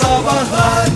Sabahlar 0.00 0.88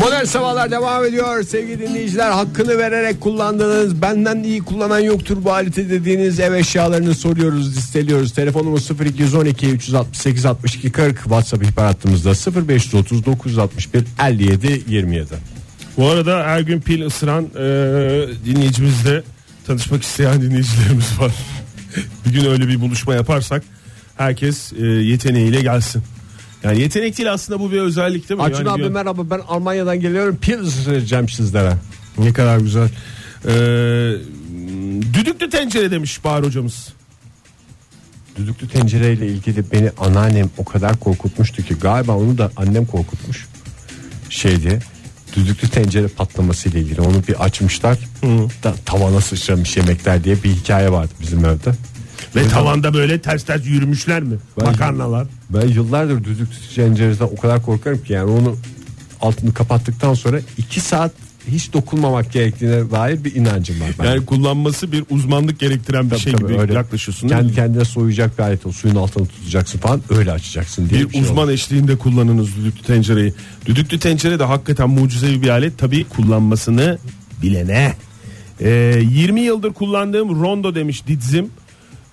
Modern 0.00 0.24
Sabahlar 0.24 0.70
devam 0.70 1.04
ediyor 1.04 1.42
sevgili 1.42 1.78
dinleyiciler. 1.88 2.30
Hakkını 2.30 2.78
vererek 2.78 3.20
kullandığınız 3.20 4.02
benden 4.02 4.42
iyi 4.42 4.62
kullanan 4.62 4.98
yoktur 4.98 5.44
bu 5.44 5.52
aleti 5.52 5.90
dediğiniz 5.90 6.40
ev 6.40 6.52
eşyalarını 6.52 7.14
soruyoruz 7.14 7.76
listeliyoruz. 7.76 8.32
Telefonumuz 8.32 8.90
0212 8.90 9.70
368 9.70 10.46
62 10.46 10.92
40 10.92 11.16
WhatsApp 11.16 11.64
ihbar 11.64 11.86
hattımızda 11.86 12.30
0530 12.68 13.26
961 13.26 14.04
57 14.26 14.82
27. 14.88 15.26
Bu 15.96 16.08
arada 16.08 16.44
her 16.44 16.60
gün 16.60 16.80
pil 16.80 17.06
ısıran 17.06 17.44
e, 17.44 17.58
dinleyicimizle 18.44 19.22
tanışmak 19.66 20.02
isteyen 20.02 20.42
dinleyicilerimiz 20.42 21.20
var. 21.20 21.32
bir 22.26 22.32
gün 22.32 22.50
öyle 22.50 22.68
bir 22.68 22.80
buluşma 22.80 23.14
yaparsak 23.14 23.62
herkes 24.16 24.72
e, 24.72 24.86
yeteneğiyle 24.86 25.60
gelsin. 25.60 26.02
Yani 26.66 26.80
yetenek 26.80 27.18
değil 27.18 27.32
aslında 27.32 27.60
bu 27.60 27.72
bir 27.72 27.80
özellik 27.80 28.28
değil 28.28 28.40
mi? 28.40 28.44
Acun 28.44 28.56
Yani 28.64 28.70
abi 28.70 28.82
bir- 28.82 28.88
merhaba 28.88 29.30
ben 29.30 29.40
Almanya'dan 29.48 30.00
geliyorum 30.00 30.36
pil 30.36 30.58
ısıracağım 30.58 31.28
sizlere. 31.28 31.72
Ne 32.18 32.32
kadar 32.32 32.58
güzel. 32.58 32.88
Ee, 33.44 33.50
düdüklü 35.14 35.50
tencere 35.50 35.90
demiş 35.90 36.24
Bahar 36.24 36.44
hocamız. 36.44 36.88
Düdüklü 38.36 38.68
tencereyle 38.68 39.26
ilgili 39.26 39.64
beni 39.72 39.90
anneannem 39.98 40.50
o 40.58 40.64
kadar 40.64 40.96
korkutmuştu 41.00 41.62
ki 41.62 41.74
galiba 41.74 42.12
onu 42.12 42.38
da 42.38 42.50
annem 42.56 42.86
korkutmuş. 42.86 43.46
Şeydi 44.30 44.78
düdüklü 45.36 45.68
tencere 45.68 46.08
patlaması 46.08 46.68
ile 46.68 46.80
ilgili 46.80 47.00
onu 47.00 47.22
bir 47.28 47.44
açmışlar 47.44 47.98
da 48.62 48.74
tavana 48.86 49.20
sıçramış 49.20 49.76
yemekler 49.76 50.24
diye 50.24 50.42
bir 50.42 50.50
hikaye 50.50 50.92
vardı 50.92 51.12
bizim 51.20 51.44
evde. 51.44 51.72
Ve 52.36 52.48
tavanda 52.48 52.94
böyle 52.94 53.20
ters 53.20 53.44
ters 53.44 53.66
yürümüşler 53.66 54.22
mi? 54.22 54.36
Ben- 54.60 54.66
Makarnalar. 54.66 55.26
Ben 55.50 55.68
yıllardır 55.68 56.24
düdüklü 56.24 56.74
tencereden 56.74 57.24
o 57.24 57.36
kadar 57.36 57.62
korkarım 57.62 58.04
ki 58.04 58.12
yani 58.12 58.30
onu 58.30 58.56
altını 59.20 59.54
kapattıktan 59.54 60.14
sonra 60.14 60.40
iki 60.58 60.80
saat 60.80 61.12
hiç 61.48 61.72
dokunmamak 61.72 62.32
gerektiğine 62.32 62.90
dair 62.90 63.24
bir 63.24 63.34
inancım 63.34 63.80
var. 63.80 63.88
bende. 63.98 64.08
Yani 64.08 64.26
kullanması 64.26 64.92
bir 64.92 65.04
uzmanlık 65.10 65.58
gerektiren 65.58 66.04
bir 66.04 66.10
Tabii 66.10 66.20
şey 66.20 66.32
tabii, 66.32 66.52
gibi 66.52 66.60
öyle. 66.60 66.72
yaklaşıyorsun. 66.74 67.28
Kendi 67.28 67.54
kendine 67.54 67.84
soyacak 67.84 68.38
bir 68.38 68.42
alet 68.42 68.66
o 68.66 68.72
suyun 68.72 68.94
altını 68.96 69.26
tutacaksın 69.26 69.78
falan 69.78 70.00
öyle 70.10 70.32
açacaksın 70.32 70.88
diye 70.88 71.00
Bir, 71.00 71.06
bir, 71.08 71.12
şey 71.12 71.22
uzman 71.22 71.44
oldu. 71.44 71.52
eşliğinde 71.52 71.96
kullanınız 71.98 72.56
düdüklü 72.56 72.82
tencereyi. 72.82 73.34
Düdüklü 73.66 73.98
tencere 73.98 74.38
de 74.38 74.44
hakikaten 74.44 74.90
mucizevi 74.90 75.42
bir 75.42 75.48
alet. 75.48 75.78
Tabii 75.78 76.04
kullanmasını 76.04 76.98
bilene. 77.42 77.94
Ee, 78.60 79.00
20 79.10 79.40
yıldır 79.40 79.72
kullandığım 79.72 80.42
rondo 80.42 80.74
demiş 80.74 81.06
Didzim. 81.06 81.50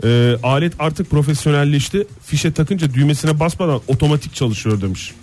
Ee, 0.04 0.36
alet 0.44 0.74
artık 0.80 1.10
profesyonelleşti. 1.10 2.08
Fişe 2.26 2.52
takınca 2.52 2.94
düğmesine 2.94 3.40
basmadan 3.40 3.82
otomatik 3.88 4.36
çalışıyor 4.36 4.82
demiş. 4.82 5.14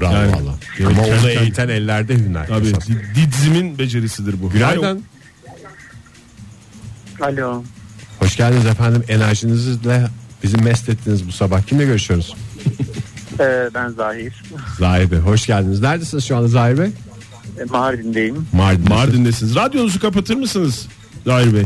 Bravo 0.00 0.14
Yani- 0.14 0.32
valla. 0.32 0.54
Ama 0.86 1.02
onu 1.02 1.30
eğiten 1.30 1.68
ellerde 1.68 2.14
hüner. 2.14 2.46
Tabii 2.46 2.72
Didzim'in 3.14 3.78
becerisidir 3.78 4.42
bu. 4.42 4.50
Günaydın. 4.50 5.02
Alo. 7.20 7.62
Hoş 8.18 8.36
geldiniz 8.36 8.66
efendim. 8.66 9.04
Enerjinizle 9.08 10.08
bizi 10.42 10.56
mest 10.56 10.88
ettiniz 10.88 11.26
bu 11.28 11.32
sabah. 11.32 11.62
Kimle 11.62 11.84
görüşüyoruz? 11.84 12.36
Ee, 13.40 13.68
ben 13.74 13.88
Zahir. 13.88 14.42
Zahir 14.78 15.10
Bey. 15.10 15.18
Hoş 15.18 15.46
geldiniz. 15.46 15.80
Neredesiniz 15.80 16.24
şu 16.24 16.36
anda 16.36 16.48
Zahir 16.48 16.78
Bey? 16.78 16.90
Ee, 17.60 17.64
Mardin'deyim. 17.70 18.46
Mardin. 18.52 18.88
Mardin'desiniz. 18.88 19.54
Radyonuzu 19.56 20.00
kapatır 20.00 20.34
mısınız? 20.34 20.86
Zahir 21.26 21.54
Bey. 21.54 21.64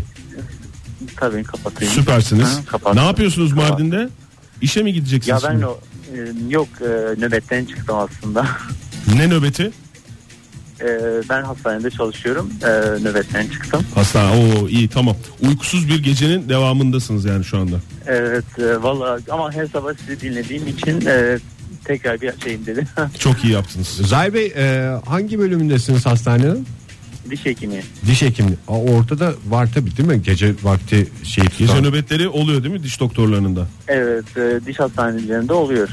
Tabii 1.16 1.44
kapatayım. 1.44 1.94
Süpersiniz. 1.94 2.44
Ha, 2.58 2.60
kapattım. 2.66 3.02
ne 3.02 3.06
yapıyorsunuz 3.06 3.52
Mardin'de? 3.52 4.08
İşe 4.62 4.82
mi 4.82 4.90
Ya 4.90 4.94
gideceksiniz? 4.96 5.42
ben 5.44 5.50
şimdi? 5.52 5.66
o, 5.66 5.78
e, 6.14 6.18
yok 6.50 6.68
e, 6.80 7.20
nöbetten 7.20 7.64
çıktım 7.64 7.96
aslında. 7.96 8.46
Ne 9.16 9.28
nöbeti? 9.30 9.70
E, 10.80 10.86
ben 11.30 11.42
hastanede 11.42 11.90
çalışıyorum. 11.90 12.50
E, 12.62 12.68
nöbetten 13.02 13.46
çıktım. 13.48 13.82
Hastane. 13.94 14.30
Oo 14.36 14.68
iyi 14.68 14.88
tamam. 14.88 15.16
Uykusuz 15.48 15.88
bir 15.88 16.02
gecenin 16.02 16.48
devamındasınız 16.48 17.24
yani 17.24 17.44
şu 17.44 17.58
anda. 17.58 17.76
Evet 18.06 18.44
e, 18.58 18.82
valla 18.82 19.18
ama 19.30 19.52
her 19.52 19.66
sabah 19.66 19.92
sizi 20.06 20.20
dinlediğim 20.20 20.66
için 20.66 21.06
e, 21.06 21.38
tekrar 21.84 22.20
bir 22.20 22.28
açayım 22.28 22.66
dedim. 22.66 22.84
Çok 23.18 23.44
iyi 23.44 23.52
yaptınız. 23.52 23.88
Zahir 23.88 24.34
Bey 24.34 24.52
e, 24.56 24.96
hangi 25.06 25.38
bölümündesiniz 25.38 26.06
hastanenin? 26.06 26.66
Diş 27.30 27.44
hekimi. 27.46 27.82
Diş 28.06 28.22
hekimliği. 28.22 28.56
Aa, 28.68 28.78
ortada 28.78 29.34
var 29.48 29.68
tabii 29.74 29.96
değil 29.96 30.08
mi? 30.08 30.22
Gece 30.22 30.54
vakti 30.62 31.08
şey 31.22 31.44
tutan. 31.44 31.66
Gece 31.66 31.80
nöbetleri 31.80 32.28
oluyor 32.28 32.62
değil 32.62 32.74
mi 32.74 32.82
diş 32.82 33.00
doktorlarında? 33.00 33.66
Evet 33.88 34.24
e, 34.36 34.60
diş 34.66 34.80
hastanelerinde 34.80 35.52
oluyor. 35.52 35.88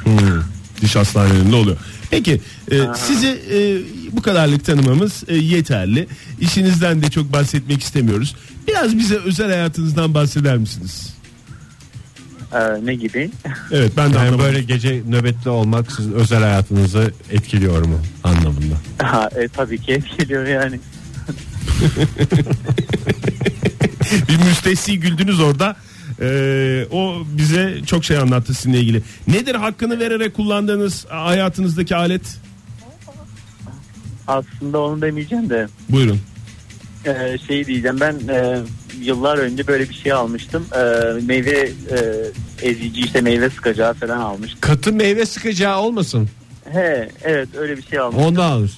Diş 0.81 0.95
hastanelerinde 0.95 1.55
oluyor. 1.55 1.77
Peki 2.11 2.41
e, 2.71 2.77
sizi 2.95 3.27
e, 3.27 3.57
bu 4.17 4.21
kadarlık 4.21 4.65
tanımamız 4.65 5.23
e, 5.27 5.35
yeterli. 5.35 6.07
İşinizden 6.39 7.01
de 7.01 7.09
çok 7.09 7.33
bahsetmek 7.33 7.81
istemiyoruz. 7.83 8.35
Biraz 8.67 8.97
bize 8.97 9.15
özel 9.15 9.47
hayatınızdan 9.49 10.13
bahseder 10.13 10.57
misiniz? 10.57 11.13
E, 12.53 12.85
ne 12.85 12.95
gibi? 12.95 13.31
Evet 13.71 13.91
ben 13.97 14.13
de 14.13 14.17
Yani 14.17 14.27
anlamadım. 14.27 14.45
böyle 14.45 14.61
gece 14.61 15.01
nöbetli 15.09 15.49
olmak 15.49 15.91
sizin 15.91 16.11
özel 16.13 16.39
hayatınızı 16.41 17.11
etkiliyor 17.31 17.85
mu 17.85 17.99
anlamında? 18.23 18.75
Ha, 19.03 19.29
e, 19.35 19.47
tabii 19.47 19.77
ki 19.81 19.91
etkiliyor 19.93 20.47
yani. 20.47 20.79
bir 24.29 24.37
müstesni 24.45 24.99
güldünüz 24.99 25.39
orada. 25.39 25.75
Ee, 26.21 26.85
o 26.91 27.23
bize 27.37 27.81
çok 27.85 28.05
şey 28.05 28.17
anlattı 28.17 28.53
sizinle 28.53 28.79
ilgili. 28.79 29.01
Nedir 29.27 29.55
hakkını 29.55 29.99
vererek 29.99 30.33
kullandığınız 30.33 31.05
hayatınızdaki 31.09 31.95
alet? 31.95 32.21
Aslında 34.27 34.79
onu 34.81 35.01
demeyeceğim 35.01 35.49
de 35.49 35.67
Buyurun. 35.89 36.19
e, 37.05 37.37
şey 37.47 37.65
diyeceğim 37.67 37.99
ben 37.99 38.15
e, 38.29 38.59
yıllar 39.01 39.37
önce 39.37 39.67
böyle 39.67 39.89
bir 39.89 39.93
şey 39.93 40.11
almıştım. 40.11 40.65
E, 40.75 40.81
meyve 41.21 41.69
e, 41.91 41.97
ezici 42.61 43.01
işte 43.01 43.21
meyve 43.21 43.49
sıkacağı 43.49 43.93
falan 43.93 44.19
almıştım. 44.19 44.59
Katı 44.61 44.93
meyve 44.93 45.25
sıkacağı 45.25 45.79
olmasın. 45.79 46.29
He 46.71 47.09
evet 47.23 47.49
öyle 47.57 47.77
bir 47.77 47.83
şey 47.83 47.99
almıştım. 47.99 48.25
Ondan 48.27 48.51
alır. 48.51 48.71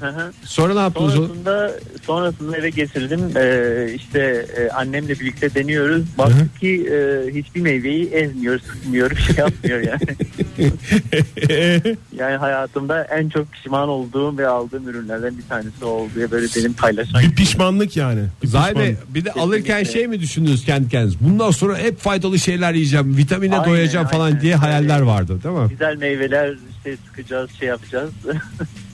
Hı 0.00 0.06
hı. 0.06 0.32
Sonra 0.44 0.74
ne 0.74 0.80
yaptınız? 0.80 1.14
Sonrasında 1.14 1.72
sonrasında 2.02 2.56
eve 2.56 2.70
getirdim. 2.70 3.20
Ee, 3.36 3.94
işte 3.94 4.46
e, 4.56 4.70
annemle 4.70 5.20
birlikte 5.20 5.54
deniyoruz. 5.54 6.04
Baktık 6.18 6.60
ki 6.60 6.90
e, 6.92 7.26
hiçbir 7.34 7.60
meyveyi 7.60 8.06
ezmiyor, 8.10 8.58
sıkmıyor, 8.60 9.10
bir 9.10 9.16
şey 9.16 9.36
yapmıyor 9.38 9.80
yani. 9.80 10.16
yani 12.18 12.36
hayatımda 12.36 13.04
en 13.04 13.28
çok 13.28 13.52
pişman 13.52 13.88
olduğum 13.88 14.38
ve 14.38 14.48
aldığım 14.48 14.88
ürünlerden 14.88 15.38
bir 15.38 15.48
tanesi 15.48 15.84
oldu 15.84 16.10
diye 16.14 16.30
böyle 16.30 16.46
benim 16.56 16.72
paylaşmak. 16.72 17.22
Bir 17.22 17.34
pişmanlık 17.34 17.96
yani. 17.96 18.20
Bir 18.42 18.48
Zahir 18.48 18.76
Bey 18.76 18.88
pişmanlık. 18.88 19.14
bir 19.14 19.24
de 19.24 19.32
alırken 19.32 19.84
şey 19.84 20.06
mi 20.06 20.20
düşündünüz 20.20 20.64
kendi 20.64 20.88
kendiniz? 20.88 21.20
Bundan 21.20 21.50
sonra 21.50 21.78
hep 21.78 21.98
faydalı 21.98 22.38
şeyler 22.38 22.72
yiyeceğim, 22.74 23.16
vitamine 23.16 23.54
Aynen, 23.58 23.70
doyacağım 23.70 24.06
falan 24.06 24.26
aynen. 24.26 24.40
diye 24.40 24.54
hayaller 24.56 25.00
vardı 25.00 25.42
değil 25.44 25.54
mi? 25.54 25.68
Güzel 25.70 25.96
meyveler 25.96 26.54
işte 26.76 26.96
sıkacağız, 27.06 27.50
şey 27.58 27.68
yapacağız. 27.68 28.10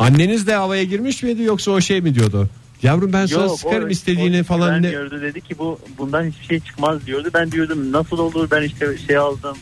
Anneniz 0.00 0.46
de 0.46 0.54
havaya 0.54 0.84
girmiş 0.84 1.22
miydi 1.22 1.42
yoksa 1.42 1.70
o 1.70 1.80
şey 1.80 2.00
mi 2.00 2.14
diyordu? 2.14 2.48
Yavrum 2.82 3.12
ben 3.12 3.26
sana 3.26 3.48
sıkarım 3.48 3.84
o- 3.86 3.88
istediğini 3.90 4.40
o 4.40 4.44
falan 4.44 4.72
ne? 4.72 4.76
güvenmiyordu. 4.78 5.20
Dedi 5.22 5.40
ki 5.40 5.54
bu 5.58 5.78
bundan 5.98 6.24
hiçbir 6.24 6.44
şey 6.44 6.60
çıkmaz 6.60 7.06
diyordu. 7.06 7.28
Ben 7.34 7.52
diyordum 7.52 7.92
nasıl 7.92 8.18
olur 8.18 8.48
ben 8.50 8.62
işte 8.62 8.98
şey 9.06 9.16
aldım. 9.16 9.56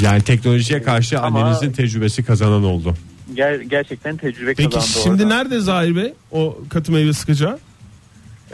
Yani 0.00 0.22
teknolojiye 0.22 0.82
karşı 0.82 1.20
Ama- 1.20 1.40
annenizin 1.42 1.72
tecrübesi 1.72 2.24
kazanan 2.24 2.64
oldu. 2.64 2.94
Ger- 3.34 3.62
gerçekten 3.62 4.16
tecrübe 4.16 4.54
Peki 4.54 4.70
kazandı 4.70 5.00
şimdi 5.04 5.22
orada. 5.24 5.34
nerede 5.36 5.60
Zahir 5.60 5.96
Bey 5.96 6.12
o 6.32 6.58
katı 6.68 6.92
meyve 6.92 7.12
sıkacağı? 7.12 7.58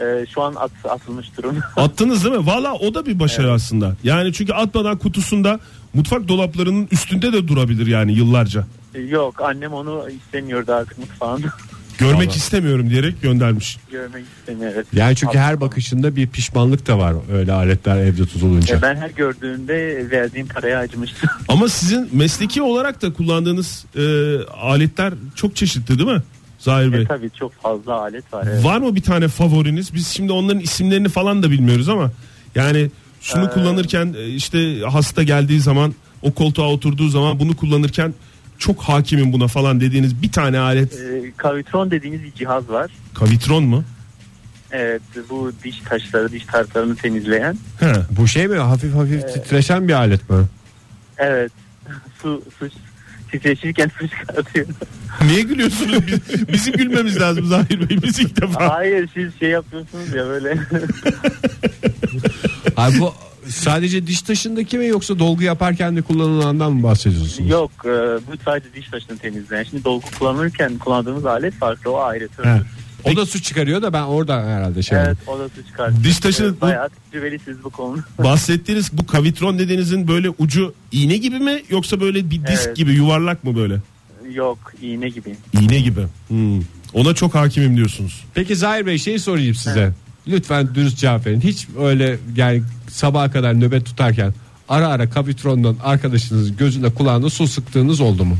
Ee, 0.01 0.25
şu 0.33 0.41
an 0.41 0.55
at, 0.55 0.71
atılmış 0.89 1.27
durum. 1.37 1.57
Attınız 1.75 2.23
değil 2.25 2.35
mi? 2.35 2.45
Valla 2.45 2.73
o 2.73 2.93
da 2.93 3.05
bir 3.05 3.19
başarı 3.19 3.51
aslında. 3.51 3.95
Yani 4.03 4.33
çünkü 4.33 4.53
atmadan 4.53 4.97
kutusunda 4.97 5.59
mutfak 5.93 6.27
dolaplarının 6.27 6.87
üstünde 6.91 7.33
de 7.33 7.47
durabilir 7.47 7.87
yani 7.87 8.13
yıllarca. 8.13 8.67
Yok 9.01 9.41
annem 9.41 9.73
onu 9.73 10.05
istemiyordu 10.09 10.73
artık 10.73 10.97
mutfağında. 10.97 11.47
Görmek 11.97 12.15
Vallahi. 12.27 12.37
istemiyorum 12.37 12.89
diyerek 12.89 13.21
göndermiş. 13.21 13.77
Görmek 13.91 14.25
istemiyor. 14.39 14.71
Evet. 14.75 14.87
Yani 14.93 15.15
çünkü 15.15 15.37
her 15.37 15.61
bakışında 15.61 16.15
bir 16.15 16.27
pişmanlık 16.27 16.87
da 16.87 16.97
var 16.99 17.15
öyle 17.33 17.51
aletler 17.51 17.97
evde 17.97 18.25
tutulunca. 18.25 18.77
E, 18.77 18.81
Ben 18.81 18.95
her 18.95 19.09
gördüğümde 19.09 20.07
verdiğim 20.11 20.47
paraya 20.47 20.79
acımıştım. 20.79 21.29
Ama 21.47 21.69
sizin 21.69 22.09
mesleki 22.11 22.61
olarak 22.61 23.01
da 23.01 23.13
kullandığınız 23.13 23.85
e, 23.95 24.03
aletler 24.61 25.13
çok 25.35 25.55
çeşitli 25.55 25.97
değil 25.99 26.09
mi? 26.09 26.23
Zahir 26.59 26.93
Bey. 26.93 27.01
e, 27.01 27.05
tabii 27.05 27.29
çok 27.39 27.53
fazla 27.53 27.93
alet 27.93 28.33
var. 28.33 28.47
Evet. 28.51 28.63
Var 28.63 28.77
mı 28.79 28.95
bir 28.95 29.01
tane 29.01 29.27
favoriniz? 29.27 29.93
Biz 29.93 30.07
şimdi 30.07 30.31
onların 30.31 30.59
isimlerini 30.61 31.09
falan 31.09 31.43
da 31.43 31.51
bilmiyoruz 31.51 31.89
ama 31.89 32.11
yani 32.55 32.89
şunu 33.21 33.45
Ee, 33.45 33.49
kullanırken 33.49 34.15
e, 34.17 34.27
işte 34.27 34.79
hasta 34.81 35.23
geldiği 35.23 35.59
zaman 35.59 35.93
o 36.21 36.31
koltuğa 36.33 36.67
oturduğu 36.69 37.07
zaman 37.09 37.39
bunu 37.39 37.55
kullanırken 37.55 38.13
çok 38.57 38.81
hakimim 38.81 39.33
buna 39.33 39.47
falan 39.47 39.81
dediğiniz 39.81 40.21
bir 40.21 40.31
tane 40.31 40.59
alet 40.59 40.93
E, 40.93 41.31
kavitron 41.37 41.91
dediğimiz 41.91 42.23
bir 42.23 42.31
cihaz 42.31 42.69
var. 42.69 42.91
kavitron 43.13 43.63
mu? 43.63 43.83
Evet 44.71 45.01
bu 45.29 45.51
diş 45.63 45.79
taşları, 45.79 46.31
diş 46.31 46.45
tartarını 46.45 46.95
temizleyen. 46.95 47.57
He. 47.79 47.93
Bu 48.11 48.27
şey 48.27 48.47
mi 48.47 48.57
hafif 48.57 48.95
hafif 48.95 49.33
titreşen 49.33 49.87
bir 49.87 49.93
alet 49.93 50.29
mi? 50.29 50.37
Evet 51.17 51.51
su, 52.21 52.43
su 52.59 52.69
titreşirken 53.31 53.91
su 53.99 54.07
çıkartıyor. 54.07 54.67
Niye 55.25 55.41
gülüyorsunuz? 55.41 56.07
Biz, 56.07 56.47
bizim 56.53 56.73
gülmemiz 56.73 57.19
lazım 57.21 57.45
Zahir 57.45 57.89
Bey. 57.89 57.97
Biz 58.03 58.19
ilk 58.19 58.41
defa. 58.41 58.73
Hayır 58.75 59.09
siz 59.13 59.39
şey 59.39 59.49
yapıyorsunuz 59.49 60.13
ya 60.13 60.25
böyle. 60.27 60.53
Abi 62.77 62.99
bu 62.99 63.13
sadece 63.49 64.07
diş 64.07 64.21
taşındaki 64.21 64.77
mi 64.77 64.87
yoksa 64.87 65.19
dolgu 65.19 65.43
yaparken 65.43 65.95
de 65.95 66.01
kullanılandan 66.01 66.73
mı 66.73 66.83
bahsediyorsunuz? 66.83 67.49
Yok 67.49 67.71
e, 67.85 67.89
bu 67.89 68.31
sadece 68.45 68.73
diş 68.73 68.87
taşını 68.89 69.17
temizleyen. 69.17 69.63
Şimdi 69.63 69.83
dolgu 69.83 70.05
kullanırken 70.19 70.77
kullandığımız 70.77 71.25
alet 71.25 71.53
farklı 71.53 71.91
o 71.91 71.97
ayrı 71.99 72.27
türlü. 72.27 72.47
He. 72.47 72.61
O 73.03 73.15
da 73.15 73.25
su 73.25 73.41
çıkarıyor 73.41 73.81
da 73.81 73.93
ben 73.93 74.03
orada 74.03 74.43
herhalde 74.45 74.81
şey 74.83 74.97
Evet 74.97 75.17
o 75.27 75.39
da 75.39 75.49
su 75.49 75.67
çıkartıyor. 75.67 76.03
Diş 76.03 76.17
taşı- 76.19 76.43
Evet, 76.43 76.61
Bayağı 76.61 76.89
tecrübelisiniz 76.89 77.63
bu 77.63 77.69
konuda. 77.69 78.01
Bahsettiğiniz 78.23 78.97
bu 78.97 79.05
kavitron 79.07 79.59
dediğinizin 79.59 80.07
böyle 80.07 80.29
ucu 80.29 80.73
iğne 80.91 81.17
gibi 81.17 81.39
mi 81.39 81.61
yoksa 81.69 81.99
böyle 81.99 82.29
bir 82.29 82.47
disk 82.47 82.63
Evet. 82.67 82.77
gibi 82.77 82.93
yuvarlak 82.93 83.43
mı 83.43 83.55
böyle? 83.55 83.77
Yok 84.33 84.73
iğne 84.81 85.09
gibi. 85.09 85.35
İğne 85.61 85.79
gibi. 85.79 86.01
Hmm. 86.27 86.61
Ona 86.93 87.15
çok 87.15 87.35
hakimim 87.35 87.77
diyorsunuz. 87.77 88.23
Peki 88.33 88.55
Zahir 88.55 88.85
Bey 88.85 88.97
şeyi 88.97 89.19
sorayım 89.19 89.55
size. 89.55 89.93
Lütfen 90.27 90.75
dürüst 90.75 90.97
cevap 90.97 91.25
verin. 91.25 91.41
Hiç 91.41 91.67
öyle 91.79 92.17
yani 92.35 92.63
sabaha 92.89 93.31
kadar 93.31 93.53
nöbet 93.53 93.85
tutarken 93.85 94.33
ara 94.69 94.87
ara 94.87 95.09
kavitrondan 95.09 95.75
arkadaşınızın 95.83 96.57
gözüne 96.57 96.89
kulağına 96.89 97.29
su 97.29 97.47
sıktığınız 97.47 97.99
oldu 97.99 98.25
mu? 98.25 98.37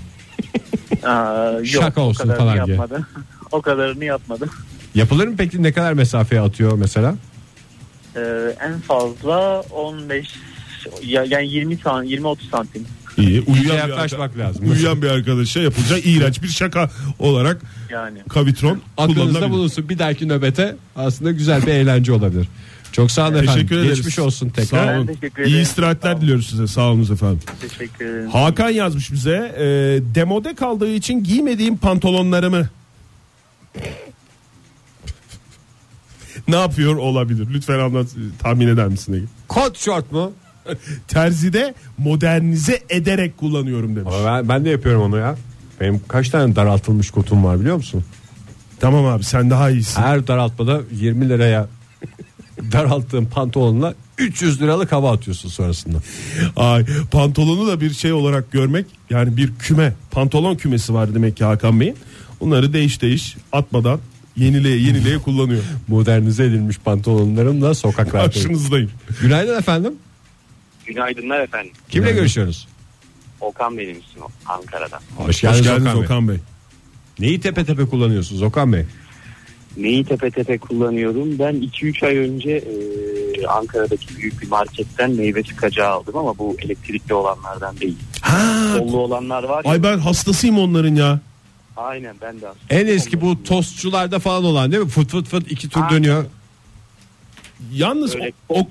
Aa, 1.03 1.51
yok, 1.51 1.65
Şaka 1.65 2.01
olsun 2.01 2.33
falan 2.33 2.65
diye. 2.65 2.77
yapmadım. 2.77 3.05
o 3.51 3.61
kadarını 3.61 4.05
yapmadım. 4.05 4.49
Yapılır 4.95 5.27
mı 5.27 5.35
peki 5.37 5.63
ne 5.63 5.71
kadar 5.71 5.93
mesafeye 5.93 6.41
atıyor 6.41 6.77
mesela? 6.77 7.15
Ee, 8.15 8.55
en 8.61 8.79
fazla 8.79 9.61
15 9.61 10.35
ya, 11.03 11.23
yani 11.23 11.47
20 11.47 11.77
san 11.77 12.03
20 12.03 12.27
30 12.27 12.49
santim. 12.49 12.85
İyi. 13.17 13.41
Uyuyan 13.41 13.77
bir, 13.77 13.89
yaklaşmak 13.89 14.31
arka- 14.31 14.39
lazım. 14.39 14.71
uyuyan 14.71 15.01
bir 15.01 15.07
arkadaşa 15.07 15.59
yapılacak 15.59 16.05
iğrenç 16.05 16.43
bir 16.43 16.47
şaka 16.47 16.89
olarak 17.19 17.61
Yani. 17.89 18.19
kavitron 18.29 18.81
Aklınızda 18.97 19.21
kullanılabilir. 19.23 19.51
bulunsun 19.51 19.89
bir 19.89 19.99
dahaki 19.99 20.27
nöbete 20.27 20.75
aslında 20.95 21.31
güzel 21.31 21.61
bir 21.61 21.71
eğlence 21.71 22.13
olabilir. 22.13 22.47
Çok 22.91 23.11
sağ 23.11 23.23
olun 23.27 23.33
efendim. 23.35 23.53
Teşekkür 23.53 23.77
ederiz. 23.77 23.95
Geçmiş 23.97 24.19
olsun 24.19 24.49
tekrar. 24.49 24.85
Sağ 24.87 24.97
olun. 24.97 25.07
Ben 25.07 25.15
teşekkür 25.15 25.45
İyi 25.45 25.61
istirahatler 25.61 26.09
Sağ 26.09 26.13
olun. 26.13 26.21
diliyoruz 26.21 26.49
size. 26.49 26.67
Sağ 26.67 26.81
olun 26.91 27.13
efendim. 27.13 27.39
Teşekkür 27.61 28.05
ederim. 28.05 28.29
Hakan 28.29 28.69
yazmış 28.69 29.11
bize. 29.11 29.55
E, 29.57 29.65
demode 30.15 30.55
kaldığı 30.55 30.91
için 30.93 31.23
giymediğim 31.23 31.77
pantolonlarımı 31.77 32.69
ne 36.47 36.55
yapıyor 36.55 36.95
olabilir? 36.95 37.47
Lütfen 37.53 37.79
anlat 37.79 38.07
tahmin 38.39 38.67
eder 38.67 38.87
misin 38.87 39.13
Ege? 39.13 39.25
Kot 39.47 39.77
şort 39.77 40.11
mu? 40.11 40.31
Terzide 41.07 41.73
modernize 41.97 42.79
ederek 42.89 43.37
kullanıyorum 43.37 43.95
demiş. 43.95 44.13
Ama 44.19 44.25
Ben, 44.25 44.49
ben 44.49 44.65
de 44.65 44.69
yapıyorum 44.69 45.01
onu 45.01 45.17
ya. 45.17 45.35
Benim 45.81 46.01
kaç 46.07 46.29
tane 46.29 46.55
daraltılmış 46.55 47.11
kotum 47.11 47.43
var 47.43 47.59
biliyor 47.59 47.75
musun? 47.75 48.03
Tamam 48.79 49.05
abi 49.05 49.23
sen 49.23 49.49
daha 49.49 49.69
iyisin. 49.69 50.01
Her 50.01 50.27
daraltmada 50.27 50.81
20 50.91 51.29
liraya 51.29 51.67
daralttığın 52.71 53.25
pantolonla 53.25 53.93
300 54.17 54.61
liralık 54.61 54.91
hava 54.91 55.11
atıyorsun 55.11 55.49
sonrasında. 55.49 55.97
Ay, 56.55 56.85
pantolonu 57.11 57.67
da 57.67 57.81
bir 57.81 57.89
şey 57.93 58.13
olarak 58.13 58.51
görmek 58.51 58.85
yani 59.09 59.37
bir 59.37 59.53
küme 59.59 59.93
pantolon 60.11 60.55
kümesi 60.55 60.93
var 60.93 61.15
demek 61.15 61.37
ki 61.37 61.43
Hakan 61.43 61.79
Bey'in. 61.79 61.95
Onları 62.39 62.73
değiş 62.73 63.01
değiş 63.01 63.37
atmadan 63.51 63.99
yenileye 64.37 64.77
yenileye 64.77 65.17
kullanıyor. 65.25 65.63
Modernize 65.87 66.45
edilmiş 66.45 66.77
pantolonlarımla 66.77 67.73
sokaklardayım. 67.75 68.31
Karşınızdayım. 68.31 68.91
Günaydın 69.21 69.59
efendim. 69.59 69.93
Günaydınlar 70.87 71.39
efendim. 71.39 71.71
Kimle 71.89 72.11
görüşüyoruz? 72.11 72.67
Okan 73.41 73.77
benim 73.77 73.99
ismim 73.99 74.23
Ankara'dan. 74.45 74.99
Hoş 75.17 75.27
Hoş 75.27 75.41
geldiniz, 75.41 75.63
geldiniz 75.63 75.87
Okan, 75.95 76.03
Okan, 76.03 76.27
Bey. 76.27 76.35
Bey. 76.35 76.41
Neyi 77.19 77.41
tepe 77.41 77.65
tepe 77.65 77.85
kullanıyorsunuz 77.85 78.41
Okan 78.41 78.73
Bey? 78.73 78.85
Neyi 79.77 80.05
tepe 80.05 80.31
tepe 80.31 80.57
kullanıyorum? 80.57 81.39
Ben 81.39 81.55
2-3 81.55 82.05
ay 82.05 82.17
önce 82.17 82.51
e, 82.51 83.47
Ankara'daki 83.47 84.17
büyük 84.17 84.41
bir 84.41 84.47
marketten 84.47 85.11
meyve 85.11 85.43
sıkacağı 85.43 85.89
aldım 85.89 86.17
ama 86.17 86.37
bu 86.37 86.55
elektrikli 86.59 87.13
olanlardan 87.13 87.77
değil. 87.77 87.97
Ha, 88.21 88.77
Kollu 88.79 88.97
olanlar 88.97 89.43
var 89.43 89.65
ya. 89.65 89.71
ay 89.71 89.83
ben 89.83 89.97
hastasıyım 89.97 90.59
onların 90.59 90.95
ya. 90.95 91.19
Aynen 91.77 92.15
ben 92.21 92.41
de 92.41 92.47
aslında. 92.47 92.65
En 92.69 92.87
eski 92.87 93.21
bu 93.21 93.43
tostçularda 93.43 94.19
falan 94.19 94.43
olan 94.43 94.71
değil 94.71 94.83
mi? 94.83 94.89
Fıt 94.89 95.11
fıt 95.11 95.27
fıt 95.27 95.51
iki 95.51 95.69
tur 95.69 95.81
Aynen. 95.81 95.91
dönüyor. 95.97 96.25
Yalnız 97.73 98.13
Böyle 98.13 98.31
o, 98.49 98.59
o-. 98.59 98.67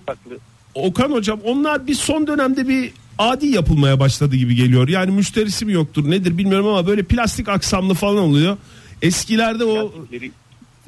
Okan 0.76 1.11
hocam 1.11 1.40
onlar 1.44 1.87
bir 1.87 1.94
son 1.94 2.26
dönemde 2.26 2.69
bir 2.69 2.93
adi 3.19 3.46
yapılmaya 3.46 4.00
başladı 4.00 4.37
gibi 4.37 4.55
geliyor. 4.55 4.88
Yani 4.88 5.11
müşterisi 5.11 5.64
mi 5.64 5.73
yoktur 5.73 6.11
nedir 6.11 6.38
bilmiyorum 6.38 6.67
ama 6.67 6.87
böyle 6.87 7.02
plastik 7.02 7.49
aksamlı 7.49 7.94
falan 7.94 8.19
oluyor. 8.19 8.56
Eskilerde 9.02 9.64
o 9.64 9.94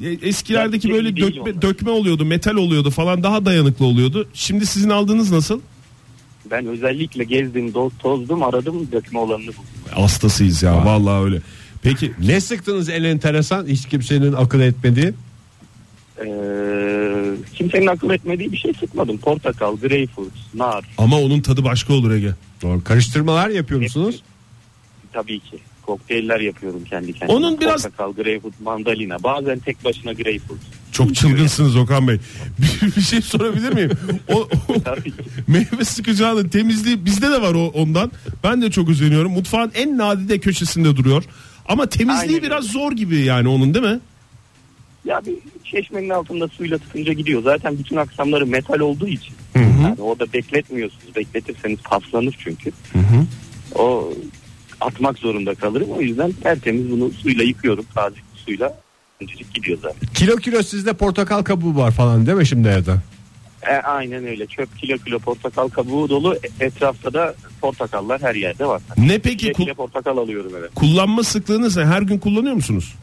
e, 0.02 0.08
eskilerdeki 0.08 0.90
böyle 0.90 1.17
dökme, 1.17 1.62
dökme 1.62 1.90
oluyordu, 1.90 2.25
metal 2.25 2.55
oluyordu 2.55 2.90
falan 2.90 3.23
daha 3.23 3.44
dayanıklı 3.44 3.85
oluyordu. 3.87 4.29
Şimdi 4.35 4.67
sizin 4.67 4.90
aldığınız 4.90 5.32
nasıl? 5.32 5.61
Ben 6.50 6.67
özellikle 6.67 7.25
gezdim, 7.25 7.73
tozdum, 7.99 8.43
aradım 8.43 8.88
dökme 8.93 9.19
olanını 9.19 9.46
buldum. 9.46 9.64
Hastasıyız 9.91 10.62
ya 10.62 10.84
vallahi 10.84 11.25
öyle. 11.25 11.41
Peki 11.82 12.12
Ne 12.25 12.41
sıktınız 12.41 12.88
en 12.88 13.02
enteresan 13.02 13.67
hiç 13.67 13.87
kimsenin 13.88 14.32
akıl 14.32 14.61
etmediği? 14.61 15.12
Ee, 16.25 17.35
kimsenin 17.55 17.87
akıl 17.87 18.11
etmediği 18.11 18.53
bir 18.53 18.56
şey 18.56 18.73
sıkmadım. 18.81 19.19
Portakal, 19.19 19.76
greyfurt, 19.76 20.32
nar. 20.55 20.85
ama 20.99 21.19
onun 21.20 21.41
tadı 21.41 21.65
başka 21.65 21.93
olur 21.94 22.11
Ege. 22.11 22.31
Doğru. 22.62 22.85
Karıştırmalar 22.85 23.49
yapıyor 23.49 23.81
musunuz? 23.81 24.23
Tabii 25.12 25.41
ki. 25.41 25.59
Kokteyller 25.82 26.41
yapıyorum 26.41 26.85
kendi 26.91 27.12
kendime. 27.12 27.32
Onun 27.38 27.61
biraz- 27.61 27.82
Portakal, 27.82 28.12
greyfurt, 28.12 28.61
mandalina. 28.61 29.23
Bazen 29.23 29.59
tek 29.59 29.85
başına 29.85 30.12
greyfurt. 30.12 30.59
Çok 30.93 31.15
çılgınsınız 31.15 31.76
Okan 31.76 32.09
Bey. 32.09 32.19
Bir, 32.59 32.97
bir 32.97 33.00
şey 33.00 33.20
sorabilir 33.23 33.73
miyim? 33.75 33.91
O, 34.29 34.49
o 34.69 34.81
Tabii 34.85 35.03
ki. 35.11 35.17
meyve 35.47 35.85
sıkacağının 35.85 36.49
temizliği 36.49 37.05
bizde 37.05 37.31
de 37.31 37.43
var 37.43 37.55
o 37.55 37.67
ondan. 37.67 38.12
Ben 38.44 38.62
de 38.62 38.70
çok 38.70 38.88
özeniyorum. 38.88 39.32
Mutfağın 39.32 39.73
en 39.75 39.99
nadide 39.99 40.38
köşesinde 40.38 40.97
duruyor. 40.97 41.25
Ama 41.69 41.87
temizliği 41.87 42.29
Aynen 42.37 42.43
biraz 42.43 42.65
zor 42.65 42.93
gibi 42.93 43.17
yani 43.17 43.49
onun 43.49 43.75
değil 43.75 43.85
mi? 43.87 44.00
Ya 45.08 45.20
bir 45.26 45.34
çeşmenin 45.64 46.08
altında 46.08 46.49
suyla 46.49 46.78
tutunca 46.78 47.12
gidiyor. 47.12 47.43
Zaten 47.43 47.78
bütün 47.78 47.96
aksamları 47.96 48.46
metal 48.46 48.81
olduğu 48.81 49.08
için. 49.08 49.34
Yani 49.55 50.00
orada 50.00 50.32
bekletmiyorsunuz. 50.32 51.16
Bekletirseniz 51.16 51.78
paslanır 51.82 52.34
çünkü. 52.38 52.70
O 53.75 54.12
atmak 54.81 55.19
zorunda 55.19 55.55
kalırım. 55.55 55.91
O 55.91 56.00
yüzden 56.00 56.32
tertemiz 56.32 56.91
bunu 56.91 57.10
suyla 57.10 57.44
yıkıyorum. 57.44 57.84
Taze 57.94 58.17
suyla. 58.46 58.79
Öncecik 59.22 59.55
gidiyor 59.55 59.79
zaten. 59.82 60.08
Kilo 60.15 60.36
kilo 60.36 60.62
sizde 60.62 60.93
portakal 60.93 61.43
kabuğu 61.43 61.77
var 61.77 61.91
falan 61.91 62.27
değil 62.27 62.38
mi 62.38 62.46
şimdi 62.46 62.69
evde? 62.69 62.94
E, 63.70 63.72
aynen 63.74 64.27
öyle. 64.27 64.46
Çöp 64.46 64.79
kilo 64.79 64.98
kilo 64.98 65.19
portakal 65.19 65.69
kabuğu 65.69 66.08
dolu. 66.08 66.34
E- 66.60 66.65
Etrafta 66.65 67.12
da 67.12 67.34
portakallar 67.60 68.22
her 68.22 68.34
yerde 68.34 68.67
var. 68.67 68.82
Ne 68.98 69.19
peki 69.19 69.36
Kilo 69.53 69.65
kilo 69.65 69.74
portakal 69.74 70.17
alıyorum 70.17 70.53
eve. 70.56 70.69
kullanma 70.74 71.22
sıklığınız 71.22 71.77
ne? 71.77 71.84
Her 71.84 72.03
gün 72.03 72.19
kullanıyor 72.19 72.55
musunuz? 72.55 72.94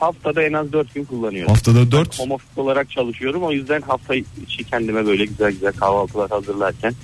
Haftada 0.00 0.42
en 0.42 0.52
az 0.52 0.72
4 0.72 0.94
gün 0.94 1.04
kullanıyorum. 1.04 1.52
Haftada 1.52 1.92
4. 1.92 2.18
Home 2.18 2.34
office 2.34 2.60
olarak 2.60 2.90
çalışıyorum. 2.90 3.42
O 3.42 3.52
yüzden 3.52 3.80
hafta 3.80 4.14
içi 4.14 4.64
kendime 4.70 5.06
böyle 5.06 5.24
güzel 5.24 5.52
güzel 5.52 5.72
kahvaltılar 5.72 6.30
hazırlarken 6.30 6.94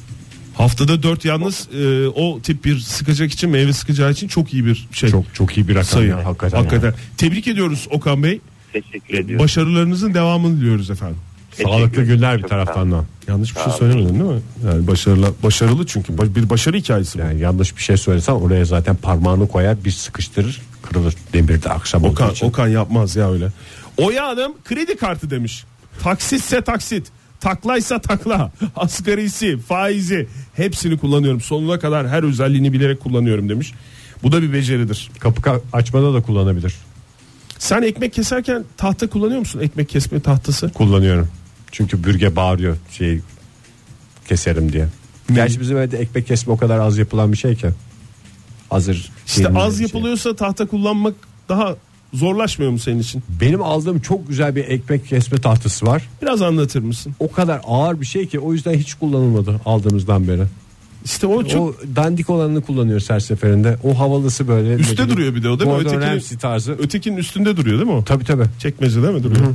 Haftada 0.54 1.02
4 1.02 1.24
yalnız 1.24 1.68
e, 1.74 2.08
o 2.08 2.40
tip 2.40 2.64
bir 2.64 2.78
sıkacak 2.78 3.32
için 3.32 3.50
meyve 3.50 3.72
sıkacağı 3.72 4.10
için 4.10 4.28
çok 4.28 4.54
iyi 4.54 4.66
bir 4.66 4.88
şey. 4.92 5.10
Çok 5.10 5.34
çok 5.34 5.56
iyi 5.56 5.68
bir 5.68 5.74
rakam 5.74 5.84
sayı. 5.84 6.08
ya 6.08 6.24
hakikaten. 6.24 6.58
Hakikaten. 6.58 6.88
ya. 6.88 6.94
Tebrik 7.16 7.48
ediyoruz 7.48 7.88
Okan 7.90 8.22
Bey. 8.22 8.40
teşekkür 8.72 9.14
ediyorum. 9.14 9.44
Başarılarınızın 9.44 10.14
devamını 10.14 10.60
diliyoruz 10.60 10.90
efendim. 10.90 11.16
Teşekkür 11.50 11.70
Sağlıklı 11.70 12.02
günler 12.04 12.38
bir 12.38 12.48
taraftan 12.48 12.92
da. 12.92 13.04
Yanlış 13.28 13.56
bir 13.56 13.60
şey 13.60 13.72
söylemedin 13.72 14.08
değil 14.08 14.30
mi? 14.30 14.40
Yani 14.66 14.86
başarılı 14.86 15.32
başarılı 15.42 15.86
çünkü 15.86 16.34
bir 16.34 16.50
başarı 16.50 16.76
hikayesi 16.76 17.18
bu. 17.18 17.22
Yani 17.22 17.40
yanlış 17.40 17.76
bir 17.76 17.82
şey 17.82 17.96
söylesem 17.96 18.34
oraya 18.34 18.64
zaten 18.64 18.96
parmağını 18.96 19.48
koyar 19.48 19.84
bir 19.84 19.90
sıkıştırır 19.90 20.60
kırılır 20.84 21.14
demirde 21.32 21.70
akşam 21.70 22.04
Okan, 22.04 22.26
olduğu 22.26 22.32
için. 22.34 22.46
Okan 22.46 22.68
yapmaz 22.68 23.16
ya 23.16 23.32
öyle. 23.32 23.48
Oya 23.96 24.26
Hanım 24.26 24.52
kredi 24.64 24.96
kartı 24.96 25.30
demiş. 25.30 25.64
Taksitse 26.02 26.60
taksit. 26.60 27.06
Taklaysa 27.40 28.00
takla. 28.00 28.52
Asgarisi, 28.76 29.58
faizi 29.58 30.28
hepsini 30.54 30.98
kullanıyorum. 30.98 31.40
Sonuna 31.40 31.78
kadar 31.78 32.08
her 32.08 32.22
özelliğini 32.22 32.72
bilerek 32.72 33.00
kullanıyorum 33.00 33.48
demiş. 33.48 33.72
Bu 34.22 34.32
da 34.32 34.42
bir 34.42 34.52
beceridir. 34.52 35.10
Kapı 35.18 35.42
ka- 35.42 35.60
açmada 35.72 36.14
da 36.14 36.22
kullanabilir. 36.22 36.74
Sen 37.58 37.82
ekmek 37.82 38.12
keserken 38.12 38.64
tahta 38.76 39.06
kullanıyor 39.06 39.38
musun? 39.40 39.60
Ekmek 39.60 39.88
kesme 39.88 40.20
tahtası. 40.20 40.72
Kullanıyorum. 40.72 41.28
Çünkü 41.72 42.04
bürge 42.04 42.36
bağırıyor 42.36 42.76
şey 42.90 43.20
keserim 44.28 44.72
diye. 44.72 44.88
Gerçi 45.34 45.60
bizim 45.60 45.78
evde 45.78 45.98
ekmek 45.98 46.26
kesme 46.26 46.52
o 46.52 46.56
kadar 46.56 46.78
az 46.78 46.98
yapılan 46.98 47.32
bir 47.32 47.36
şey 47.36 47.54
ki. 47.56 47.68
Hazır. 48.70 49.10
İşte 49.26 49.48
az 49.48 49.76
şey. 49.76 49.86
yapılıyorsa 49.86 50.36
tahta 50.36 50.66
kullanmak 50.66 51.14
daha 51.48 51.76
zorlaşmıyor 52.14 52.72
mu 52.72 52.78
senin 52.78 53.00
için? 53.00 53.22
Benim 53.40 53.62
aldığım 53.62 54.00
çok 54.00 54.28
güzel 54.28 54.56
bir 54.56 54.64
ekmek 54.64 55.08
kesme 55.08 55.38
tahtası 55.38 55.86
var. 55.86 56.08
Biraz 56.22 56.42
anlatır 56.42 56.82
mısın? 56.82 57.14
O 57.18 57.32
kadar 57.32 57.60
ağır 57.64 58.00
bir 58.00 58.06
şey 58.06 58.26
ki 58.26 58.40
o 58.40 58.52
yüzden 58.52 58.74
hiç 58.74 58.94
kullanılmadı 58.94 59.60
aldığımızdan 59.64 60.28
beri. 60.28 60.42
İşte 61.04 61.26
o 61.26 61.44
çok 61.44 61.62
O 61.62 61.74
dandik 61.96 62.30
olanını 62.30 62.60
kullanıyoruz 62.60 63.10
her 63.10 63.20
seferinde. 63.20 63.78
O 63.84 63.98
havalısı 63.98 64.48
böyle. 64.48 64.74
üstte 64.74 64.92
ne 64.92 64.96
bileyim, 64.96 65.10
duruyor 65.10 65.34
bir 65.34 65.42
de 65.42 65.48
o 65.50 65.60
değil 65.60 65.70
mi? 65.70 65.76
Ötekinin, 65.76 66.38
tarzı. 66.38 66.72
ötekinin 66.72 67.16
üstünde 67.16 67.56
duruyor 67.56 67.78
değil 67.78 67.90
mi 67.90 67.96
o? 67.96 68.04
Tabii 68.04 68.24
tabii. 68.24 68.44
Çekmecede 68.58 69.10
mi 69.10 69.22
duruyor? 69.22 69.54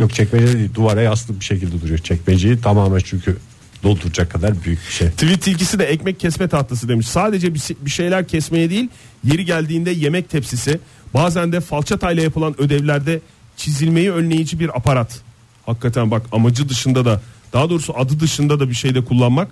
Yok 0.00 0.14
çekmece 0.14 0.52
değil 0.52 0.70
duvara 0.74 1.02
yaslı 1.02 1.40
bir 1.40 1.44
şekilde 1.44 1.82
duruyor. 1.82 1.98
Çekmeceyi 1.98 2.60
tamamen 2.60 3.00
çünkü 3.04 3.36
dolduracak 3.84 4.30
kadar 4.30 4.64
büyük 4.64 4.80
bir 4.88 4.92
şey. 4.92 5.08
Tweet 5.08 5.42
tilkisi 5.42 5.78
de 5.78 5.84
ekmek 5.84 6.20
kesme 6.20 6.48
tahtası 6.48 6.88
demiş. 6.88 7.08
Sadece 7.08 7.54
bir 7.54 7.90
şeyler 7.90 8.28
kesmeye 8.28 8.70
değil, 8.70 8.88
yeri 9.24 9.44
geldiğinde 9.44 9.90
yemek 9.90 10.30
tepsisi, 10.30 10.80
bazen 11.14 11.52
de 11.52 11.60
falçatayla 11.60 12.22
yapılan 12.22 12.60
ödevlerde 12.60 13.20
çizilmeyi 13.56 14.12
önleyici 14.12 14.60
bir 14.60 14.76
aparat. 14.76 15.20
Hakikaten 15.66 16.10
bak 16.10 16.26
amacı 16.32 16.68
dışında 16.68 17.04
da, 17.04 17.22
daha 17.52 17.70
doğrusu 17.70 17.98
adı 17.98 18.20
dışında 18.20 18.60
da 18.60 18.68
bir 18.68 18.74
şeyde 18.74 19.04
kullanmak. 19.04 19.48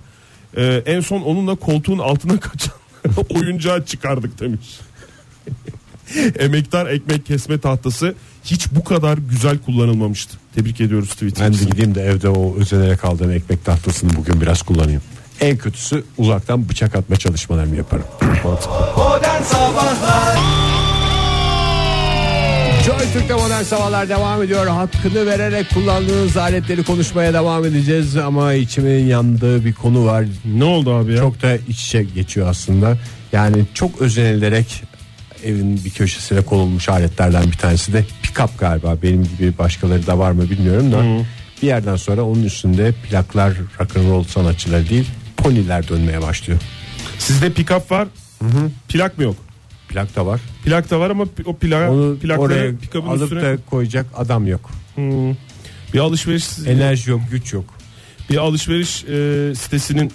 Ee, 0.57 0.83
en 0.85 0.99
son 0.99 1.21
onunla 1.21 1.55
koltuğun 1.55 1.99
altına 1.99 2.39
kaçan 2.39 2.73
oyuncağı 3.29 3.85
çıkardık 3.85 4.39
demiş. 4.39 4.79
Emektar 6.39 6.87
ekmek 6.87 7.25
kesme 7.25 7.59
tahtası 7.59 8.15
hiç 8.43 8.71
bu 8.71 8.83
kadar 8.83 9.17
güzel 9.17 9.57
kullanılmamıştı. 9.57 10.37
Tebrik 10.55 10.81
ediyoruz 10.81 11.09
tweet 11.09 11.39
Ben 11.39 11.53
de 11.53 11.63
gideyim 11.65 11.95
de 11.95 12.01
evde 12.01 12.29
o 12.29 12.55
özenerek 12.55 13.05
aldığım 13.05 13.31
ekmek 13.31 13.65
tahtasını 13.65 14.15
bugün 14.15 14.41
biraz 14.41 14.61
kullanayım. 14.61 15.01
En 15.41 15.57
kötüsü 15.57 16.03
uzaktan 16.17 16.69
bıçak 16.69 16.95
atma 16.95 17.15
çalışmalarımı 17.15 17.75
yaparım. 17.75 18.05
Joy 22.85 22.97
Türk'te 23.13 23.33
modern 23.33 23.63
sabahlar 23.63 24.09
devam 24.09 24.43
ediyor. 24.43 24.67
Hakkını 24.67 25.25
vererek 25.25 25.69
kullandığınız 25.73 26.37
aletleri 26.37 26.83
konuşmaya 26.83 27.33
devam 27.33 27.65
edeceğiz. 27.65 28.17
Ama 28.17 28.53
içimin 28.53 29.05
yandığı 29.05 29.65
bir 29.65 29.73
konu 29.73 30.05
var. 30.05 30.25
Ne 30.45 30.63
oldu 30.63 30.93
abi 30.93 31.11
ya? 31.11 31.17
Çok 31.17 31.41
da 31.41 31.55
iç 31.55 31.83
içe 31.83 32.03
geçiyor 32.03 32.47
aslında. 32.47 32.97
Yani 33.31 33.65
çok 33.73 34.01
özenilerek 34.01 34.83
evin 35.43 35.81
bir 35.85 35.89
köşesine 35.89 36.41
konulmuş 36.41 36.89
aletlerden 36.89 37.43
bir 37.43 37.57
tanesi 37.57 37.93
de 37.93 38.05
pick-up 38.23 38.49
galiba. 38.59 38.97
Benim 39.03 39.23
gibi 39.23 39.57
başkaları 39.57 40.07
da 40.07 40.19
var 40.19 40.31
mı 40.31 40.49
bilmiyorum 40.49 40.91
da. 40.91 41.25
Bir 41.61 41.67
yerden 41.67 41.95
sonra 41.95 42.23
onun 42.23 42.43
üstünde 42.43 42.91
plaklar 43.09 43.53
rock'n'roll 43.79 44.23
sanatçıları 44.23 44.89
değil 44.89 45.09
poniler 45.37 45.87
dönmeye 45.87 46.21
başlıyor. 46.21 46.59
Sizde 47.19 47.47
pick-up 47.47 47.91
var. 47.91 48.07
Plak 48.89 49.17
mı 49.17 49.23
yok? 49.23 49.35
Plak 49.89 50.15
da 50.15 50.25
var. 50.25 50.41
Plak 50.65 50.89
da 50.89 50.99
var 50.99 51.09
ama 51.09 51.23
o 51.45 51.55
plak, 51.55 51.89
Onu 51.89 52.17
plakları 52.19 52.41
oraya 52.41 53.09
alıp 53.09 53.23
üstüne 53.23 53.41
da 53.41 53.57
koyacak 53.69 54.05
adam 54.15 54.47
yok. 54.47 54.69
Hmm. 54.95 55.31
bir 55.93 55.99
alışveriş 55.99 56.45
Enerji 56.67 57.09
yok, 57.09 57.21
güç 57.31 57.53
yok. 57.53 57.65
bir 58.29 58.37
alışveriş 58.37 59.03
e, 59.03 59.55
sitesinin 59.55 60.11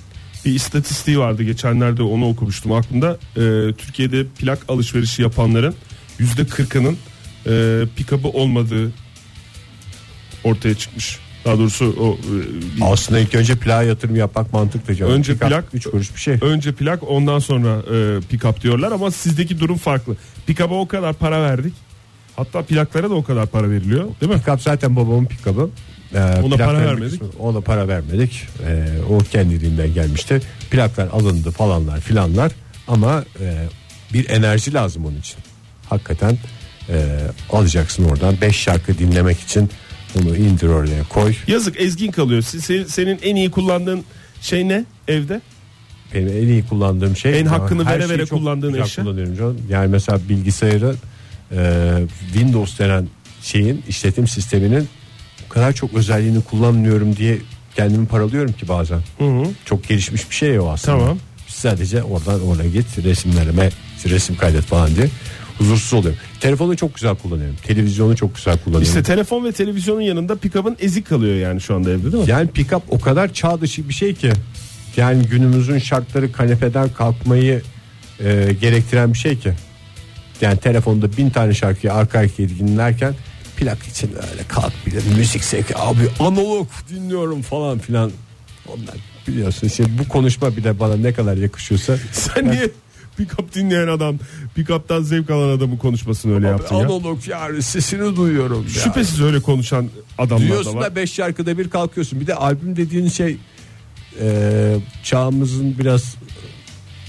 bir 0.48 0.54
istatistiği 0.54 1.18
vardı 1.18 1.42
geçenlerde 1.42 2.02
onu 2.02 2.28
okumuştum 2.28 2.72
aklımda. 2.72 3.18
E, 3.36 3.72
Türkiye'de 3.72 4.24
plak 4.26 4.58
alışverişi 4.68 5.22
yapanların 5.22 5.74
yüzde 6.18 6.46
kırkının 6.46 6.96
e, 7.46 7.82
pick-up'ı 7.96 8.28
olmadığı 8.28 8.92
ortaya 10.44 10.74
çıkmış. 10.74 11.18
Daha 11.44 11.58
doğrusu 11.58 11.96
o 12.00 12.12
e, 12.80 12.84
Aslında 12.84 13.20
ilk 13.20 13.34
önce 13.34 13.56
plağa 13.56 13.82
yatırım 13.82 14.16
yapmak 14.16 14.52
mantıklı. 14.52 14.94
canım. 14.94 15.12
Önce 15.12 15.32
Pick-up 15.32 15.48
plak- 15.50 15.64
üç 15.74 15.84
kuruş 15.86 16.14
bir 16.14 16.20
şey. 16.20 16.38
önce 16.42 16.72
plak 16.72 17.10
ondan 17.10 17.38
sonra 17.38 17.68
e, 17.68 17.96
pick-up 18.30 18.60
diyorlar 18.62 18.92
ama 18.92 19.10
sizdeki 19.10 19.60
durum 19.60 19.76
farklı. 19.78 20.16
Pick-up'a 20.46 20.74
o 20.74 20.88
kadar 20.88 21.14
para 21.14 21.42
verdik. 21.42 21.74
Hatta 22.36 22.62
plaklara 22.62 23.10
da 23.10 23.14
o 23.14 23.24
kadar 23.24 23.46
para 23.46 23.70
veriliyor 23.70 24.04
değil 24.20 24.32
mi? 24.32 24.38
Pick-up 24.38 24.60
zaten 24.62 24.96
babamın 24.96 25.24
pick-up'ı. 25.26 25.70
Ee, 26.14 26.18
Ona 26.42 26.56
para 26.56 26.78
vermedik. 26.80 27.20
kısmı- 27.20 27.38
Ona 27.42 27.60
para 27.60 27.88
vermedik. 27.88 28.46
Ee, 28.66 28.86
o 29.10 29.18
kendiliğinden 29.18 29.94
gelmişti. 29.94 30.40
Plaklar 30.70 31.06
alındı 31.06 31.50
falanlar 31.50 32.00
filanlar. 32.00 32.52
Ama 32.88 33.24
e, 33.40 33.64
bir 34.12 34.28
enerji 34.28 34.74
lazım 34.74 35.04
onun 35.06 35.18
için. 35.18 35.36
Hakikaten 35.88 36.38
e, 36.88 37.18
alacaksın 37.52 38.04
oradan 38.04 38.40
5 38.40 38.56
şarkı 38.56 38.98
dinlemek 38.98 39.40
için 39.40 39.70
onu 40.18 40.36
indir 40.36 40.68
oraya 40.68 41.02
koy. 41.08 41.34
Yazık 41.46 41.80
ezgin 41.80 42.10
kalıyor. 42.10 42.42
Se- 42.42 42.56
se- 42.60 42.88
Senin 42.88 43.18
en 43.22 43.36
iyi 43.36 43.50
kullandığın 43.50 44.04
şey 44.40 44.68
ne 44.68 44.84
evde? 45.08 45.40
Benim 46.14 46.28
en 46.28 46.48
iyi 46.48 46.66
kullandığım 46.66 47.16
şey 47.16 47.40
En 47.40 47.46
hakkını 47.46 47.86
vere 47.86 48.08
vere 48.08 48.24
kullandığın 48.26 48.82
eşya? 48.82 49.04
kullanıyorum 49.04 49.36
canım. 49.36 49.58
Yani 49.70 49.88
mesela 49.88 50.20
bilgisayarı 50.28 50.94
e, 51.52 51.92
Windows 52.32 52.78
denen 52.78 53.08
şeyin 53.42 53.84
işletim 53.88 54.26
sisteminin 54.28 54.88
o 55.50 55.54
kadar 55.54 55.72
çok 55.72 55.94
özelliğini 55.94 56.42
kullanmıyorum 56.42 57.16
diye 57.16 57.38
kendimi 57.76 58.06
paralıyorum 58.06 58.52
ki 58.52 58.68
bazen. 58.68 59.00
Çok 59.64 59.88
gelişmiş 59.88 60.30
bir 60.30 60.34
şey 60.34 60.60
o 60.60 60.68
aslında. 60.68 60.98
Tamam. 60.98 61.18
Sadece 61.46 62.02
oradan 62.02 62.46
oraya 62.46 62.68
git 62.68 63.04
resimlerime 63.04 63.70
resim 64.04 64.36
kaydet 64.36 64.62
falan 64.62 64.94
diye 64.96 65.08
huzursuz 65.58 65.92
oluyorum. 65.92 66.18
Telefonu 66.40 66.76
çok 66.76 66.94
güzel 66.94 67.14
kullanıyorum. 67.14 67.56
Televizyonu 67.66 68.16
çok 68.16 68.34
güzel 68.36 68.58
kullanıyorum. 68.58 68.88
İşte 68.88 69.02
telefon 69.02 69.44
ve 69.44 69.52
televizyonun 69.52 70.00
yanında 70.00 70.36
pick-up'ın 70.36 70.76
ezik 70.80 71.06
kalıyor 71.06 71.34
yani 71.34 71.60
şu 71.60 71.74
anda 71.74 71.90
evde 71.90 72.12
değil 72.12 72.24
mi? 72.24 72.30
Yani 72.30 72.50
pick-up 72.50 72.82
o 72.88 73.00
kadar 73.00 73.32
çağ 73.32 73.60
dışı 73.60 73.88
bir 73.88 73.94
şey 73.94 74.14
ki. 74.14 74.30
Yani 74.96 75.22
günümüzün 75.22 75.78
şartları 75.78 76.32
kanepeden 76.32 76.88
kalkmayı 76.88 77.62
e, 78.20 78.56
gerektiren 78.60 79.12
bir 79.12 79.18
şey 79.18 79.38
ki. 79.38 79.52
Yani 80.40 80.58
telefonda 80.58 81.16
bin 81.16 81.30
tane 81.30 81.54
şarkıyı 81.54 81.92
arka 81.92 82.18
arkaya 82.18 82.48
dinlerken 82.48 83.14
plak 83.58 83.82
için 83.86 84.08
öyle 84.08 84.42
kalk 84.48 84.72
bir 84.86 85.16
müzik 85.16 85.44
zevki 85.44 85.78
abi 85.78 86.08
analog 86.20 86.68
dinliyorum 86.90 87.42
falan 87.42 87.78
filan. 87.78 88.10
Onlar 88.68 88.96
biliyorsun 89.28 89.68
şimdi 89.68 89.90
bu 89.98 90.08
konuşma 90.08 90.56
bir 90.56 90.64
de 90.64 90.80
bana 90.80 90.96
ne 90.96 91.12
kadar 91.12 91.36
yakışıyorsa. 91.36 91.96
Sen 92.12 92.50
niye 92.50 92.70
pick-up 93.18 93.54
dinleyen 93.54 93.88
adam, 93.88 94.18
pick-up'tan 94.56 95.02
zevk 95.02 95.30
alan 95.30 95.56
adamın 95.56 95.76
konuşmasını 95.76 96.34
öyle 96.34 96.46
yaptın 96.48 96.76
ya? 96.76 96.86
analog 96.86 97.28
yani 97.28 97.62
sesini 97.62 98.16
duyuyorum. 98.16 98.62
ya. 98.62 98.68
Şüphesiz 98.82 99.20
öyle 99.20 99.40
konuşan 99.40 99.88
adamlar 100.18 100.38
da 100.38 100.48
Duyuyorsun 100.48 100.76
var. 100.76 100.84
da 100.84 100.96
5 100.96 101.12
şarkıda 101.12 101.58
bir 101.58 101.70
kalkıyorsun. 101.70 102.20
Bir 102.20 102.26
de 102.26 102.34
albüm 102.34 102.76
dediğin 102.76 103.08
şey 103.08 103.36
e, 104.20 104.76
çağımızın 105.02 105.78
biraz 105.78 106.16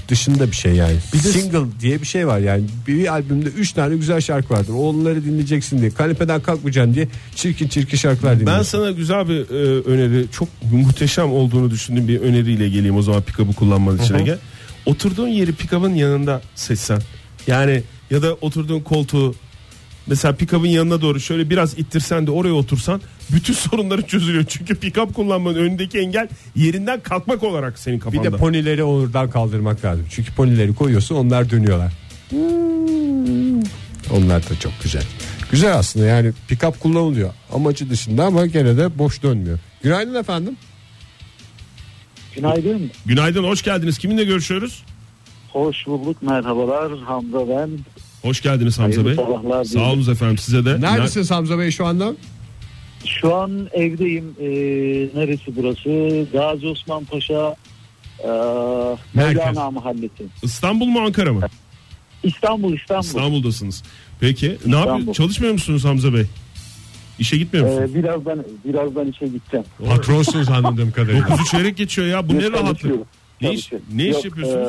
dışında 0.09 0.47
bir 0.51 0.55
şey 0.55 0.73
yani. 0.73 0.95
Bir 1.13 1.17
de- 1.23 1.27
Single 1.27 1.65
diye 1.81 2.01
bir 2.01 2.05
şey 2.07 2.27
var 2.27 2.39
yani. 2.39 2.63
Bir 2.87 3.07
albümde 3.13 3.49
3 3.49 3.71
tane 3.73 3.95
güzel 3.95 4.21
şarkı 4.21 4.53
vardır. 4.53 4.73
Onları 4.73 5.25
dinleyeceksin 5.25 5.79
diye. 5.81 5.89
Kanepeden 5.91 6.41
kalkmayacaksın 6.41 6.93
diye 6.93 7.07
çirkin 7.35 7.67
çirkin 7.67 7.97
şarkılar 7.97 8.33
Ben 8.33 8.39
dinliyorsun. 8.39 8.63
sana 8.63 8.91
güzel 8.91 9.29
bir 9.29 9.39
e, 9.39 9.81
öneri, 9.81 10.25
çok 10.31 10.47
muhteşem 10.71 11.31
olduğunu 11.31 11.71
düşündüğüm 11.71 12.07
bir 12.07 12.19
öneriyle 12.21 12.69
geleyim 12.69 12.95
o 12.97 13.01
zaman 13.01 13.21
pick-up'ı 13.21 13.53
kullanman 13.53 13.97
için 13.97 14.13
Ege. 14.15 14.37
Oturduğun 14.85 15.27
yeri 15.27 15.51
pick-up'ın 15.53 15.93
yanında 15.95 16.41
seçsen. 16.55 17.01
Yani 17.47 17.83
ya 18.11 18.21
da 18.21 18.33
oturduğun 18.33 18.79
koltuğu 18.79 19.35
mesela 20.09 20.35
pick-up'ın 20.35 20.67
yanına 20.67 21.01
doğru 21.01 21.19
şöyle 21.19 21.49
biraz 21.49 21.79
ittirsen 21.79 22.27
de 22.27 22.31
oraya 22.31 22.53
otursan 22.53 23.01
bütün 23.31 23.53
sorunları 23.69 24.01
çözülüyor. 24.01 24.43
Çünkü 24.47 24.73
pick-up 24.73 25.13
kullanmanın 25.13 25.55
önündeki 25.55 25.99
engel 25.99 26.27
yerinden 26.55 26.99
kalkmak 26.99 27.43
olarak 27.43 27.79
senin 27.79 27.95
Bir 27.97 28.01
kafanda. 28.01 28.31
de 28.33 28.37
ponileri 28.37 28.83
oradan 28.83 29.29
kaldırmak 29.29 29.85
lazım. 29.85 30.05
Çünkü 30.09 30.33
ponileri 30.33 30.75
koyuyorsun 30.75 31.15
onlar 31.15 31.49
dönüyorlar. 31.49 31.93
Onlar 34.13 34.49
da 34.49 34.59
çok 34.59 34.71
güzel. 34.83 35.03
Güzel 35.51 35.75
aslında 35.75 36.05
yani 36.05 36.31
pick-up 36.49 36.79
kullanılıyor. 36.79 37.29
Amacı 37.53 37.89
dışında 37.89 38.25
ama 38.25 38.45
gene 38.45 38.77
de 38.77 38.99
boş 38.99 39.23
dönmüyor. 39.23 39.59
Günaydın 39.83 40.15
efendim. 40.15 40.57
Günaydın. 42.35 42.91
Günaydın, 43.05 43.43
hoş 43.43 43.61
geldiniz. 43.63 43.97
Kiminle 43.97 44.23
görüşüyoruz? 44.23 44.83
Hoş 45.53 45.87
bulduk. 45.87 46.21
Merhabalar. 46.23 46.91
Hamza 46.99 47.49
ben. 47.49 47.69
Hoş 48.21 48.41
geldiniz 48.41 48.79
Hamza 48.79 49.01
Hayırlı 49.03 49.17
Bey. 49.17 49.25
sabahlar 49.25 49.63
Sağ 49.63 49.91
olun 49.91 50.11
efendim 50.11 50.37
size 50.37 50.65
de. 50.65 50.81
Neredesiniz 50.81 51.31
Hamza 51.31 51.59
Bey 51.59 51.71
şu 51.71 51.85
anda? 51.85 52.13
Şu 53.05 53.35
an 53.35 53.67
evdeyim. 53.73 54.35
Ee, 54.39 54.45
neresi 55.19 55.55
burası? 55.55 56.25
Gazi 56.33 56.67
Osman 56.67 57.05
Paşa 57.05 57.55
ee, 58.19 58.27
Mevlana 59.13 59.71
Mahallesi. 59.71 60.23
İstanbul 60.43 60.85
mu 60.85 60.99
Ankara 60.99 61.33
mı? 61.33 61.41
İstanbul, 62.23 62.73
İstanbul. 62.73 63.03
İstanbul'dasınız. 63.05 63.83
Peki 64.19 64.49
ne 64.49 64.53
İstanbul. 64.53 64.77
yapıyorsunuz? 64.77 65.17
Çalışmıyor 65.17 65.53
musunuz 65.53 65.85
Hamza 65.85 66.13
Bey? 66.13 66.25
İşe 67.19 67.37
gitmiyor 67.37 67.65
musunuz? 67.67 67.91
Ee, 67.93 68.03
birazdan 68.03 68.43
birazdan 68.65 69.07
işe 69.07 69.25
gideceğim. 69.27 69.65
Patronsunuz 69.89 70.49
anladığım 70.49 70.91
kadarıyla. 70.91 71.21
9'u 71.27 71.45
çeyrek 71.45 71.77
geçiyor 71.77 72.07
ya. 72.07 72.29
Bu 72.29 72.35
ne 72.35 72.51
rahatlık? 72.51 72.95
Ne 73.41 73.53
iş, 73.53 73.71
ne 73.93 74.03
iş 74.07 74.15
Yok, 74.15 74.25
yapıyorsunuz? 74.25 74.67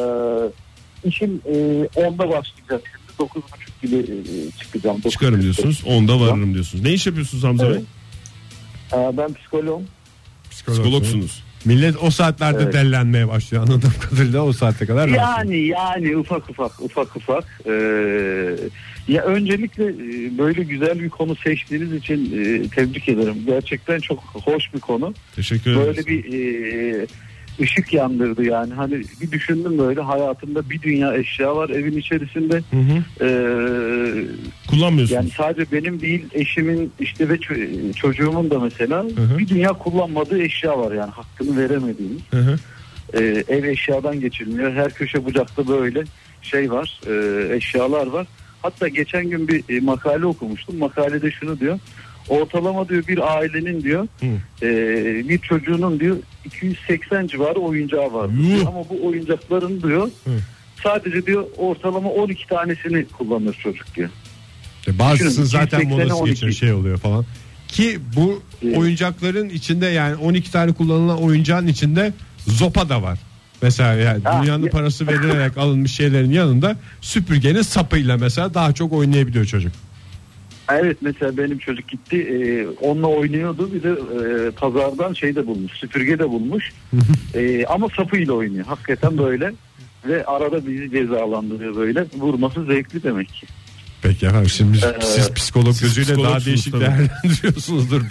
ee, 1.04 1.09
işim 1.09 1.40
ee, 1.47 1.52
10'da 1.95 2.28
başlayacak. 2.28 3.00
9.30 3.20 3.40
gibi 3.82 3.96
ee, 3.96 4.58
çıkacağım. 4.58 5.00
Çıkarım 5.00 5.34
9.30. 5.34 5.42
diyorsunuz. 5.42 5.82
Onda 5.86 6.20
varırım 6.20 6.54
diyorsunuz. 6.54 6.84
Ne 6.84 6.92
iş 6.92 7.06
yapıyorsunuz 7.06 7.44
Hamza 7.44 7.66
Evet. 7.66 7.82
Bey? 8.92 9.00
Ee, 9.00 9.16
ben 9.16 9.34
psikoloğum. 9.34 9.84
Psikologsunuz. 10.50 11.42
Millet 11.64 11.94
o 12.02 12.10
saatlerde 12.10 12.62
Evet. 12.62 12.74
dellenmeye 12.74 13.28
başlıyor 13.28 13.62
anladığım 13.62 13.92
kadarıyla 14.00 14.42
o 14.42 14.52
saate 14.52 14.86
kadar. 14.86 15.08
Yani 15.08 15.58
yani 15.58 16.16
ufak 16.16 16.50
ufak 16.50 16.82
ufak 16.82 17.16
ufak. 17.16 17.60
Ee, 17.66 17.70
ya 19.08 19.22
öncelikle 19.22 19.84
e, 19.84 20.38
böyle 20.38 20.62
güzel 20.62 21.00
bir 21.00 21.08
konu 21.08 21.36
seçtiğiniz 21.36 21.92
için 21.92 22.24
e, 22.24 22.68
tebrik 22.68 23.08
ederim. 23.08 23.36
Gerçekten 23.46 23.98
çok 23.98 24.18
hoş 24.18 24.74
bir 24.74 24.80
konu. 24.80 25.14
Teşekkür 25.36 25.70
ederim. 25.70 25.86
Böyle 25.86 26.06
bir 26.06 26.32
e, 26.32 27.06
ışık 27.61 27.93
yandırdı 27.93 28.45
yani. 28.45 28.75
Hani 28.75 29.02
bir 29.21 29.33
düşündüm 29.33 29.79
böyle 29.79 30.00
hayatımda 30.00 30.71
bir 30.71 30.83
dünya 30.83 31.14
eşya 31.14 31.57
var 31.57 31.71
evin 31.71 31.99
içerisinde. 31.99 32.62
Ee, 33.21 34.25
Kullanmıyorsunuz. 34.71 35.11
yani 35.11 35.31
sadece 35.37 35.73
benim 35.73 36.00
değil 36.00 36.25
eşimin 36.33 36.93
işte 37.00 37.29
ve 37.29 37.35
ço- 37.35 37.95
çocuğumun 37.95 38.50
da 38.50 38.59
mesela 38.59 39.02
hı. 39.05 39.38
bir 39.38 39.49
dünya 39.49 39.73
kullanmadığı 39.73 40.43
eşya 40.43 40.79
var 40.79 40.93
yani 40.93 41.11
hakkını 41.11 41.57
veremediğimiz. 41.57 42.21
Hı 42.31 42.40
hı. 42.40 42.57
Ee, 43.14 43.45
ev 43.49 43.64
eşyadan 43.64 44.21
geçilmiyor. 44.21 44.73
Her 44.73 44.95
köşe 44.95 45.25
bucakta 45.25 45.69
böyle 45.69 46.05
şey 46.43 46.71
var, 46.71 47.00
e, 47.07 47.55
eşyalar 47.57 48.07
var. 48.07 48.26
Hatta 48.62 48.88
geçen 48.88 49.31
gün 49.31 49.49
bir 49.49 49.76
e, 49.76 49.81
makale 49.81 50.26
okumuştum. 50.26 50.79
Makalede 50.79 51.31
şunu 51.31 51.61
diyor. 51.61 51.79
Ortalama 52.30 52.88
diyor 52.88 53.06
bir 53.08 53.37
ailenin 53.37 53.82
diyor 53.82 54.06
e, 54.62 54.68
bir 55.28 55.38
çocuğunun 55.38 56.00
diyor 56.00 56.16
280 56.44 57.26
civarı 57.26 57.58
oyuncağı 57.58 58.12
var. 58.12 58.28
Yuh. 58.28 58.66
Ama 58.68 58.78
bu 58.90 59.06
oyuncakların 59.06 59.82
diyor 59.82 60.08
sadece 60.82 61.26
diyor 61.26 61.44
ortalama 61.56 62.08
12 62.10 62.46
tanesini 62.46 63.04
kullanır 63.04 63.54
çocuk 63.62 63.94
diyor. 63.96 64.10
İşte 64.80 64.99
Bazısı 64.99 65.25
Düşünün, 65.30 65.44
zaten 65.46 65.80
280'e 65.80 65.88
molası 65.88 66.14
12. 66.16 66.30
geçiyor 66.30 66.52
şey 66.52 66.72
oluyor 66.72 66.99
falan. 66.99 67.25
Ki 67.68 67.99
bu 68.16 68.42
Evet. 68.64 68.78
oyuncakların 68.78 69.49
içinde 69.49 69.87
yani 69.87 70.16
12 70.16 70.52
tane 70.52 70.72
kullanılan 70.72 71.22
oyuncağın 71.22 71.66
içinde 71.66 72.12
zopa 72.46 72.88
da 72.88 73.02
var. 73.02 73.18
Mesela 73.62 73.92
yani 73.94 74.22
Ha, 74.25 74.42
dünyanın 74.42 74.64
ya- 74.64 74.70
parası 74.70 75.06
verilerek 75.06 75.58
alınmış 75.58 75.92
şeylerin 75.92 76.32
yanında 76.32 76.76
süpürgenin 77.00 77.62
sapıyla 77.62 78.16
mesela 78.16 78.54
daha 78.54 78.72
çok 78.72 78.92
oynayabiliyor 78.92 79.44
çocuk. 79.44 79.72
Evet 80.72 80.96
mesela 81.00 81.36
benim 81.36 81.58
çocuk 81.58 81.88
gitti 81.88 82.16
e, 82.16 82.66
onunla 82.86 83.06
oynuyordu 83.06 83.72
bir 83.74 83.82
de 83.82 83.90
e, 83.90 84.50
pazardan 84.50 85.12
şey 85.12 85.34
de 85.36 85.46
bulmuş 85.46 85.72
süpürge 85.72 86.18
de 86.18 86.28
bulmuş 86.28 86.72
E, 87.34 87.66
ama 87.66 87.88
sapıyla 87.96 88.32
oynuyor 88.32 88.66
hakikaten 88.66 89.18
böyle 89.18 89.52
ve 90.06 90.24
arada 90.24 90.66
bizi 90.66 90.90
cezalandırıyor 90.90 91.76
böyle 91.76 92.04
vurması 92.18 92.64
zevkli 92.64 93.02
demek 93.02 93.28
ki. 93.28 93.46
Peki 94.02 94.26
efendim 94.26 94.48
şimdi 94.48 94.78
Ee, 94.78 95.00
siz 95.00 95.32
psikolog 95.34 95.72
siz 95.74 95.96
gözüyle 95.96 96.22
daha 96.22 96.44
değişik 96.44 96.72
tabii. 96.72 96.80
değerlendiriyorsunuzdur. 96.84 98.00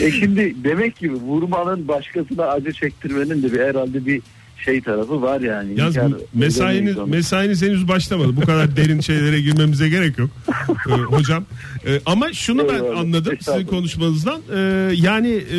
E 0.00 0.10
şimdi 0.10 0.54
demek 0.64 0.96
ki 0.96 1.12
vurmanın 1.12 1.88
başkasına 1.88 2.44
acı 2.44 2.72
çektirmenin 2.72 3.42
de 3.42 3.52
bir 3.52 3.60
herhalde 3.60 4.06
bir 4.06 4.22
şey 4.64 4.80
tarafı 4.80 5.22
var 5.22 5.40
yani. 5.40 5.72
İnkar 5.72 6.12
mesainiz, 6.34 6.96
mesainiz 7.06 7.62
henüz 7.62 7.88
başlamadı. 7.88 8.36
Bu 8.36 8.40
kadar 8.40 8.76
derin 8.76 9.00
şeylere 9.00 9.40
girmemize 9.40 9.88
gerek 9.88 10.18
yok 10.18 10.30
Ee, 10.88 10.90
hocam. 10.92 11.44
Ee, 11.86 12.00
ama 12.06 12.32
şunu 12.32 12.68
ben 12.68 12.74
Eyvallah. 12.74 13.00
anladım 13.00 13.36
sizin 13.40 13.66
konuşmanızdan. 13.66 14.40
Ee, 14.54 14.58
yani 14.94 15.28
e, 15.54 15.58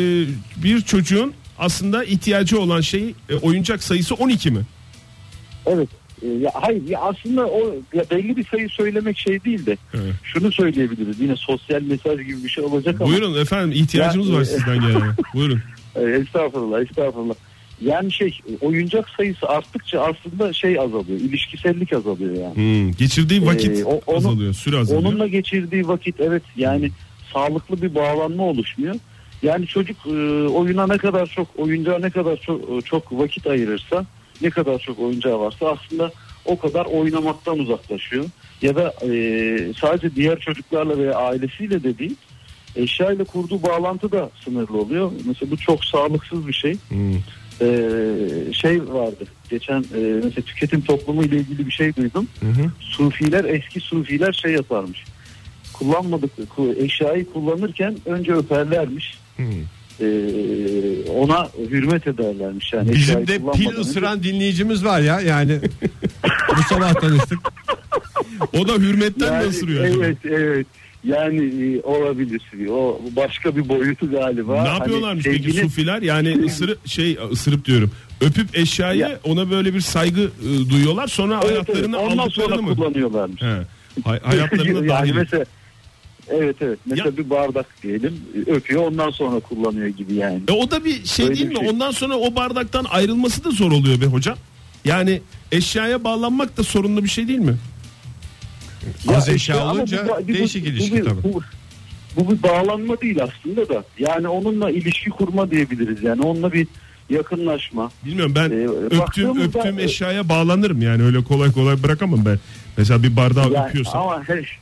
bir 0.62 0.80
çocuğun 0.80 1.32
aslında 1.58 2.04
ihtiyacı 2.04 2.60
olan 2.60 2.80
şey 2.80 3.14
e, 3.28 3.34
oyuncak 3.34 3.82
sayısı 3.82 4.14
12 4.14 4.50
mi? 4.50 4.60
Evet. 5.66 5.88
E, 6.22 6.26
ya 6.28 6.50
hayır 6.54 6.88
ya 6.88 7.00
aslında 7.00 7.46
o 7.46 7.74
ya 7.94 8.04
belli 8.10 8.36
bir 8.36 8.44
sayı 8.46 8.68
söylemek 8.68 9.18
şey 9.18 9.44
değil 9.44 9.66
de 9.66 9.76
Evet. 9.94 10.14
şunu 10.22 10.52
söyleyebiliriz. 10.52 11.20
Yine 11.20 11.36
sosyal 11.36 11.82
mesaj 11.82 12.18
gibi 12.26 12.44
bir 12.44 12.48
şey 12.48 12.64
olacak 12.64 13.00
ama 13.00 13.10
Buyurun 13.10 13.40
efendim 13.40 13.72
ihtiyacımız 13.72 14.28
Ya, 14.28 14.34
var 14.34 14.40
e, 14.42 14.44
sizden 14.44 14.80
gelen. 14.80 15.02
Buyurun. 15.34 15.60
Estağfurullah 15.96 16.80
estağfurullah. 16.82 17.34
Yani 17.80 18.12
şey 18.12 18.38
oyuncak 18.60 19.08
sayısı 19.08 19.48
arttıkça 19.48 20.00
aslında 20.00 20.52
şey 20.52 20.78
azalıyor. 20.80 21.20
ilişkisellik 21.20 21.92
azalıyor 21.92 22.34
yani. 22.34 22.54
Hmm, 22.54 22.92
geçirdiği 22.92 23.46
vakit 23.46 23.78
Ee, 23.78 23.84
o- 23.84 24.00
onu- 24.06 24.16
azalıyor, 24.16 24.54
süre 24.54 24.76
azalıyor. 24.78 25.02
Onunla 25.12 25.26
geçirdiği 25.26 25.88
vakit 25.88 26.20
evet 26.20 26.42
yani 26.56 26.90
sağlıklı 27.32 27.82
bir 27.82 27.94
bağlanma 27.94 28.42
oluşmuyor. 28.42 28.94
Yani 29.42 29.66
çocuk 29.66 29.96
e, 30.06 30.10
oyuna 30.48 30.86
ne 30.86 30.98
kadar 30.98 31.26
çok 31.26 31.48
oyuncağa 31.58 31.98
ne 31.98 32.10
kadar 32.10 32.36
çok 32.36 32.86
çok 32.86 33.12
vakit 33.12 33.46
ayırırsa 33.46 34.06
ne 34.42 34.50
kadar 34.50 34.78
çok 34.78 34.98
oyuncağı 34.98 35.40
varsa 35.40 35.70
aslında 35.70 36.12
o 36.44 36.58
kadar 36.58 36.84
oynamaktan 36.84 37.58
uzaklaşıyor. 37.58 38.24
Ya 38.62 38.76
da 38.76 38.94
e, 39.02 39.08
sadece 39.80 40.14
diğer 40.14 40.38
çocuklarla 40.38 40.98
veya 40.98 41.14
ailesiyle 41.14 41.82
de 41.82 41.98
değil 41.98 42.14
eşya 42.76 43.12
ile 43.12 43.24
kurduğu 43.24 43.62
bağlantı 43.62 44.12
da 44.12 44.30
sınırlı 44.44 44.78
oluyor. 44.78 45.12
Mesela 45.26 45.50
bu 45.50 45.56
çok 45.56 45.84
sağlıksız 45.84 46.48
bir 46.48 46.52
şey. 46.52 46.74
Hmm. 46.88 47.14
Ee, 47.60 48.52
şey 48.52 48.80
vardı 48.88 49.24
geçen 49.50 49.78
e, 49.80 49.98
mesela 50.24 50.42
tüketim 50.46 50.80
toplumu 50.80 51.24
ile 51.24 51.36
ilgili 51.36 51.66
bir 51.66 51.70
şey 51.72 51.96
duydum. 51.96 52.28
Hı 52.40 52.46
hı. 52.46 52.70
Sufiler 52.80 53.44
eski 53.44 53.80
sufiler 53.80 54.32
şey 54.32 54.52
yaparmış. 54.52 55.04
Kullanmadık 55.72 56.30
ku- 56.56 56.84
eşyayı 56.84 57.32
kullanırken 57.32 57.96
önce 58.06 58.32
öperlermiş. 58.32 59.18
Hmm. 59.36 59.46
Ee, 60.00 60.06
ona 61.10 61.48
hürmet 61.70 62.06
ederlermiş 62.06 62.72
yani. 62.72 62.92
Bizim 62.92 63.26
de 63.26 63.38
pil 63.54 63.66
önce- 63.68 63.80
ısıran 63.80 64.22
dinleyicimiz 64.22 64.84
var 64.84 65.00
ya 65.00 65.20
yani 65.20 65.60
bu 66.58 66.62
sabah 66.74 66.94
tanıştık. 66.94 67.38
O 68.58 68.68
da 68.68 68.72
hürmetten 68.72 69.32
Yani, 69.32 69.44
mi 69.44 69.50
ısırıyor 69.50 69.84
acaba? 69.84 70.04
Evet 70.04 70.16
evet. 70.24 70.66
Yani 71.06 71.64
e, 71.76 71.80
olabilir. 71.82 72.42
O 72.70 73.00
başka 73.16 73.56
bir 73.56 73.68
boyutu 73.68 74.10
galiba. 74.10 74.62
Ne 74.62 74.68
yapıyorlarmış 74.68 75.26
Hani 75.26 75.34
peki 75.36 75.50
sevginin- 75.52 75.62
sufiler? 75.68 76.02
Yani 76.02 76.44
ısırı 76.44 76.76
şey 76.86 77.18
ısırıp 77.32 77.64
diyorum. 77.64 77.90
Öpüp 78.20 78.58
eşyayı 78.58 79.00
Ya. 79.00 79.18
ona 79.24 79.50
böyle 79.50 79.74
bir 79.74 79.80
saygı 79.80 80.20
e, 80.20 80.70
duyuyorlar. 80.70 81.06
Sonra 81.06 81.34
Evet, 81.34 81.44
evet. 81.44 81.68
hayatlarını 81.68 81.98
Ondan 81.98 82.28
sonra 82.28 82.56
mı? 82.56 82.76
kullanıyorlarmış. 82.76 83.42
He. 83.42 83.56
Hay- 84.04 84.20
hayatlarını 84.20 84.76
yani 84.76 84.88
dahil. 84.88 85.14
mesela 85.14 85.44
Evet 86.30 86.56
evet. 86.60 86.78
Mesela 86.86 87.08
Ya- 87.08 87.16
bir 87.16 87.30
bardak 87.30 87.66
diyelim 87.82 88.14
öpüyor 88.46 88.82
ondan 88.82 89.10
sonra 89.10 89.40
kullanıyor 89.40 89.86
gibi 89.86 90.14
yani. 90.14 90.40
E 90.48 90.52
o 90.52 90.70
da 90.70 90.84
bir 90.84 91.04
şey 91.04 91.26
Öyle 91.26 91.34
değil 91.36 91.48
mi? 91.48 91.56
şey. 91.56 91.68
Ondan 91.68 91.90
sonra 91.90 92.14
o 92.16 92.34
bardaktan 92.36 92.84
ayrılması 92.90 93.44
da 93.44 93.50
zor 93.50 93.72
oluyor 93.72 94.00
be 94.00 94.06
hocam. 94.06 94.36
Yani 94.84 95.20
eşyaya 95.52 96.04
bağlanmak 96.04 96.56
da 96.56 96.62
sorunlu 96.64 97.04
bir 97.04 97.08
şey 97.08 97.28
değil 97.28 97.38
mi? 97.38 97.56
Az 99.08 99.28
Ya 99.28 99.34
eşya 99.34 99.56
işte 99.56 99.66
olunca 99.68 100.08
bu- 100.08 100.24
bu- 100.24 100.28
değişik 100.28 100.64
bu- 100.64 100.68
ilişki 100.68 101.00
bu, 101.00 101.04
tabii. 101.04 101.22
Bu, 101.22 101.42
bu 102.16 102.30
bir 102.32 102.42
bağlanma 102.42 103.00
değil 103.00 103.18
aslında 103.22 103.68
da. 103.68 103.84
Yani 103.98 104.28
onunla 104.28 104.70
ilişki 104.70 105.10
kurma 105.10 105.50
diyebiliriz. 105.50 106.02
Yani 106.02 106.22
onunla 106.22 106.52
bir 106.52 106.66
yakınlaşma. 107.10 107.90
Bilmiyorum 108.04 108.32
ben 108.34 108.50
Ee, 108.50 108.66
öptüğüm 108.96 109.40
öptüğüm 109.42 109.78
eşyaya 109.78 110.28
bağlanırım 110.28 110.82
yani 110.82 111.02
öyle 111.02 111.24
kolay 111.24 111.52
kolay 111.52 111.82
bırakamam 111.82 112.24
ben. 112.26 112.38
Mesela 112.76 113.02
bir 113.02 113.16
bardağı 113.16 113.52
Yani, 113.52 113.68
öpüyorsam. 113.68 114.02
ama 114.02 114.22
her, 114.28 114.58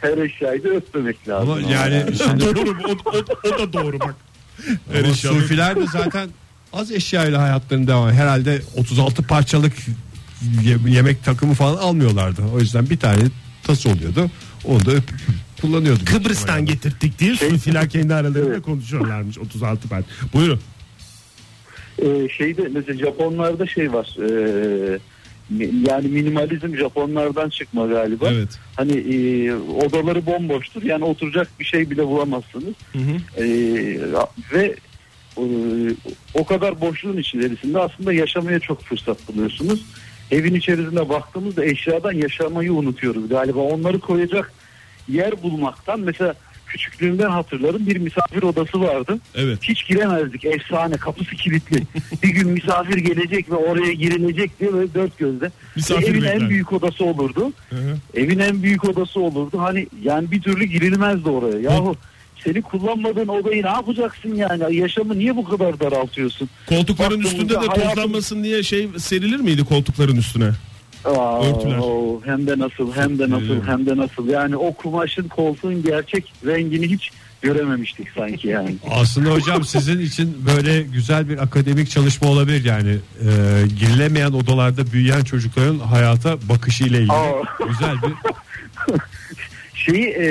her 0.00 0.18
eşyayı 0.18 0.64
da 0.64 0.68
öpmemek 0.68 1.28
lazım. 1.28 1.50
Ama 1.50 1.60
yani 1.72 2.04
şimdi 2.24 2.40
doğru 2.40 2.60
o, 2.88 3.10
o, 3.10 3.48
o 3.48 3.58
da 3.58 3.72
doğru 3.72 4.00
bak. 4.00 4.14
Her 4.92 5.04
Ama 5.04 5.14
sufiler 5.14 5.76
de 5.76 5.86
zaten 5.92 6.28
az 6.72 6.92
eşyayla 6.92 7.42
hayatlarını 7.42 7.86
devam. 7.86 8.10
Herhalde 8.10 8.62
36 8.76 9.22
parçalık 9.22 9.72
ye- 10.64 10.92
yemek 10.94 11.24
takımı 11.24 11.54
falan 11.54 11.76
almıyorlardı. 11.76 12.42
O 12.54 12.58
yüzden 12.60 12.90
bir 12.90 12.98
tane 12.98 13.18
tası 13.68 13.90
oluyordu. 13.90 14.30
Onu 14.64 14.86
da 14.86 14.90
öpüp 14.90 15.18
kullanıyordu. 15.60 16.04
Kıbrıs'tan 16.04 16.66
getirttik 16.66 17.18
diye 17.18 17.36
sufiler 17.36 17.88
kendi 17.88 18.14
aralarında 18.14 18.54
Evet. 18.54 18.62
konuşuyorlarmış 18.62 19.38
36 19.38 19.88
parça. 19.88 20.08
Buyurun. 20.34 20.60
Ee, 22.02 22.28
şeyde 22.28 22.68
mesela 22.72 22.98
Japonlarda 22.98 23.66
şey 23.66 23.92
var. 23.92 24.16
ee, 24.22 24.98
yani 25.88 26.08
minimalizm 26.08 26.76
Japonlardan 26.76 27.48
çıkma 27.48 27.86
galiba. 27.86 28.28
Evet. 28.32 28.48
Hani 28.76 28.92
ee, 28.92 29.54
odaları 29.54 30.26
bomboştur. 30.26 30.82
Yani 30.82 31.04
oturacak 31.04 31.48
bir 31.60 31.64
şey 31.64 31.90
bile 31.90 32.06
bulamazsınız. 32.06 32.74
Hı 32.92 32.98
hı. 32.98 33.42
Ee, 33.42 33.98
ve 34.52 34.76
ee, 35.38 35.42
o 36.34 36.44
kadar 36.44 36.80
boşluğun 36.80 37.16
içerisinde 37.16 37.78
aslında 37.78 38.12
yaşamaya 38.12 38.60
çok 38.60 38.82
fırsat 38.82 39.28
buluyorsunuz. 39.28 39.84
Evin 40.30 40.54
içerisinde 40.54 41.08
baktığımızda 41.08 41.64
eşyadan 41.64 42.12
yaşamayı 42.12 42.72
unutuyoruz 42.72 43.28
galiba. 43.28 43.60
Onları 43.60 43.98
koyacak 43.98 44.52
yer 45.08 45.42
bulmaktan 45.42 46.00
mesela 46.00 46.34
küçüklüğümden 46.66 47.30
hatırlarım 47.30 47.86
bir 47.86 47.96
misafir 47.96 48.42
odası 48.42 48.80
vardı. 48.80 49.18
Evet. 49.34 49.58
Hiç 49.62 49.86
giremezdik 49.88 50.44
efsane 50.44 50.96
kapısı 50.96 51.30
kilitli. 51.36 51.82
bir 52.22 52.28
gün 52.28 52.48
misafir 52.48 52.96
gelecek 52.98 53.50
ve 53.50 53.54
oraya 53.54 53.92
girilecek 53.92 54.60
diye 54.60 54.72
böyle 54.72 54.94
dört 54.94 55.18
gözle. 55.18 55.50
Misafir 55.76 56.02
Ve 56.02 56.06
evin 56.06 56.22
bekler. 56.22 56.34
en 56.40 56.48
büyük 56.48 56.72
odası 56.72 57.04
olurdu. 57.04 57.52
Hı 57.70 57.76
hı. 57.76 57.96
Evin 58.14 58.38
en 58.38 58.62
büyük 58.62 58.84
odası 58.84 59.20
olurdu. 59.20 59.58
Hani 59.58 59.86
yani 60.02 60.30
bir 60.30 60.42
türlü 60.42 60.64
girilmezdi 60.64 61.28
oraya. 61.28 61.58
Yahu 61.60 61.96
seni 62.44 62.62
kullanmadığın 62.62 63.28
odayı 63.28 63.62
ne 63.62 63.68
yapacaksın 63.68 64.34
yani? 64.34 64.76
Yaşamı 64.76 65.18
niye 65.18 65.36
bu 65.36 65.44
kadar 65.44 65.80
daraltıyorsun? 65.80 66.48
Koltukların 66.68 67.10
Baktığımızda 67.24 67.28
üstünde 67.42 67.54
de 67.54 67.58
hayatım- 67.66 67.88
tozlanmasın 67.88 68.44
diye 68.44 68.62
şey 68.62 68.88
serilir 68.98 69.36
miydi 69.40 69.64
koltukların 69.64 70.16
üstüne? 70.16 70.50
Aa, 71.04 71.40
Örtüler. 71.48 71.80
hem 72.24 72.46
de 72.46 72.58
nasıl 72.58 72.92
hem 72.94 73.18
de 73.18 73.30
nasıl 73.30 73.42
Biliyorum. 73.42 73.64
hem 73.66 73.86
de 73.86 73.96
nasıl. 73.96 74.28
Yani 74.28 74.56
o 74.56 74.74
kumaşın 74.74 75.28
koltuğun 75.28 75.82
gerçek 75.82 76.32
rengini 76.46 76.90
hiç 76.90 77.10
görememiştik 77.42 78.08
sanki 78.16 78.48
yani. 78.48 78.74
Aslında 78.90 79.30
hocam 79.30 79.64
sizin 79.64 80.00
için 80.00 80.36
böyle 80.46 80.82
güzel 80.82 81.28
bir 81.28 81.38
akademik 81.42 81.90
çalışma 81.90 82.28
olabilir 82.28 82.64
yani 82.64 82.90
e, 83.20 83.26
girilemeyen 83.80 84.32
odalarda 84.32 84.92
büyüyen 84.92 85.20
çocukların 85.24 85.78
hayata 85.78 86.36
bakışı 86.48 86.84
ile 86.84 86.96
ilgili 86.98 87.12
Aa. 87.12 87.42
güzel 87.68 87.94
bir 88.02 88.12
şeyi 89.90 90.04
e, 90.06 90.28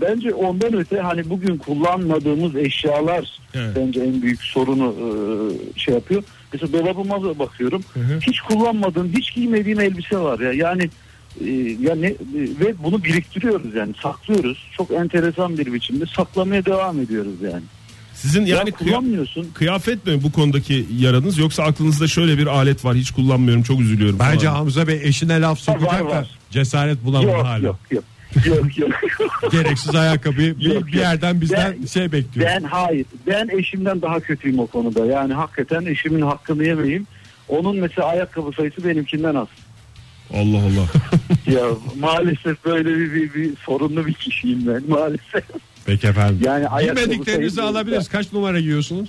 bence 0.00 0.34
ondan 0.34 0.72
öte 0.76 0.98
hani 1.00 1.30
bugün 1.30 1.56
kullanmadığımız 1.56 2.56
eşyalar 2.56 3.40
Evet. 3.54 3.76
bence 3.76 4.00
en 4.00 4.22
büyük 4.22 4.42
sorunu 4.42 4.94
e, 5.76 5.78
şey 5.78 5.94
yapıyor. 5.94 6.22
Mesela 6.52 6.72
dolabıma 6.72 7.22
da 7.22 7.38
bakıyorum. 7.38 7.82
Hiç 8.26 8.40
kullanmadığım, 8.40 9.12
hiç 9.18 9.34
giymediğim 9.34 9.80
elbise 9.80 10.16
var 10.18 10.40
ya. 10.40 10.52
Yani 10.52 10.90
e, 11.40 11.50
ya 11.80 11.94
ne 11.94 12.06
e, 12.06 12.16
ve 12.60 12.74
bunu 12.84 13.04
biriktiriyoruz 13.04 13.74
yani 13.74 13.92
saklıyoruz. 14.02 14.58
Çok 14.76 14.90
enteresan 14.90 15.58
bir 15.58 15.72
biçimde 15.72 16.04
saklamaya 16.16 16.64
devam 16.64 17.00
ediyoruz 17.00 17.34
yani. 17.42 17.62
Sizin 18.14 18.40
yani 18.40 18.50
Yani 18.50 18.70
kıya- 18.70 18.88
kullanmıyorsun. 18.90 19.48
kıyafet 19.54 20.06
mi 20.06 20.22
bu 20.22 20.32
konudaki 20.32 20.86
yaranız 20.98 21.38
yoksa 21.38 21.62
aklınızda 21.62 22.08
şöyle 22.08 22.38
bir 22.38 22.46
alet 22.46 22.84
var 22.84 22.96
hiç 22.96 23.10
kullanmıyorum 23.10 23.62
çok 23.62 23.80
üzülüyorum. 23.80 24.18
Bence 24.18 24.46
falan. 24.46 24.56
Hamza 24.58 24.86
Bey 24.86 25.00
eşine 25.04 25.40
laf 25.40 25.58
sokacak 25.58 26.10
da 26.10 26.26
cesaret 26.50 27.04
bulamadı 27.04 27.30
hala. 27.42 27.66
yok 27.66 27.78
yok 27.90 28.04
yok 28.46 28.78
yok. 28.78 28.90
Gereksiz 29.52 29.94
ayakkabıyı 29.94 30.58
bir, 30.58 30.74
Yok, 30.74 30.86
bir 30.86 30.92
yerden 30.92 31.40
bizden 31.40 31.74
Ben- 31.80 31.86
şey 31.86 32.12
bekliyor. 32.12 32.46
Ben 32.50 32.62
hayır. 32.62 33.06
Ben 33.26 33.48
eşimden 33.58 34.02
daha 34.02 34.20
kötüyüm 34.20 34.58
o 34.58 34.66
konuda. 34.66 35.06
Yani 35.06 35.34
hakikaten 35.34 35.86
eşimin 35.86 36.20
hakkını 36.22 36.64
yemeyeyim. 36.64 37.06
Onun 37.48 37.76
mesela 37.76 38.08
ayakkabı 38.08 38.52
sayısı 38.52 38.84
benimkinden 38.84 39.34
az. 39.34 39.48
Allah 40.34 40.58
Allah. 40.58 40.86
Ya 41.46 41.60
maalesef 42.00 42.64
böyle 42.64 42.88
bir, 42.88 43.14
bir, 43.14 43.34
bir 43.34 43.56
sorunlu 43.56 44.06
bir 44.06 44.12
kişiyim 44.12 44.66
ben 44.66 44.82
maalesef. 44.88 45.44
Peki 45.86 46.06
efendim. 46.06 46.38
Yani 46.44 46.66
Giymediklerinizi 46.80 47.56
sayısı- 47.56 47.62
alabiliriz. 47.62 48.08
Kaç 48.08 48.32
numara 48.32 48.60
giyiyorsunuz? 48.60 49.08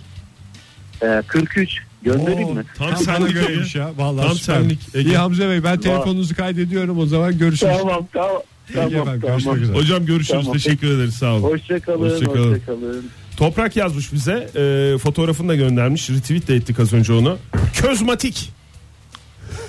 Ee, 1.03 1.21
43 1.27 1.79
göndereyim 2.03 2.49
Oo, 2.49 2.53
mi? 2.53 2.63
Tam 2.77 2.89
Tam 2.89 2.97
sana 2.97 3.27
ya. 3.75 3.91
Vallahi 3.97 4.27
Tam 4.27 4.35
senlik, 4.35 4.79
Ege. 4.95 5.09
İyi 5.09 5.17
Hamza 5.17 5.49
Bey 5.49 5.63
ben 5.63 5.79
telefonunuzu 5.79 6.35
kaydediyorum 6.35 6.99
o 6.99 7.05
zaman 7.05 7.37
görüşürüz. 7.37 7.73
Tamam 7.77 8.07
tamam. 8.13 8.41
Tamam 8.73 9.19
görüşmek 9.19 9.57
üzere. 9.57 9.77
Hocam 9.77 10.05
görüşürüz 10.05 10.41
Tamam. 10.41 10.53
teşekkür 10.53 10.87
ederiz 10.95 11.13
sağ 11.15 11.33
olun. 11.33 11.43
Hoşçakalın. 11.43 12.09
Hoşçakalın. 12.09 12.51
Hoşçakalın. 12.51 13.09
Toprak 13.37 13.75
yazmış 13.75 14.13
bize 14.13 14.33
e, 14.55 14.97
fotoğrafını 14.97 15.49
da 15.49 15.55
göndermiş 15.55 16.09
retweet 16.09 16.47
de 16.47 16.55
ettik 16.55 16.79
az 16.79 16.93
önce 16.93 17.13
onu. 17.13 17.37
Közmatik. 17.81 18.51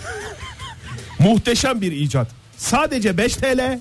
Muhteşem 1.18 1.80
bir 1.80 1.92
icat. 1.92 2.28
Sadece 2.56 3.18
5 3.18 3.36
TL 3.36 3.80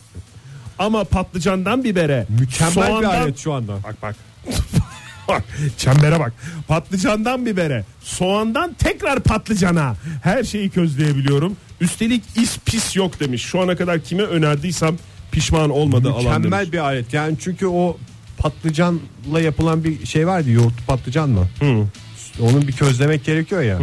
ama 0.80 1.04
patlıcandan 1.04 1.84
bibere. 1.84 2.26
Mükemmel 2.39 2.76
bir 2.76 2.82
soğandan- 2.82 3.21
alet 3.21 3.38
şu 3.38 3.54
anda. 3.54 3.74
Bak 3.84 3.95
bak. 4.02 4.15
çembere 5.78 6.20
bak. 6.20 6.34
Patlıcandan 6.68 7.46
bibere, 7.46 7.86
soğandan 8.04 8.74
tekrar 8.74 9.20
patlıcana. 9.20 9.96
Her 10.24 10.44
şeyi 10.44 10.70
közleyebiliyorum. 10.70 11.58
Üstelik 11.82 12.24
is 12.36 12.58
pis 12.66 12.96
yok 12.96 13.20
demiş. 13.20 13.42
Şu 13.42 13.62
ana 13.62 13.76
kadar 13.76 14.00
kime 14.00 14.24
önerdiysem 14.24 14.98
pişman 15.32 15.70
olmadı 15.70 16.10
alan 16.12 16.24
demiş. 16.24 16.36
Mükemmel 16.38 16.72
bir 16.72 16.78
alet. 16.78 17.14
Yani 17.14 17.36
çünkü 17.40 17.68
o 17.68 17.98
patlıcanla 18.38 19.42
yapılan 19.42 19.84
bir 19.84 20.06
şey 20.06 20.28
vardı. 20.28 20.50
Yoğurt 20.52 20.88
patlıcan 20.88 21.30
mı? 21.30 21.48
Onun 22.42 22.68
bir 22.68 22.74
közlemek 22.74 23.26
gerekiyor 23.26 23.62
ya. 23.62 23.80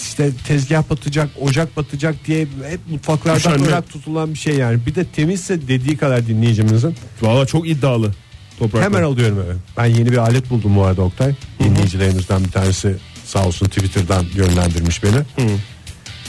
İşte 0.00 0.30
tezgah 0.46 0.90
batacak, 0.90 1.28
ocak 1.40 1.76
batacak 1.76 2.14
diye 2.26 2.40
hep 2.40 2.80
mutfaklardan 2.90 3.38
Üşenme. 3.38 3.66
ırak 3.66 3.88
tutulan 3.88 4.34
bir 4.34 4.38
şey 4.38 4.54
yani. 4.54 4.86
Bir 4.86 4.94
de 4.94 5.04
temizse 5.04 5.68
dediği 5.68 5.96
kadar 5.96 6.26
dinleyicimizin. 6.26 6.94
Valla 7.22 7.46
çok 7.46 7.68
iddialı. 7.68 8.12
Toprak 8.58 8.84
Hemen 8.84 9.02
alıyorum 9.02 9.40
eve. 9.40 9.54
Ben 9.76 9.84
yeni 9.84 10.12
bir 10.12 10.16
alet 10.16 10.50
buldum 10.50 10.76
bu 10.76 10.84
arada 10.84 11.02
Oktay. 11.02 11.34
Dinleyicilerimizden 11.60 12.44
bir 12.44 12.50
tanesi 12.50 12.96
sağ 13.24 13.46
olsun 13.46 13.66
Twitter'dan 13.66 14.24
yönlendirmiş 14.34 15.02
beni. 15.02 15.48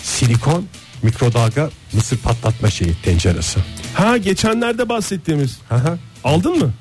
Silikon 0.04 0.66
mikrodalga 1.04 1.70
mısır 1.94 2.18
patlatma 2.18 2.70
şeyi 2.70 2.96
tenceresi. 3.04 3.60
Ha 3.94 4.18
geçenlerde 4.18 4.90
bahsettiğimiz. 4.90 5.58
Aha. 5.72 5.98
Aldın 6.24 6.58
mı? 6.60 6.74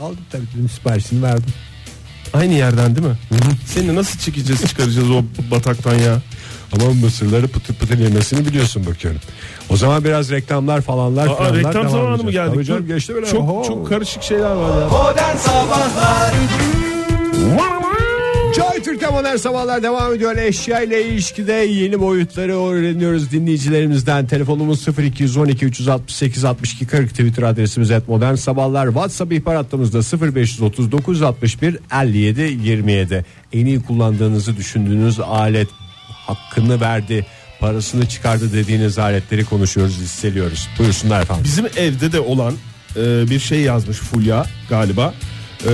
Aldım 0.00 0.18
tabii 0.30 0.46
dedim 0.54 0.68
siparişini 0.68 1.22
verdim. 1.22 1.52
Aynı 2.34 2.54
yerden 2.54 2.96
değil 2.96 3.06
mi? 3.06 3.18
Seni 3.66 3.94
nasıl 3.94 4.18
çekeceğiz 4.18 4.66
çıkaracağız 4.66 5.10
o 5.10 5.22
bataktan 5.50 5.94
ya? 5.94 6.22
Ama 6.72 6.90
mısırları 6.90 7.48
pıtır 7.48 7.74
pıtır 7.74 7.98
yemesini 7.98 8.46
biliyorsun 8.46 8.86
bakıyorum. 8.86 9.20
O 9.70 9.76
zaman 9.76 10.04
biraz 10.04 10.30
reklamlar 10.30 10.80
falanlar 10.80 11.26
Aa, 11.26 11.34
falanlar 11.34 11.56
reklam 11.56 11.74
devam 11.74 11.88
zamanı 11.88 12.22
mı 12.22 12.30
geldik? 12.30 12.54
Tabii 12.54 12.64
canım, 12.64 12.86
geçti 12.86 13.16
bile. 13.16 13.26
Çok 13.26 13.40
Oho. 13.40 13.64
çok 13.66 13.88
karışık 13.88 14.22
şeyler 14.22 14.50
var 14.54 14.80
ya. 14.80 14.88
Modern 14.88 15.36
Sabahlar 15.36 16.32
Joy 18.56 18.82
Türk'te 18.82 19.10
modern 19.10 19.36
sabahlar 19.36 19.82
devam 19.82 20.14
ediyor. 20.14 20.36
Eşya 20.36 20.80
ile 20.80 21.04
ilişkide 21.04 21.52
yeni 21.52 22.00
boyutları 22.00 22.58
öğreniyoruz 22.62 23.32
dinleyicilerimizden. 23.32 24.26
Telefonumuz 24.26 24.88
0212 24.98 25.66
368 25.66 26.44
62 26.44 26.86
40 26.86 27.10
Twitter 27.10 27.42
adresimiz 27.42 27.90
et 27.90 28.08
modern 28.08 28.34
sabahlar. 28.34 28.86
WhatsApp 28.86 29.32
ihbar 29.32 29.56
hattımızda 29.56 30.34
0539 30.34 31.22
61 31.22 31.78
57 32.02 32.40
27. 32.40 33.24
En 33.52 33.66
iyi 33.66 33.82
kullandığınızı 33.82 34.56
düşündüğünüz 34.56 35.20
alet 35.20 35.68
hakkını 36.26 36.80
verdi 36.80 37.26
parasını 37.60 38.06
çıkardı 38.08 38.52
dediğiniz 38.52 38.98
aletleri 38.98 39.44
konuşuyoruz 39.44 40.00
listeliyoruz. 40.00 40.68
Buyursunlar 40.78 41.22
efendim. 41.22 41.44
Bizim 41.44 41.66
evde 41.76 42.12
de 42.12 42.20
olan 42.20 42.54
e, 42.96 43.30
bir 43.30 43.38
şey 43.38 43.60
yazmış 43.60 43.96
Fulya 43.96 44.46
galiba. 44.68 45.14
E, 45.66 45.72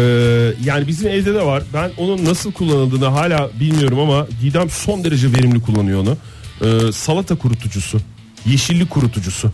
yani 0.65 0.87
bizim 0.87 1.09
evde 1.09 1.35
de 1.35 1.47
var. 1.47 1.63
Ben 1.75 1.91
onun 1.97 2.25
nasıl 2.25 2.53
kullanıldığını 2.53 3.07
hala 3.07 3.51
bilmiyorum 3.61 3.99
ama 3.99 4.27
Didem 4.43 4.71
son 4.71 5.05
derece 5.05 5.33
verimli 5.33 5.61
kullanıyor 5.63 6.01
onu. 6.01 6.17
E, 6.89 6.93
salata 6.93 7.35
kurutucusu. 7.35 8.01
Yeşillik 8.47 8.91
kurutucusu. 8.91 9.51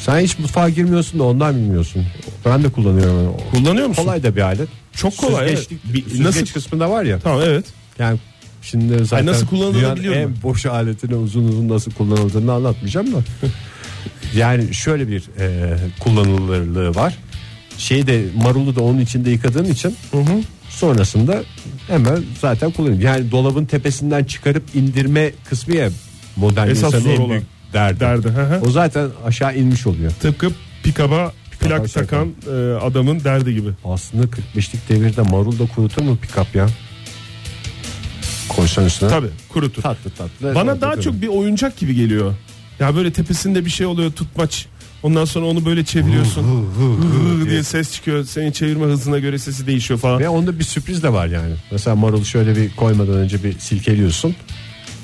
Sen 0.00 0.20
hiç 0.20 0.38
mutfağa 0.38 0.68
girmiyorsun 0.68 1.18
da 1.20 1.24
ondan 1.24 1.56
bilmiyorsun. 1.56 2.06
Ben 2.44 2.64
de 2.64 2.68
kullanıyorum. 2.68 3.36
Kullanıyor 3.50 3.86
musun? 3.86 4.02
Kolay 4.02 4.22
da 4.22 4.36
bir 4.36 4.40
alet. 4.40 4.68
Çok 4.96 5.16
kolay, 5.16 5.48
Süzgeçlik, 5.48 5.80
evet. 5.84 5.94
Bir- 5.94 6.02
süzgeç 6.10 6.20
nasıl- 6.26 6.46
kısmında 6.46 6.90
var 6.90 7.04
ya. 7.04 7.18
Tamam 7.20 7.40
evet. 7.44 7.64
Yani 7.98 8.18
şimdi 8.62 9.04
zaten 9.04 9.26
nasıl 9.26 9.46
kullanıldığını 9.46 9.80
dünyanın 9.80 9.96
biliyorum 9.96 10.20
en 10.20 10.42
boş 10.42 10.66
aletini 10.66 11.14
uzun 11.14 11.48
uzun 11.48 11.68
nasıl 11.68 11.92
kullanıldığını 11.92 12.52
anlatmayacağım 12.52 13.12
da. 13.12 13.18
yani 14.36 14.74
şöyle 14.74 15.08
bir 15.08 15.24
e, 15.38 15.76
kullanılırlığı 16.00 16.94
var. 16.94 17.18
Şeyi 17.78 18.06
de 18.06 18.24
marulu 18.42 18.76
da 18.76 18.82
onun 18.82 18.98
içinde 18.98 19.30
yıkadığın 19.30 19.64
için 19.64 19.96
sonrasında 20.68 21.42
hemen 21.88 22.24
zaten 22.40 22.70
kullanıyor. 22.70 23.00
Yani 23.00 23.30
dolabın 23.30 23.64
tepesinden 23.64 24.24
çıkarıp 24.24 24.62
indirme 24.74 25.32
kısmı 25.48 25.74
ya 25.74 25.90
modern 26.36 26.68
Esas 26.68 26.94
insanın 26.94 27.14
en 27.14 27.30
büyük 27.30 27.44
derdi. 27.72 28.00
derdi, 28.00 28.28
hı 28.28 28.42
hı. 28.42 28.60
O 28.66 28.70
zaten 28.70 29.08
aşağı 29.24 29.56
inmiş 29.56 29.86
oluyor. 29.86 30.12
Tıpkı 30.20 30.50
pikaba 30.82 31.32
plak 31.60 31.88
şey 31.88 32.02
takan 32.02 32.28
e, 32.46 32.50
adamın 32.74 33.24
derdi 33.24 33.54
gibi. 33.54 33.68
Aslında 33.84 34.24
45'lik 34.24 34.88
devirde 34.88 35.22
marul 35.22 35.58
da 35.58 35.66
kurutur 35.66 36.02
mu 36.02 36.16
pikap 36.16 36.54
ya? 36.54 36.66
Koysan 38.56 38.84
üstüne. 38.84 39.10
Tabii 39.10 39.30
kurutur. 39.48 39.82
Tatlı 39.82 40.10
tatlı. 40.10 40.54
Bana 40.54 40.80
daha 40.80 41.00
çok 41.00 41.22
bir 41.22 41.28
oyuncak 41.28 41.76
gibi 41.76 41.94
geliyor. 41.94 42.34
Ya 42.80 42.96
böyle 42.96 43.12
tepesinde 43.12 43.64
bir 43.64 43.70
şey 43.70 43.86
oluyor 43.86 44.12
tutmaç. 44.12 44.66
Ondan 45.02 45.24
sonra 45.24 45.46
onu 45.46 45.64
böyle 45.64 45.84
çeviriyorsun. 45.84 46.42
Hı 46.42 47.50
diye 47.50 47.62
ses 47.62 47.92
çıkıyor. 47.92 48.24
Senin 48.24 48.52
çevirme 48.52 48.84
hızına 48.84 49.18
göre 49.18 49.38
sesi 49.38 49.66
değişiyor 49.66 50.00
falan. 50.00 50.20
Ve 50.20 50.28
onda 50.28 50.58
bir 50.58 50.64
sürpriz 50.64 51.02
de 51.02 51.12
var 51.12 51.26
yani. 51.26 51.54
Mesela 51.70 51.96
marulu 51.96 52.24
şöyle 52.24 52.56
bir 52.56 52.76
koymadan 52.76 53.14
önce 53.14 53.44
bir 53.44 53.58
silkeliyorsun. 53.58 54.34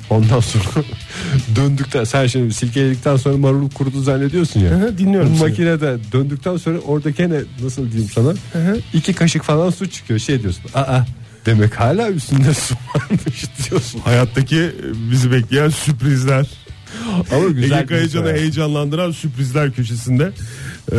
Ondan 0.09 0.39
sonra 0.39 0.63
döndükten 1.55 2.03
sen 2.03 2.27
şimdi 2.27 2.53
silkeledikten 2.53 3.15
sonra 3.15 3.37
marul 3.37 3.69
kurudu 3.69 4.01
zannediyorsun 4.01 4.59
ya. 4.59 4.69
Hı 4.69 4.75
hı, 4.75 4.97
dinliyorum 4.97 5.33
Bu 5.35 5.39
makinede 5.39 5.97
döndükten 6.11 6.57
sonra 6.57 6.79
orada 6.79 7.09
gene 7.09 7.39
nasıl 7.63 7.91
diyeyim 7.91 8.11
sana 8.13 8.33
iki 8.93 9.13
kaşık 9.13 9.43
falan 9.43 9.69
su 9.69 9.89
çıkıyor 9.89 10.19
şey 10.19 10.41
diyorsun. 10.41 10.63
Aa 10.73 10.99
demek 11.45 11.79
hala 11.79 12.09
üstünde 12.09 12.53
su 12.53 12.75
varmış 12.95 13.45
diyorsun. 13.69 13.99
Hayattaki 13.99 14.71
bizi 15.11 15.31
bekleyen 15.31 15.69
sürprizler. 15.69 16.47
Ama 17.31 17.47
güzel 17.47 17.77
Ege 17.77 17.85
Kayacan'ı 17.85 18.33
heyecanlandıran 18.33 19.11
sürprizler 19.11 19.73
köşesinde. 19.73 20.31
Ee, 20.91 20.97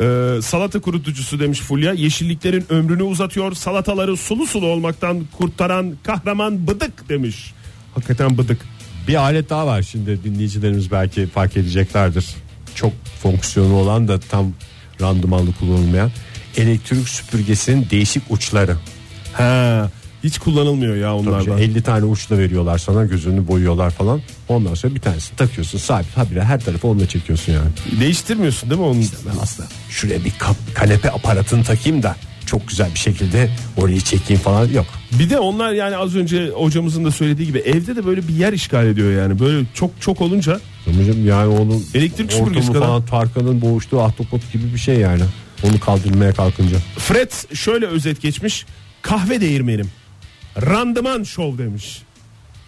e, 0.00 0.42
salata 0.42 0.80
kurutucusu 0.80 1.40
demiş 1.40 1.60
Fulya. 1.60 1.92
Yeşilliklerin 1.92 2.64
ömrünü 2.68 3.02
uzatıyor. 3.02 3.52
Salataları 3.52 4.16
sulu 4.16 4.46
sulu 4.46 4.66
olmaktan 4.66 5.24
kurtaran 5.38 5.96
kahraman 6.02 6.66
bıdık 6.66 7.08
demiş. 7.08 7.54
Hakikaten 7.94 8.38
bıdık. 8.38 8.60
Bir 9.08 9.14
alet 9.14 9.50
daha 9.50 9.66
var 9.66 9.82
şimdi 9.82 10.24
dinleyicilerimiz 10.24 10.90
belki 10.90 11.26
fark 11.26 11.56
edeceklerdir. 11.56 12.26
Çok 12.74 12.92
fonksiyonu 13.22 13.74
olan 13.74 14.08
da 14.08 14.20
tam 14.20 14.52
randımanlı 15.00 15.52
kullanılmayan 15.52 16.10
elektrik 16.56 17.08
süpürgesinin 17.08 17.86
değişik 17.90 18.22
uçları. 18.30 18.76
Ha, 19.38 19.90
hiç 20.24 20.38
kullanılmıyor 20.38 20.96
ya 20.96 21.08
Tabii 21.18 21.28
onlardan. 21.28 21.56
şey, 21.56 21.64
50 21.64 21.82
tane 21.82 22.04
uçla 22.04 22.38
veriyorlar 22.38 22.78
sana 22.78 23.04
gözünü 23.04 23.48
boyuyorlar 23.48 23.90
falan. 23.90 24.20
Ondan 24.48 24.74
sonra 24.74 24.94
bir 24.94 25.00
tanesini 25.00 25.36
takıyorsun 25.36 25.78
sabit 25.78 26.16
habire 26.16 26.44
her 26.44 26.60
tarafı 26.60 26.88
onunla 26.88 27.06
çekiyorsun 27.08 27.52
yani. 27.52 28.00
Değiştirmiyorsun 28.00 28.70
değil 28.70 28.80
mi 28.80 28.86
onun? 28.86 29.02
Ben 29.02 29.38
aslında 29.42 29.68
şuraya 29.88 30.24
bir 30.24 30.30
kap- 30.38 30.74
kanepe 30.74 31.10
aparatını 31.10 31.64
takayım 31.64 32.02
da 32.02 32.16
çok 32.46 32.68
güzel 32.68 32.94
bir 32.94 32.98
şekilde 32.98 33.50
orayı 33.76 34.00
çekeyim 34.00 34.42
falan 34.42 34.68
yok. 34.68 34.86
Bir 35.18 35.30
de 35.30 35.38
onlar 35.38 35.72
yani 35.72 35.96
az 35.96 36.16
önce 36.16 36.48
hocamızın 36.48 37.04
da 37.04 37.10
söylediği 37.10 37.46
gibi 37.48 37.58
evde 37.58 37.96
de 37.96 38.06
böyle 38.06 38.28
bir 38.28 38.34
yer 38.34 38.52
işgal 38.52 38.86
ediyor 38.86 39.22
yani. 39.22 39.38
Böyle 39.38 39.66
çok 39.74 39.90
çok 40.00 40.20
olunca 40.20 40.60
Hocam 40.84 41.26
yani 41.26 41.46
onun 41.58 41.84
Elektrik 41.94 42.32
süpürgesi 42.32 42.72
kadar. 42.72 42.80
falan 42.86 43.06
Tarkan'ın 43.06 43.60
boğuştuğu 43.60 44.00
ahtapot 44.02 44.52
gibi 44.52 44.74
bir 44.74 44.78
şey 44.78 44.96
yani. 44.96 45.22
Onu 45.64 45.80
kaldırmaya 45.80 46.32
kalkınca. 46.32 46.76
Fred 46.98 47.30
şöyle 47.54 47.86
özet 47.86 48.22
geçmiş. 48.22 48.66
Kahve 49.08 49.40
değirmenim. 49.40 49.90
Randıman 50.62 51.22
şov 51.22 51.58
demiş. 51.58 52.02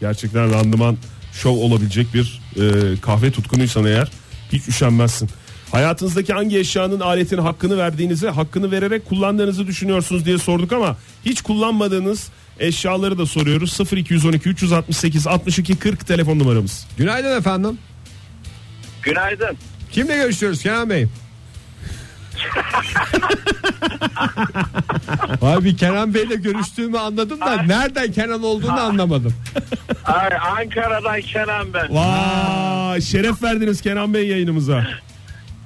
Gerçekten 0.00 0.53
randıman 0.53 0.96
şov 1.33 1.57
olabilecek 1.57 2.07
bir 2.14 2.40
e, 2.57 2.96
kahve 3.00 3.31
tutkunuysan 3.31 3.85
eğer 3.85 4.11
hiç 4.53 4.68
üşenmezsin. 4.68 5.31
Hayatınızdaki 5.70 6.33
hangi 6.33 6.59
eşyanın 6.59 7.00
aletin 7.00 7.38
hakkını 7.38 7.79
verdiğinizi, 7.79 8.29
hakkını 8.29 8.70
vererek 8.70 9.07
kullandığınızı 9.07 9.66
düşünüyorsunuz 9.66 10.24
diye 10.24 10.38
sorduk 10.38 10.72
ama 10.72 10.96
hiç 11.24 11.42
kullanmadığınız 11.42 12.29
eşyaları 12.59 13.18
da 13.18 13.26
soruyoruz. 13.26 13.92
0212 13.92 14.48
368 14.48 15.26
62 15.26 15.79
40 15.79 16.07
telefon 16.07 16.38
numaramız. 16.38 16.87
Günaydın 16.96 17.38
efendim. 17.38 17.79
Günaydın. 19.03 19.57
Kimle 19.92 20.16
görüşüyoruz 20.16 20.62
Kenan 20.62 20.90
Bey? 20.90 21.07
Abi 25.42 25.76
Kenan 25.76 26.14
Bey'le 26.14 26.37
görüştüğümü 26.42 26.98
anladım 26.98 27.40
da 27.40 27.62
nereden 27.62 28.12
Kenan 28.12 28.42
olduğunu 28.42 28.81
anlamadım. 28.81 29.33
Ay, 30.05 30.29
Ankara'dan 30.59 31.20
Kenan 31.20 31.74
ben. 31.74 31.94
Vay 31.94 33.00
şeref 33.00 33.42
verdiniz 33.42 33.81
Kenan 33.81 34.14
Bey 34.14 34.29
yayınımıza. 34.29 34.87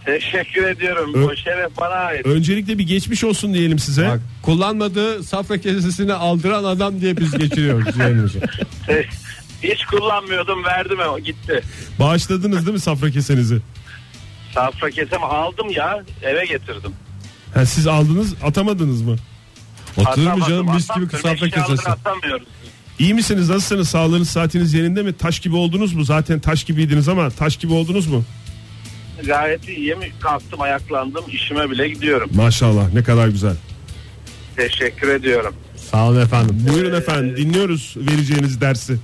Teşekkür 0.07 0.63
ediyorum. 0.69 1.15
Ö- 1.15 1.25
o 1.25 1.37
şeref 1.37 1.77
bana 1.81 1.95
ait. 1.95 2.27
Öncelikle 2.27 2.79
bir 2.79 2.87
geçmiş 2.87 3.25
olsun 3.25 3.55
diyelim 3.55 3.79
size. 3.79 4.09
Bak, 4.09 4.21
kullanmadığı 4.43 5.23
safra 5.23 5.59
kesesini 5.59 6.13
aldıran 6.13 6.65
adam 6.65 7.01
diye 7.01 7.17
biz 7.17 7.31
geçiriyoruz 7.39 7.97
yayınımızı. 7.99 8.39
Hiç 9.63 9.85
kullanmıyordum 9.85 10.65
verdim 10.65 10.99
o 11.15 11.19
gitti. 11.19 11.63
Bağışladınız 11.99 12.67
değil 12.67 12.75
mi 12.75 12.81
safra 12.81 13.11
kesenizi? 13.11 13.59
Safra 14.55 14.91
kesem 14.91 15.25
aldım 15.25 15.71
ya 15.71 16.05
eve 16.23 16.45
getirdim. 16.47 16.93
Ha, 17.55 17.67
siz 17.67 17.87
aldınız 17.87 18.35
atamadınız 18.43 19.03
mı? 19.03 19.17
Mu 19.97 20.05
Atamadım, 20.07 20.43
canım 20.49 20.75
mis 20.75 20.89
gibi 20.95 21.07
safra 21.23 21.49
kesesi. 21.49 21.89
Atamıyoruz. 21.89 22.47
İyi 22.99 23.15
misiniz 23.15 23.49
nasılsınız 23.49 23.89
sağlığınız 23.89 24.29
saatiniz 24.31 24.75
yerinde 24.75 25.03
mi? 25.03 25.13
Taş 25.17 25.41
gibi 25.41 25.57
oldunuz 25.57 25.95
mu? 25.95 26.05
Zaten 26.05 26.41
taş 26.41 26.65
gibiydiniz 26.65 27.09
ama 27.09 27.31
taş 27.31 27.57
gibi 27.57 27.73
oldunuz 27.73 28.07
mu? 28.07 28.25
Gayet 29.27 29.69
iyiyim. 29.69 29.99
Kalktım 30.21 30.61
ayaklandım. 30.61 31.25
işime 31.33 31.71
bile 31.71 31.89
gidiyorum. 31.89 32.31
Maşallah 32.35 32.93
ne 32.93 33.03
kadar 33.03 33.29
güzel. 33.29 33.57
Teşekkür 34.57 35.09
ediyorum. 35.09 35.55
Sağ 35.91 36.09
olun 36.09 36.21
efendim. 36.21 36.67
Buyurun 36.73 36.97
efendim 36.99 37.37
dinliyoruz 37.37 37.95
vereceğiniz 37.97 38.61
dersi. 38.61 38.97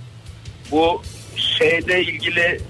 Bu 0.70 1.02
şeyde 1.36 2.02
ilgili 2.02 2.60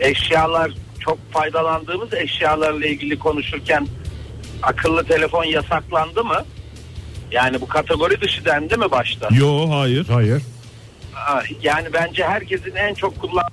eşyalar 0.00 0.72
çok 1.04 1.32
faydalandığımız 1.32 2.14
eşyalarla 2.14 2.86
ilgili 2.86 3.18
konuşurken 3.18 3.86
akıllı 4.62 5.04
telefon 5.04 5.44
yasaklandı 5.44 6.24
mı? 6.24 6.44
Yani 7.30 7.60
bu 7.60 7.68
kategori 7.68 8.20
dışı 8.20 8.44
dendi 8.44 8.76
mi 8.76 8.90
başta? 8.90 9.28
Yo 9.32 9.70
hayır. 9.70 10.06
Hayır. 10.08 10.42
Ha, 11.12 11.42
Yani 11.62 11.88
bence 11.92 12.24
herkesin 12.24 12.74
en 12.76 12.94
çok 12.94 13.20
kullan 13.20 13.44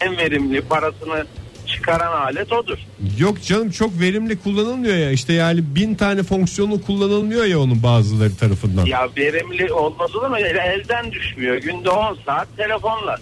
en 0.00 0.16
verimli 0.18 0.60
parasını 0.60 1.26
çıkaran 1.66 2.12
alet 2.12 2.52
odur. 2.52 2.78
Yok 3.18 3.42
canım 3.42 3.70
çok 3.70 4.00
verimli 4.00 4.38
kullanılmıyor 4.38 4.96
ya 4.96 5.10
işte 5.10 5.32
yani 5.32 5.60
bin 5.74 5.94
tane 5.94 6.22
fonksiyonu 6.22 6.82
kullanılmıyor 6.82 7.44
ya 7.44 7.60
onun 7.60 7.82
bazıları 7.82 8.36
tarafından. 8.36 8.86
Ya 8.86 9.08
verimli 9.16 9.72
olmaz 9.72 10.16
olur 10.16 10.28
mu? 10.28 10.38
Elden 10.38 11.12
düşmüyor. 11.12 11.56
Günde 11.56 11.90
10 11.90 12.18
saat 12.26 12.48
telefonla. 12.56 13.18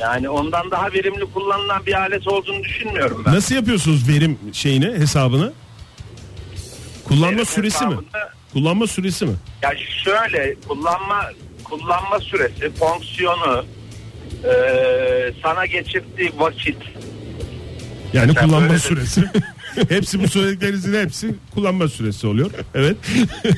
Yani 0.00 0.28
ondan 0.28 0.70
daha 0.70 0.92
verimli 0.92 1.24
kullanılan 1.34 1.86
bir 1.86 2.00
alet 2.00 2.28
olduğunu 2.28 2.64
düşünmüyorum 2.64 3.22
ben. 3.26 3.34
Nasıl 3.34 3.54
yapıyorsunuz 3.54 4.08
verim 4.08 4.38
şeyini 4.52 4.86
hesabını? 4.98 5.52
Kullanma 7.04 7.26
Verim 7.36 7.46
süresi 7.46 7.84
mi? 7.86 7.90
hesabında- 7.94 8.32
Kullanma 8.52 8.86
süresi 8.86 9.26
mi? 9.26 9.34
Ya 9.62 9.72
şöyle 10.04 10.54
kullanma 10.68 11.30
kullanma 11.64 12.20
süresi, 12.20 12.70
fonksiyonu, 12.78 13.64
e, 14.44 14.52
sana 15.42 15.66
geçirdiği 15.66 16.32
vakit. 16.38 16.76
Yani 18.12 18.32
Sen 18.34 18.46
kullanma 18.48 18.78
süresi. 18.78 19.24
hepsi 19.88 20.22
bu 20.24 20.28
söylediklerinizin 20.28 20.94
hepsi 21.04 21.34
kullanma 21.54 21.88
süresi 21.88 22.26
oluyor. 22.26 22.50
Evet. 22.74 22.96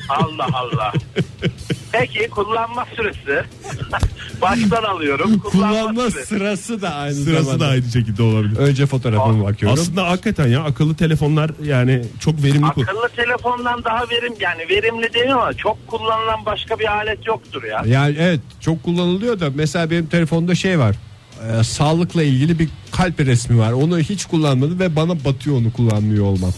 Allah 0.09 0.47
Allah. 0.53 0.93
Peki 1.91 2.29
kullanma 2.29 2.85
süresi. 2.95 3.43
Baştan 4.41 4.83
alıyorum. 4.83 5.39
Kullanma, 5.39 5.79
Kullanma 5.79 6.09
süresi. 6.09 6.27
sırası 6.27 6.81
da 6.81 6.93
aynı 6.95 7.15
Sırası 7.15 7.43
zamanda. 7.43 7.65
da 7.65 7.69
aynı 7.69 7.83
şekilde 7.83 8.23
olabilir. 8.23 8.57
Önce 8.57 8.85
fotoğrafıma 8.85 9.45
bakıyorum. 9.45 9.79
Aslında 9.81 10.09
hakikaten 10.09 10.47
ya 10.47 10.63
akıllı 10.63 10.95
telefonlar 10.95 11.51
yani 11.63 12.01
çok 12.19 12.43
verimli 12.43 12.71
kul- 12.71 12.81
Akıllı 12.83 13.09
telefondan 13.15 13.83
daha 13.83 14.09
verim 14.09 14.33
yani 14.39 14.69
verimli 14.69 15.13
değil 15.13 15.33
ama 15.33 15.53
çok 15.53 15.87
kullanılan 15.87 16.45
başka 16.45 16.79
bir 16.79 16.91
alet 16.97 17.27
yoktur 17.27 17.63
ya. 17.63 17.83
Yani 17.85 18.15
evet 18.19 18.39
çok 18.59 18.83
kullanılıyor 18.83 19.39
da 19.39 19.49
mesela 19.55 19.91
benim 19.91 20.05
telefonda 20.07 20.55
şey 20.55 20.79
var. 20.79 20.95
Ee, 21.59 21.63
sağlıkla 21.63 22.23
ilgili 22.23 22.59
bir 22.59 22.69
kalp 22.91 23.19
resmi 23.19 23.59
var. 23.59 23.71
Onu 23.71 23.99
hiç 23.99 24.25
kullanmadım 24.25 24.79
ve 24.79 24.95
bana 24.95 25.25
batıyor 25.25 25.57
onu 25.57 25.73
kullanmıyor 25.73 26.25
olmam. 26.25 26.51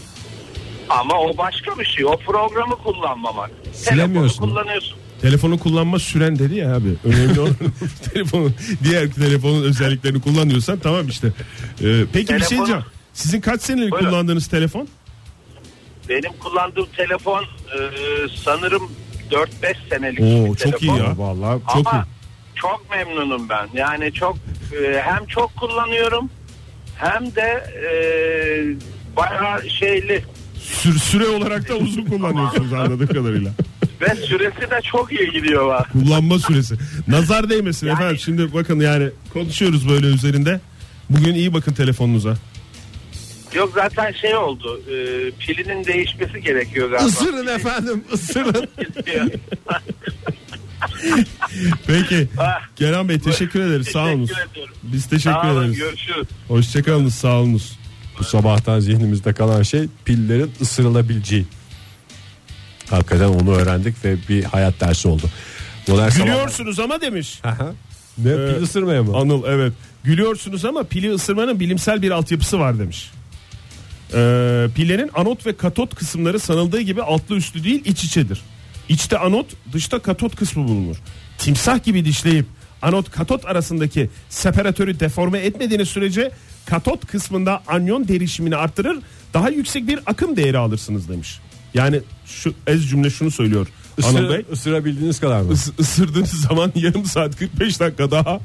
Ama 0.90 1.20
o 1.20 1.38
başka 1.38 1.80
bir 1.80 1.86
şey. 1.86 2.06
O 2.06 2.18
programı 2.18 2.76
kullanmamak. 2.76 3.52
Silemiyorsun. 3.74 4.38
Telefonu 4.40 4.50
kullanıyorsun. 4.64 4.98
Telefonu 5.22 5.60
kullanma 5.60 6.00
süren 6.00 6.40
dedi 6.40 6.56
ya 6.56 6.76
abi. 6.76 6.96
Önemli 7.04 7.40
olan 7.40 7.56
telefonun 8.14 8.56
diğer 8.84 9.12
telefonun 9.12 9.64
özelliklerini 9.64 10.22
kullanıyorsan 10.22 10.80
tamam 10.80 11.08
işte. 11.08 11.28
Ee, 11.84 12.04
peki 12.14 12.34
bir 12.36 12.40
şey 12.44 12.58
diyeceğim. 12.58 12.82
Sizin 13.14 13.42
kaç 13.42 13.62
senelik 13.62 13.92
Buyurun. 13.92 14.10
kullandığınız 14.10 14.48
telefon? 14.48 14.88
Benim 16.10 16.32
kullandığım 16.40 16.86
telefon 16.98 17.44
e, 17.44 17.78
sanırım 18.44 18.84
4-5 19.32 19.46
senelik 19.90 20.20
Oo 20.20 20.54
bir 20.54 20.58
çok 20.60 20.82
iyi 20.82 20.88
telefon. 20.92 21.06
ya. 21.10 21.18
Vallahi 21.18 21.60
Çok 21.74 21.88
Ama 21.94 22.06
iyi. 22.06 22.06
çok 22.62 22.86
memnunum 22.92 23.50
ben. 23.50 23.68
Yani 23.74 24.14
çok 24.14 24.38
e, 24.84 25.02
hem 25.02 25.26
çok 25.26 25.56
kullanıyorum 25.56 26.30
hem 26.98 27.36
de 27.36 27.64
e, 27.84 27.92
bayağı 29.18 29.70
şeyli 29.70 30.24
Sür- 30.60 31.00
süre 31.00 31.28
olarak 31.28 31.70
da 31.70 31.76
uzun 31.76 32.06
kullanıyorsunuz 32.06 32.74
anladığım 32.74 33.08
kadarıyla. 33.08 33.52
ve 34.02 34.16
süresi 34.16 34.62
de 34.62 34.82
çok 34.92 35.12
iyi 35.12 35.32
gidiyor 35.32 35.66
var. 35.66 35.90
Kullanma 35.92 36.40
süresi. 36.40 36.76
Nazar 37.08 37.50
değmesin 37.50 37.88
Yani- 37.88 37.96
efendim. 37.98 38.18
Şimdi 38.18 38.54
bakın 38.54 38.80
yani 38.80 39.10
konuşuyoruz 39.34 39.90
böyle 39.90 40.08
üzerinde. 40.08 40.60
Bugün 41.10 41.34
iyi 41.34 41.54
bakın 41.54 41.74
telefonunuza. 41.74 42.36
Yok 43.56 43.72
zaten 43.76 44.12
şey 44.12 44.36
oldu. 44.36 44.82
e, 44.88 44.96
pilinin 45.40 45.86
değişmesi 45.86 46.42
gerekiyor 46.42 46.90
galiba. 46.92 47.08
Isırın 47.08 47.48
efendim 47.48 48.04
ısırın. 48.14 48.68
Peki. 51.88 52.28
Ah. 52.38 52.62
Kenan 52.76 53.10
Bey 53.10 53.20
teşekkür 53.20 53.62
ederiz. 53.62 53.88
Sağ 53.88 54.06
olun. 54.06 54.26
Teşekkür. 54.26 54.74
Biz 54.84 55.06
teşekkür 55.06 55.32
Sağ 55.32 55.52
olun, 55.52 55.62
ederiz. 55.64 55.78
görüşürüz. 55.78 56.28
Hoşçakalınız 56.48 57.16
sağ 57.16 57.34
olunuz. 57.40 57.80
Bu 58.20 58.24
sabahtan 58.24 58.80
zihnimizde 58.80 59.34
kalan 59.34 59.64
şey 59.64 59.84
pillerin 60.06 60.52
ısırılabileceği. 60.62 61.46
Hakikaten 62.92 63.28
onu 63.28 63.56
öğrendik 63.56 64.06
ve 64.06 64.16
bir 64.30 64.44
hayat 64.44 64.80
dersi 64.82 65.08
oldu. 65.08 65.24
Modern 65.88 66.10
sabahlar- 66.10 66.26
Gülüyorsunuz 66.26 66.80
ama 66.80 67.02
demiş. 67.02 67.40
Ne 68.18 68.30
Ee, 68.32 68.34
pil 68.36 68.64
ısırmaya 68.64 69.04
mı? 69.04 69.18
Anıl 69.18 69.44
evet. 69.48 69.74
Gülüyorsunuz 70.04 70.66
ama 70.66 70.84
pili 70.84 71.12
ısırmanın 71.14 71.60
bilimsel 71.60 72.02
bir 72.02 72.12
altyapısı 72.12 72.60
var 72.60 72.80
demiş. 72.80 73.12
Ee, 74.14 74.68
pillerin 74.76 75.12
anot 75.16 75.46
ve 75.46 75.56
katot 75.58 75.96
kısımları 75.96 76.40
sanıldığı 76.40 76.82
gibi 76.82 77.02
altlı 77.04 77.36
üstlü 77.36 77.64
değil 77.64 77.82
iç 77.86 78.04
içedir. 78.04 78.42
İçte 78.90 79.18
anot 79.18 79.46
dışta 79.74 80.00
katot 80.00 80.36
kısmı 80.36 80.68
bulunur. 80.68 80.96
Timsah 81.38 81.84
gibi 81.84 82.06
dişleyip 82.06 82.46
anot 82.82 83.12
katot 83.12 83.46
arasındaki 83.46 84.10
separatörü 84.30 85.00
deforme 85.00 85.40
etmediğiniz 85.40 85.90
sürece 85.90 86.32
katot 86.66 87.06
kısmında 87.08 87.64
anyon 87.68 88.08
derişimini 88.08 88.56
arttırır 88.56 88.98
daha 89.34 89.50
yüksek 89.50 89.88
bir 89.88 90.00
akım 90.06 90.38
değeri 90.38 90.58
alırsınız 90.58 91.10
demiş. 91.10 91.40
Yani 91.74 92.00
şu 92.26 92.54
ez 92.68 92.90
cümle 92.90 93.10
şunu 93.10 93.32
söylüyor 93.32 93.68
Anıl 94.04 94.30
Bey. 94.30 94.40
Isır, 94.42 94.54
ısırabildiğiniz 94.54 95.20
kadar 95.20 95.42
mı? 95.42 95.54
Is- 95.54 95.80
ısırdığınız 95.80 96.42
zaman 96.42 96.72
yarım 96.76 97.06
saat 97.06 97.36
45 97.36 97.80
dakika 97.80 98.12
daha 98.12 98.40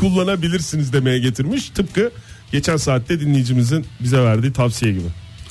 kullanabilirsiniz 0.00 0.92
demeye 0.92 1.18
getirmiş. 1.18 1.70
Tıpkı 1.70 2.10
geçen 2.52 2.76
saatte 2.76 3.20
dinleyicimizin 3.20 3.86
bize 4.00 4.18
verdiği 4.18 4.52
tavsiye 4.52 4.92
gibi. 4.92 5.08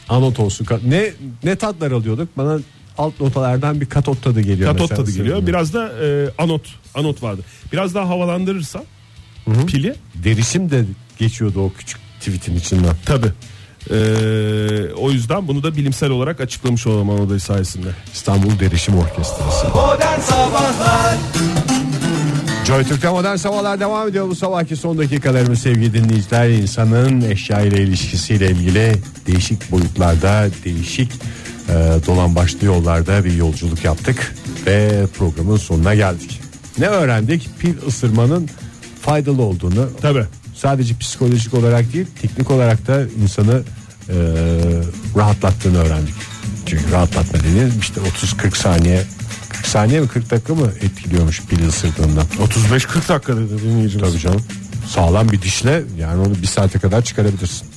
Anot 0.09 0.39
olsun. 0.39 0.67
Ne 0.87 1.11
ne 1.43 1.55
tatlar 1.55 1.91
alıyorduk? 1.91 2.37
Bana 2.37 2.59
alt 2.97 3.19
notalardan 3.19 3.81
bir 3.81 3.85
katot 3.85 4.23
tadı 4.23 4.41
geliyor. 4.41 4.71
Katot 4.71 4.89
tadı 4.89 5.11
geliyor. 5.11 5.47
Biraz 5.47 5.73
da 5.73 5.91
e, 6.03 6.29
anot 6.37 6.61
anot 6.95 7.23
vardı. 7.23 7.41
Biraz 7.73 7.95
daha 7.95 8.09
havalandırırsa 8.09 8.83
pili 9.67 9.95
Derişim 10.23 10.71
de 10.71 10.85
geçiyordu 11.19 11.59
o 11.61 11.73
küçük 11.77 11.99
tweetin 12.19 12.55
içinden. 12.55 12.95
Tabi. 13.89 14.93
o 14.93 15.11
yüzden 15.11 15.47
bunu 15.47 15.63
da 15.63 15.75
bilimsel 15.75 16.09
olarak 16.09 16.41
açıklamış 16.41 16.87
olalım 16.87 17.09
Anadolu 17.09 17.39
sayesinde. 17.39 17.87
İstanbul 18.13 18.59
Derişim 18.59 18.97
Orkestrası. 18.97 19.67
Modern 19.67 20.19
Sabahlar 20.19 21.17
Joy 22.69 22.83
Türk'te 22.83 23.09
modern 23.09 23.35
sabahlar 23.35 23.79
devam 23.79 24.07
ediyor. 24.07 24.27
Bu 24.27 24.35
sabahki 24.35 24.75
son 24.75 24.97
dakikalarımız 24.97 25.59
sevgili 25.59 25.93
dinleyiciler 25.93 26.49
insanın 26.49 27.21
eşya 27.21 27.61
ile 27.61 27.83
ilişkisiyle 27.83 28.51
ilgili 28.51 28.93
değişik 29.27 29.71
boyutlarda 29.71 30.47
değişik 30.65 31.11
e, 31.69 31.73
dolan 32.07 32.35
başlı 32.35 32.65
yollarda 32.65 33.25
bir 33.25 33.33
yolculuk 33.33 33.83
yaptık 33.85 34.35
ve 34.65 35.05
programın 35.17 35.57
sonuna 35.57 35.95
geldik. 35.95 36.41
Ne 36.77 36.87
öğrendik? 36.87 37.49
Pil 37.59 37.73
ısırmanın 37.87 38.49
faydalı 39.01 39.41
olduğunu. 39.41 39.89
Tabi. 40.01 40.23
Sadece 40.55 40.97
psikolojik 40.97 41.53
olarak 41.53 41.93
değil, 41.93 42.07
teknik 42.21 42.51
olarak 42.51 42.87
da 42.87 43.01
insanı 43.23 43.61
e, 44.09 44.17
rahatlattığını 45.15 45.77
öğrendik. 45.77 46.15
Çünkü 46.65 46.91
rahatlatma 46.91 47.39
dediğiniz 47.39 47.77
işte 47.77 48.01
30-40 48.01 48.57
saniye 48.57 49.03
40 49.49 49.67
saniye 49.67 50.01
mi 50.01 50.07
40 50.07 50.31
dakika 50.31 50.55
mı 50.55 50.71
etkiliyormuş 50.81 51.41
pil 51.45 51.67
ısırdığında. 51.67 52.21
35-40 52.21 53.09
dakika 53.09 53.37
dedi 53.37 53.61
dinleyicimiz. 53.63 54.09
Tabii 54.11 54.19
canım. 54.19 54.41
Sağlam 54.87 55.29
bir 55.29 55.41
dişle 55.41 55.83
yani 55.99 56.21
onu 56.21 56.41
bir 56.41 56.47
saate 56.47 56.79
kadar 56.79 57.01
çıkarabilirsin. 57.01 57.67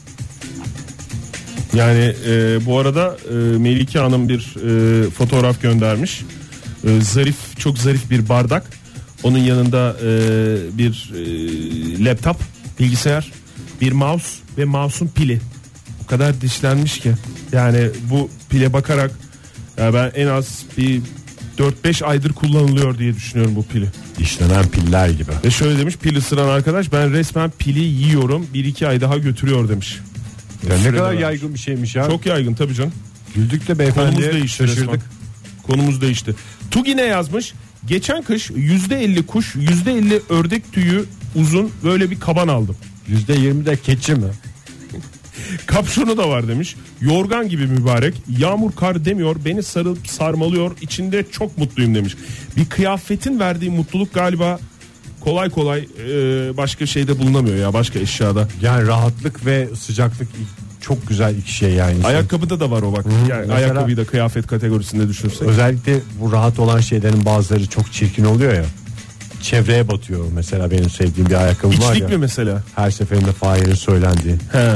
Yani 1.75 2.15
e, 2.27 2.67
bu 2.67 2.79
arada 2.79 3.17
e, 3.31 3.35
Melike 3.35 3.99
Hanım 3.99 4.29
bir 4.29 4.57
e, 5.07 5.11
fotoğraf 5.11 5.63
göndermiş. 5.63 6.23
E, 6.85 7.01
zarif, 7.01 7.59
çok 7.59 7.79
zarif 7.79 8.11
bir 8.11 8.29
bardak. 8.29 8.65
Onun 9.23 9.39
yanında 9.39 9.97
e, 10.03 10.09
bir 10.79 11.13
e, 11.15 12.05
laptop, 12.05 12.37
bilgisayar, 12.81 13.33
bir 13.81 13.93
mouse 13.93 14.29
ve 14.59 14.65
mouse'un 14.65 15.09
pili. 15.09 15.41
Kadar 16.13 16.41
dişlenmiş 16.41 16.99
ki. 16.99 17.13
Yani 17.53 17.89
bu 18.11 18.31
pile 18.51 18.73
bakarak 18.73 19.11
ya 19.79 19.95
ben 19.95 20.13
en 20.15 20.27
az 20.27 20.63
bir 20.79 21.01
4-5 21.59 22.05
aydır 22.05 22.33
kullanılıyor 22.33 22.99
diye 22.99 23.15
düşünüyorum 23.15 23.57
bu 23.57 23.67
pili. 23.67 23.87
Dişlenen 24.19 24.69
piller 24.69 25.09
gibi. 25.09 25.31
Ve 25.45 25.51
şöyle 25.51 25.79
demiş 25.79 25.97
pil 25.97 26.17
ısıran 26.17 26.49
arkadaş 26.49 26.93
ben 26.93 27.13
resmen 27.13 27.51
pili 27.59 27.81
yiyorum 27.81 28.47
1-2 28.55 28.87
ay 28.87 29.01
daha 29.01 29.19
götürüyor 29.19 29.69
demiş. 29.69 29.99
Ya 30.71 30.79
ne 30.79 30.91
kadar 30.91 31.05
vermiş. 31.05 31.23
yaygın 31.23 31.55
bir 31.55 31.59
şeymiş 31.59 31.95
ya. 31.97 32.07
Çok 32.07 32.27
yaygın 32.27 32.55
tabii 32.55 32.75
canım. 32.75 32.93
güldük 33.35 33.61
de 33.61 33.67
Konumuz 33.67 33.79
beyefendiye 33.79 34.33
değişti 34.33 34.63
resmen. 34.65 34.75
şaşırdık. 34.77 35.01
Konumuz 35.63 36.01
değişti. 36.01 36.35
Tugi 36.71 36.97
ne 36.97 37.03
yazmış? 37.03 37.55
Geçen 37.87 38.23
kış 38.23 38.51
%50 38.51 39.27
kuş 39.27 39.55
%50 39.57 40.21
ördek 40.29 40.73
tüyü 40.73 41.05
uzun 41.35 41.71
böyle 41.85 42.11
bir 42.11 42.21
kaban 42.21 42.49
aldım. 42.49 42.77
%20 43.29 43.67
de 43.67 43.77
keçi 43.77 44.15
mi? 44.15 44.29
Kapşonu 45.67 46.17
da 46.17 46.29
var 46.29 46.49
demiş. 46.49 46.77
Yorgan 47.01 47.49
gibi 47.49 47.67
mübarek. 47.67 48.15
Yağmur 48.39 48.73
kar 48.73 49.05
demiyor. 49.05 49.37
Beni 49.45 49.63
sarıp 49.63 49.99
sarmalıyor. 50.09 50.71
İçinde 50.81 51.25
çok 51.31 51.59
mutluyum 51.59 51.95
demiş. 51.95 52.17
Bir 52.57 52.65
kıyafetin 52.65 53.41
verdiği 53.41 53.71
mutluluk 53.71 54.15
galiba 54.15 54.59
kolay 55.21 55.51
kolay 55.51 55.79
e, 55.81 56.07
başka 56.57 56.87
şeyde 56.87 57.19
bulunamıyor 57.19 57.57
ya 57.57 57.73
başka 57.73 57.99
eşyada. 57.99 58.49
Yani 58.63 58.87
rahatlık 58.87 59.47
ve 59.47 59.69
sıcaklık 59.81 60.29
çok 60.81 61.09
güzel 61.09 61.37
iki 61.37 61.53
şey 61.55 61.71
yani. 61.71 62.05
Ayakkabıda 62.07 62.61
da 62.61 62.71
var 62.71 62.83
o 62.83 62.93
bak. 62.93 63.07
Yani 63.29 63.41
Mesela- 63.41 63.55
ayakkabıyı 63.55 63.97
da 63.97 64.05
kıyafet 64.05 64.47
kategorisinde 64.47 65.09
düşünürsek. 65.09 65.43
Özellikle 65.43 65.99
bu 66.21 66.33
rahat 66.33 66.59
olan 66.59 66.81
şeylerin 66.81 67.25
bazıları 67.25 67.67
çok 67.67 67.93
çirkin 67.93 68.25
oluyor 68.25 68.53
ya. 68.55 68.65
Çevreye 69.43 69.89
batıyor 69.89 70.25
mesela 70.35 70.71
benim 70.71 70.91
sevdiğim 70.91 71.31
bir 71.31 71.35
ayakkabı 71.35 71.73
var 71.73 71.95
İçlik 71.95 72.01
ya. 72.03 72.09
mi 72.09 72.17
mesela? 72.17 72.63
Her 72.75 72.91
seferinde 72.91 73.33
Fahir'in 73.33 73.75
söylendiği. 73.75 74.35
He. 74.53 74.73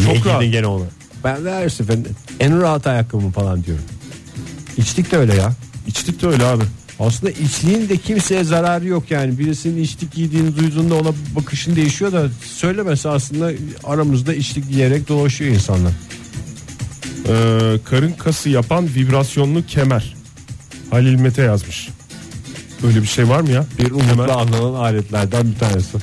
Niye 0.00 0.16
Çok 0.16 0.26
rahat. 0.26 0.40
giydin 0.40 0.52
gene 0.52 0.66
onu? 0.66 0.86
Ben 1.24 1.44
de 1.44 1.50
her 1.52 1.68
seferinde 1.68 2.08
en 2.40 2.60
rahat 2.60 2.86
ayakkabım 2.86 3.30
falan 3.32 3.64
diyorum. 3.64 3.84
İçlik 4.76 5.12
de 5.12 5.16
öyle 5.16 5.34
ya. 5.34 5.52
İçlik 5.86 6.22
de 6.22 6.26
öyle 6.26 6.44
abi. 6.44 6.64
Aslında 7.00 7.32
içliğin 7.32 7.88
de 7.88 7.96
kimseye 7.96 8.44
zararı 8.44 8.86
yok 8.88 9.10
yani. 9.10 9.38
Birisinin 9.38 9.82
içlik 9.82 10.12
giydiğini 10.12 10.56
duyduğunda 10.56 10.94
ona 10.94 11.12
bakışın 11.36 11.76
değişiyor 11.76 12.12
da 12.12 12.28
söylemesi 12.54 13.08
aslında 13.08 13.52
aramızda 13.84 14.34
içlik 14.34 14.68
giyerek 14.70 15.08
dolaşıyor 15.08 15.54
insanlar. 15.54 15.92
Ee, 17.28 17.78
karın 17.84 18.12
kası 18.12 18.48
yapan 18.48 18.84
vibrasyonlu 18.94 19.66
kemer. 19.66 20.14
Halil 20.90 21.14
Mete 21.20 21.42
yazmış. 21.42 21.88
Öyle 22.86 23.02
bir 23.02 23.06
şey 23.06 23.28
var 23.28 23.40
mı 23.40 23.50
ya? 23.50 23.66
Bir 23.78 23.90
umutla 23.90 24.36
anlanan 24.36 24.74
aletlerden 24.74 25.46
bir 25.52 25.58
tanesi. 25.58 25.98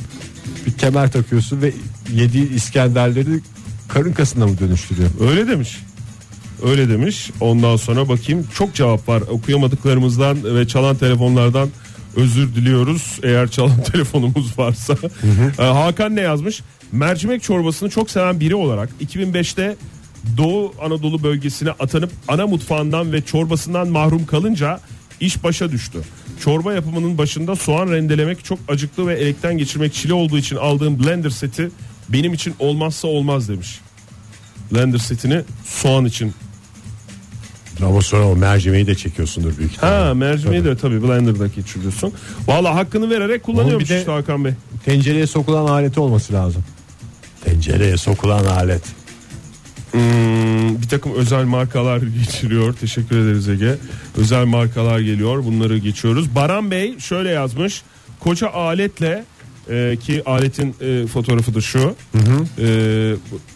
Bir 0.65 0.71
kemer 0.71 1.11
takıyorsun 1.11 1.61
ve 1.61 1.73
yediği 2.13 2.53
İskenderleri 2.53 3.39
karın 3.93 4.13
kasına 4.13 4.47
mı 4.47 4.59
dönüştürüyor? 4.59 5.09
Öyle 5.29 5.47
demiş. 5.47 5.79
Öyle 6.63 6.89
demiş. 6.89 7.31
Ondan 7.39 7.75
sonra 7.75 8.09
bakayım 8.09 8.47
çok 8.53 8.73
cevap 8.73 9.09
var. 9.09 9.21
Okuyamadıklarımızdan 9.21 10.55
ve 10.55 10.67
çalan 10.67 10.95
telefonlardan 10.95 11.69
özür 12.15 12.55
diliyoruz. 12.55 13.19
Eğer 13.23 13.47
çalan 13.47 13.83
telefonumuz 13.91 14.59
varsa. 14.59 14.95
Ee, 15.59 15.63
Hakan 15.63 16.15
ne 16.15 16.21
yazmış? 16.21 16.61
Mercimek 16.91 17.43
çorbasını 17.43 17.89
çok 17.89 18.11
seven 18.11 18.39
biri 18.39 18.55
olarak 18.55 18.89
2005'te 19.01 19.75
Doğu 20.37 20.73
Anadolu 20.81 21.23
bölgesine 21.23 21.69
atanıp 21.71 22.11
ana 22.27 22.47
mutfağından 22.47 23.13
ve 23.13 23.21
çorbasından 23.21 23.87
mahrum 23.87 24.25
kalınca 24.25 24.79
iş 25.19 25.43
başa 25.43 25.71
düştü. 25.71 25.99
Çorba 26.39 26.73
yapımının 26.73 27.17
başında 27.17 27.55
soğan 27.55 27.91
rendelemek 27.91 28.45
çok 28.45 28.59
acıklı 28.67 29.07
ve 29.07 29.13
elekten 29.13 29.57
geçirmek 29.57 29.93
çile 29.93 30.13
olduğu 30.13 30.37
için 30.37 30.55
aldığım 30.55 31.03
blender 31.03 31.29
seti 31.29 31.69
benim 32.13 32.33
için 32.33 32.55
olmazsa 32.59 33.07
olmaz 33.07 33.49
demiş. 33.49 33.79
Blender 34.71 34.97
setini 34.97 35.41
soğan 35.65 36.05
için. 36.05 36.33
Ama 37.85 38.01
sonra 38.01 38.27
o 38.27 38.35
mercimeği 38.35 38.87
de 38.87 38.95
çekiyorsundur 38.95 39.57
büyük 39.57 39.71
ihtimalle. 39.71 39.95
Ha 39.95 40.13
mercimeği 40.13 40.65
de 40.65 40.77
tabii 40.77 41.03
blender'da 41.03 41.47
geçiriyorsun. 41.47 42.13
Valla 42.47 42.75
hakkını 42.75 43.09
vererek 43.09 43.43
kullanıyormuş 43.43 43.73
Onun 43.73 43.83
bir 43.83 43.89
de- 43.89 43.99
işte 43.99 44.11
Hakan 44.11 44.45
Bey. 44.45 44.51
Tencereye 44.85 45.27
sokulan 45.27 45.65
aleti 45.65 45.99
olması 45.99 46.33
lazım. 46.33 46.63
Tencereye 47.45 47.97
sokulan 47.97 48.45
alet. 48.45 48.81
Hmm, 49.91 50.81
bir 50.81 50.87
takım 50.89 51.13
özel 51.15 51.43
markalar 51.45 51.97
geçiriyor. 52.01 52.73
Teşekkür 52.73 53.17
ederiz 53.17 53.49
Ege. 53.49 53.75
Özel 54.17 54.45
markalar 54.45 54.99
geliyor. 54.99 55.43
Bunları 55.45 55.77
geçiyoruz. 55.77 56.35
Baran 56.35 56.71
Bey 56.71 56.99
şöyle 56.99 57.29
yazmış. 57.29 57.81
Koca 58.19 58.49
aletle 58.49 59.25
e, 59.69 59.97
ki 59.97 60.23
aletin 60.25 60.75
e, 60.81 61.07
fotoğrı 61.07 61.55
da 61.55 61.61
şu. 61.61 61.95
E, 62.59 62.65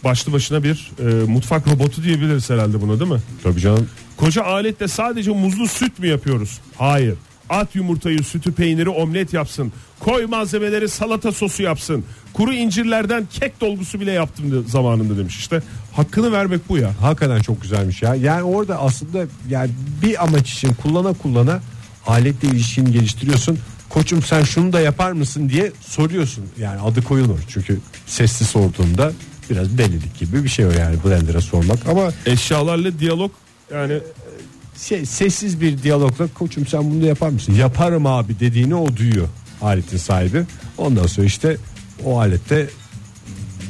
başlı 0.04 0.32
başına 0.32 0.62
bir 0.64 0.90
e, 0.98 1.04
mutfak 1.24 1.68
robotu 1.68 2.02
diyebiliriz 2.02 2.50
herhalde 2.50 2.80
buna 2.80 3.00
değil 3.00 3.10
mi? 3.12 3.20
Tabii 3.42 3.60
canım. 3.60 3.88
Koca 4.16 4.42
aletle 4.44 4.88
sadece 4.88 5.30
muzlu 5.30 5.68
süt 5.68 5.98
mü 5.98 6.06
yapıyoruz? 6.06 6.60
Hayır. 6.76 7.14
At 7.50 7.74
yumurtayı, 7.74 8.24
sütü, 8.24 8.52
peyniri 8.52 8.88
omlet 8.88 9.32
yapsın. 9.32 9.72
Koy 10.00 10.26
malzemeleri 10.26 10.88
salata 10.88 11.32
sosu 11.32 11.62
yapsın. 11.62 12.04
Kuru 12.32 12.52
incirlerden 12.52 13.28
kek 13.32 13.60
dolgusu 13.60 14.00
bile 14.00 14.12
yaptım 14.12 14.52
de, 14.52 14.68
zamanında 14.68 15.18
demiş. 15.18 15.36
İşte 15.36 15.62
hakkını 15.92 16.32
vermek 16.32 16.68
bu 16.68 16.78
ya. 16.78 16.90
Hakikaten 17.00 17.40
çok 17.40 17.62
güzelmiş 17.62 18.02
ya. 18.02 18.14
Yani 18.14 18.42
orada 18.42 18.78
aslında 18.80 19.26
yani 19.48 19.70
bir 20.02 20.24
amaç 20.24 20.52
için 20.52 20.74
kullana 20.82 21.12
kullana 21.12 21.60
aletle 22.06 22.48
ilişkini 22.48 22.92
geliştiriyorsun. 22.92 23.58
Koçum 23.88 24.22
sen 24.22 24.42
şunu 24.42 24.72
da 24.72 24.80
yapar 24.80 25.12
mısın 25.12 25.48
diye 25.48 25.72
soruyorsun. 25.80 26.44
Yani 26.60 26.80
adı 26.80 27.02
koyulur. 27.04 27.38
Çünkü 27.48 27.78
sesli 28.06 28.46
sorduğunda 28.46 29.12
biraz 29.50 29.78
delilik 29.78 30.18
gibi 30.18 30.44
bir 30.44 30.48
şey 30.48 30.66
o 30.66 30.70
yani 30.70 30.96
blender'a 31.04 31.40
sormak. 31.40 31.78
Ama 31.88 32.10
Eşyalarla 32.26 32.98
diyalog 32.98 33.30
yani 33.72 33.98
şey, 34.82 35.06
sessiz 35.06 35.60
bir 35.60 35.82
diyalogla 35.82 36.26
koçum 36.34 36.66
sen 36.66 36.90
bunu 36.90 37.02
da 37.02 37.06
yapar 37.06 37.28
mısın? 37.28 37.54
Yaparım 37.54 38.06
abi 38.06 38.40
dediğini 38.40 38.74
o 38.74 38.96
duyuyor 38.96 39.28
aletin 39.62 39.96
sahibi. 39.96 40.42
Ondan 40.78 41.06
sonra 41.06 41.26
işte 41.26 41.56
o 42.04 42.18
alette 42.20 42.66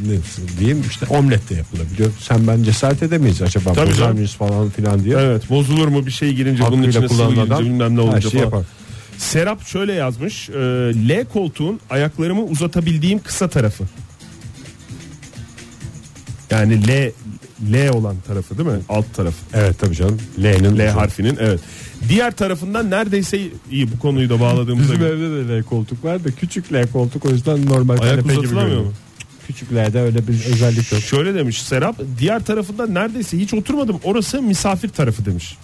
ne 0.07 0.17
diyeyim 0.59 0.85
işte 0.89 1.07
omlet 1.07 1.51
de 1.51 1.55
yapılabiliyor. 1.55 2.11
Sen 2.21 2.47
ben 2.47 2.63
cesaret 2.63 3.03
edemeyiz 3.03 3.43
acaba 3.43 3.73
Tabii 3.73 3.91
bozar 3.91 4.11
mıyız 4.11 4.33
falan 4.35 4.71
filan 4.71 5.05
diye. 5.05 5.17
evet 5.19 5.51
bozulur 5.51 5.89
mu 5.89 6.07
bir 6.07 6.11
şey 6.11 6.33
girince 6.35 6.63
bunun 6.63 6.77
Hakkıyla 6.77 6.89
içine 6.91 7.07
kullanan 7.07 7.31
girince 7.35 7.55
adam 7.55 7.65
bilmem 7.65 7.97
ne 7.97 8.01
olunca 8.01 8.21
şeyi 8.21 8.31
falan. 8.31 8.45
yapar. 8.45 8.63
Serap 9.19 9.67
şöyle 9.67 9.93
yazmış. 9.93 10.49
e, 10.49 10.53
L 11.09 11.25
koltuğun 11.33 11.81
ayaklarımı 11.91 12.45
uzatabildiğim 12.45 13.19
kısa 13.19 13.49
tarafı. 13.49 13.85
Yani 16.51 16.87
L 16.89 17.13
L 17.73 17.89
olan 17.91 18.17
tarafı 18.27 18.59
değil 18.59 18.69
mi? 18.69 18.79
Alt 18.89 19.15
tarafı. 19.15 19.37
Evet 19.55 19.79
tabii 19.79 19.95
canım. 19.95 20.19
L'nin 20.43 20.79
L 20.79 20.89
harfinin 20.91 21.37
evet. 21.41 21.61
Diğer 22.09 22.33
tarafından 22.33 22.91
neredeyse 22.91 23.41
iyi 23.71 23.93
bu 23.93 23.99
konuyu 23.99 24.31
da 24.31 24.41
bağladığımızda. 24.41 24.93
Bizim 24.93 25.07
evde 25.07 25.49
de 25.49 25.61
L 25.61 25.63
koltuk 25.63 26.05
var 26.05 26.25
da 26.25 26.31
küçük 26.31 26.73
L 26.73 26.87
koltuk 26.93 27.25
o 27.25 27.31
yüzden 27.31 27.67
normal 27.67 27.95
Ayak 28.01 28.03
kanepe 28.03 28.23
gibi 28.23 28.33
uzatılamıyor 28.39 28.67
görünüyor. 28.69 28.85
mu? 28.85 28.93
Küçük 29.47 29.73
L'de 29.73 30.01
öyle 30.01 30.29
bir 30.29 30.35
özellik 30.53 30.93
yok. 30.93 31.03
Şöyle 31.03 31.35
demiş 31.35 31.63
Serap 31.63 31.97
diğer 32.19 32.45
tarafından 32.45 32.95
neredeyse 32.95 33.39
hiç 33.39 33.55
oturmadım 33.55 34.01
orası 34.05 34.43
misafir 34.43 34.89
tarafı 34.89 35.25
demiş. 35.25 35.57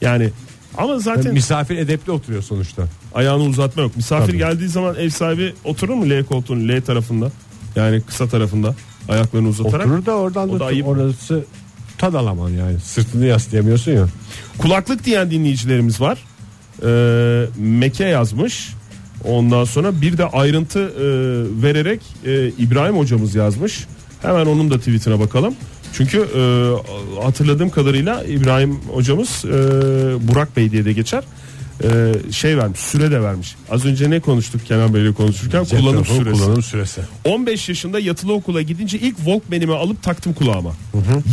Yani 0.00 0.30
ama 0.76 0.98
zaten 0.98 1.32
Misafir 1.32 1.76
edepli 1.76 2.12
oturuyor 2.12 2.42
sonuçta. 2.42 2.82
ayağını 3.14 3.42
uzatma 3.42 3.82
yok. 3.82 3.96
Misafir 3.96 4.26
Tabii. 4.26 4.38
geldiği 4.38 4.68
zaman 4.68 4.94
ev 4.96 5.10
sahibi 5.10 5.54
oturur 5.64 5.94
mu 5.94 6.10
L 6.10 6.24
koltuğun 6.24 6.68
L 6.68 6.80
tarafında? 6.82 7.30
Yani 7.76 8.00
kısa 8.00 8.28
tarafında 8.28 8.74
ayaklarını 9.08 9.48
uzatarak. 9.48 9.86
Oturur 9.86 10.06
da 10.06 10.12
oradan 10.14 10.48
O 10.50 10.60
da, 10.60 10.64
ayıp. 10.64 10.86
orası 10.86 11.44
tad 11.98 12.14
alaman 12.14 12.50
yani. 12.50 12.80
Sırtını 12.80 13.26
yaslayamıyorsun 13.26 13.92
ya. 13.92 14.06
Kulaklık 14.58 15.04
diyen 15.04 15.30
dinleyicilerimiz 15.30 16.00
var. 16.00 16.18
Ee, 16.84 17.46
Meke 17.58 18.04
yazmış. 18.04 18.68
Ondan 19.24 19.64
sonra 19.64 20.00
bir 20.00 20.18
de 20.18 20.24
ayrıntı 20.24 20.78
e, 20.80 21.04
vererek 21.62 22.00
e, 22.26 22.48
İbrahim 22.48 22.98
hocamız 22.98 23.34
yazmış. 23.34 23.86
Hemen 24.22 24.46
onun 24.46 24.70
da 24.70 24.78
tweetine 24.78 25.20
bakalım. 25.20 25.54
Çünkü 25.96 26.18
e, 26.18 27.22
hatırladığım 27.22 27.70
kadarıyla 27.70 28.24
İbrahim 28.24 28.80
hocamız 28.92 29.44
e, 29.44 29.48
Burak 30.28 30.56
Bey 30.56 30.70
diye 30.70 30.84
de 30.84 30.92
geçer. 30.92 31.24
E, 31.84 32.12
şey 32.32 32.58
vermiş, 32.58 32.80
süre 32.80 33.10
de 33.10 33.22
vermiş. 33.22 33.56
Az 33.70 33.84
önce 33.84 34.10
ne 34.10 34.20
konuştuk 34.20 34.66
Kenan 34.66 34.94
Bey'le 34.94 35.12
konuşurken 35.12 35.64
Cep 35.64 35.80
kullanım 35.80 36.04
süresi. 36.04 36.30
kullanım 36.42 36.62
süresi. 36.62 37.00
15 37.24 37.68
yaşında 37.68 37.98
yatılı 38.00 38.32
okula 38.32 38.62
gidince 38.62 38.98
ilk 38.98 39.16
Walkman'imi 39.16 39.74
alıp 39.74 40.02
taktım 40.02 40.32
kulağıma. 40.34 40.72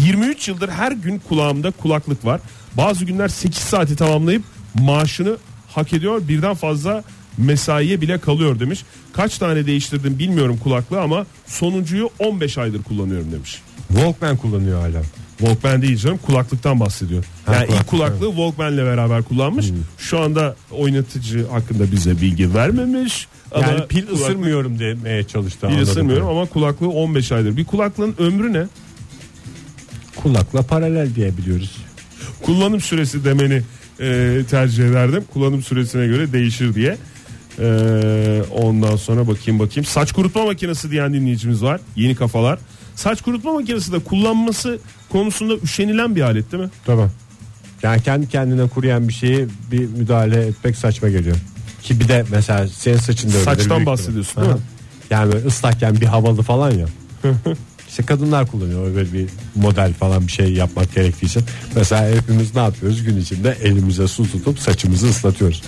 23 0.06 0.48
yıldır 0.48 0.70
her 0.70 0.92
gün 0.92 1.22
kulağımda 1.30 1.72
kulaklık 1.72 2.26
var. 2.26 2.42
Bazı 2.78 3.06
günler 3.06 3.28
8 3.28 3.58
saati 3.58 3.96
tamamlayıp 3.96 4.44
maaşını 4.76 5.38
hak 5.76 5.94
ediyor. 5.94 6.22
Birden 6.28 6.54
fazla 6.56 7.04
mesaiye 7.38 8.02
bile 8.02 8.18
kalıyor 8.18 8.60
demiş. 8.60 8.84
Kaç 9.14 9.38
tane 9.38 9.66
değiştirdim 9.66 10.20
bilmiyorum 10.20 10.60
kulaklığı 10.64 11.02
ama 11.02 11.26
sonuncuyu 11.48 12.10
15 12.20 12.58
aydır 12.58 12.84
kullanıyorum 12.84 13.32
demiş. 13.32 13.62
Walkman 13.88 14.38
kullanıyor 14.38 14.82
hala. 14.82 15.02
Walkman 15.38 15.82
değil 15.82 15.98
canım 15.98 16.18
kulaklıktan 16.18 16.80
bahsediyor. 16.80 17.24
Ha, 17.46 17.54
Yani 17.56 17.64
ilk 17.64 17.70
kulaklık, 17.88 17.90
kulaklığı 18.20 18.28
Walkman'le 18.36 18.78
beraber 18.78 19.24
kullanmış. 19.24 19.66
Şu 19.98 20.20
anda 20.20 20.56
oynatıcı 20.72 21.48
hakkında 21.48 21.92
bize 21.92 22.22
bilgi 22.22 22.54
vermemiş. 22.54 23.28
Yani 23.56 23.66
Ama 23.66 23.86
pil 23.88 24.02
kulaklık- 24.08 24.14
ısırmıyorum 24.22 24.80
demeye 24.80 25.24
çalıştı. 25.24 25.68
Pil 25.68 25.82
ısırmıyorum 25.82 26.28
ama 26.28 26.46
kulaklığı 26.46 26.90
15 26.90 27.32
aydır. 27.32 27.58
Bir 27.58 27.66
kulaklığın 27.66 28.16
ömrü 28.18 28.54
ne? 28.54 28.66
Kulakla 30.16 30.62
paralel 30.62 31.16
diye 31.16 31.38
biliyoruz. 31.38 31.78
Kullanım 32.42 32.82
süresi 32.82 33.26
demeni 33.26 33.62
e, 34.00 34.40
tercih 34.50 34.86
ederdim. 34.86 35.24
Kullanım 35.34 35.64
süresine 35.64 36.08
göre 36.08 36.34
değişir 36.34 36.74
diye. 36.76 36.98
E, 37.60 38.42
ondan 38.52 38.96
sonra 38.96 39.28
bakayım 39.28 39.60
bakayım. 39.60 39.86
Saç 39.86 40.12
kurutma 40.12 40.46
makinesi 40.46 40.92
diyen 40.92 41.14
dinleyicimiz 41.14 41.64
var. 41.64 41.82
Yeni 41.96 42.16
kafalar. 42.16 42.60
Saç 42.96 43.22
kurutma 43.22 43.54
makinesi 43.54 43.92
de 43.92 44.00
kullanması 44.00 44.80
konusunda 45.10 45.56
üşenilen 45.56 46.16
bir 46.16 46.22
alet 46.22 46.52
değil 46.52 46.64
mi? 46.64 46.70
Tamam. 46.86 47.10
Yani 47.84 48.02
kendi 48.02 48.30
kendine 48.30 48.68
kuruyan 48.68 49.08
bir 49.08 49.14
şeyi 49.14 49.48
bir 49.72 49.88
müdahale 49.88 50.46
etmek 50.46 50.76
saçma 50.76 51.10
geliyor. 51.10 51.36
Ki 51.82 52.00
bir 52.00 52.08
de 52.08 52.26
mesela 52.32 52.68
senin 52.68 52.98
saçında 52.98 53.34
öyle. 53.34 53.44
Saçtan 53.44 53.86
bahsediyorsun, 53.86 54.44
değil 54.44 54.56
mi? 54.56 54.62
Yani 55.10 55.34
böyle 55.34 55.46
ıslakken 55.46 56.02
bir 56.02 56.06
havalı 56.06 56.42
falan 56.42 56.72
ya. 56.72 56.86
İşte 57.90 58.04
kadınlar 58.04 58.48
kullanıyor 58.48 58.96
böyle 58.96 59.14
bir 59.14 59.30
model 59.56 59.94
falan 59.94 60.28
bir 60.28 60.32
şey 60.32 60.54
yapmak 60.54 60.96
gerektiyse. 60.96 61.40
Mesela 61.76 62.16
hepimiz 62.16 62.56
ne 62.56 62.62
yapıyoruz 62.62 63.04
gün 63.04 63.18
içinde 63.18 63.58
elimize 63.64 64.08
su 64.08 64.32
tutup 64.32 64.60
saçımızı 64.60 65.08
ıslatıyoruz. 65.08 65.64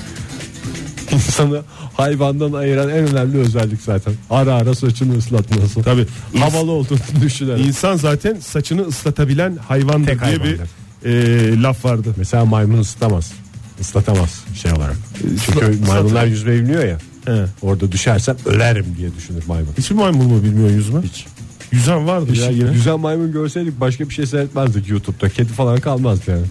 İnsanı 1.11 1.61
hayvandan 1.93 2.53
ayıran 2.53 2.89
en 2.89 2.95
önemli 3.07 3.37
özellik 3.37 3.81
zaten. 3.81 4.13
Ara 4.29 4.53
ara 4.53 4.75
saçını 4.75 5.17
ıslatması. 5.17 5.83
Tabii. 5.83 6.07
Havalı 6.39 6.71
olduğunu 6.71 6.99
düşünerek. 7.21 7.65
İnsan 7.65 7.95
zaten 7.95 8.37
saçını 8.39 8.81
ıslatabilen 8.87 9.57
hayvandır 9.67 10.07
Tek 10.07 10.21
diye 10.21 10.29
hayvandır. 10.37 10.59
bir 11.05 11.09
e, 11.09 11.61
laf 11.61 11.85
vardı. 11.85 12.13
Mesela 12.17 12.45
maymun 12.45 12.79
ısıtamaz. 12.79 13.31
Islatamaz 13.79 14.43
şey 14.61 14.71
olarak. 14.71 14.95
Çünkü 15.45 15.73
Isla- 15.75 15.87
maymunlar 15.87 16.25
yüzme 16.25 16.51
bilmiyor 16.53 16.83
ya. 16.85 16.97
He. 17.25 17.45
Orada 17.61 17.91
düşersem 17.91 18.35
ölerim 18.45 18.85
diye 18.97 19.15
düşünür 19.15 19.43
maymun. 19.47 19.73
Hiçbir 19.77 19.95
maymun 19.95 20.25
mu 20.25 20.43
bilmiyor 20.43 20.69
yüzme? 20.69 21.01
Hiç. 21.01 21.25
Yüzen 21.71 22.07
vardır 22.07 22.35
ya. 22.35 22.71
Güzel 22.73 22.95
maymun 22.97 23.31
görseydik 23.31 23.79
başka 23.79 24.09
bir 24.09 24.13
şey 24.13 24.25
seyretmezdik 24.25 24.89
YouTube'da. 24.89 25.29
Kedi 25.29 25.53
falan 25.53 25.79
kalmazdı 25.79 26.31
yani. 26.31 26.45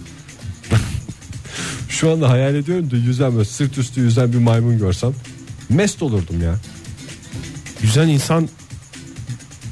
Şu 1.99 2.11
anda 2.11 2.29
hayal 2.29 2.55
ediyorum 2.55 2.91
da 2.91 2.95
yüzen 2.95 3.33
böyle 3.33 3.45
sırt 3.45 3.77
üstü 3.77 4.01
yüzen 4.01 4.33
bir 4.33 4.37
maymun 4.37 4.77
görsem 4.77 5.11
mest 5.69 6.03
olurdum 6.03 6.41
ya. 6.43 6.55
Yüzen 7.83 8.07
insan 8.07 8.49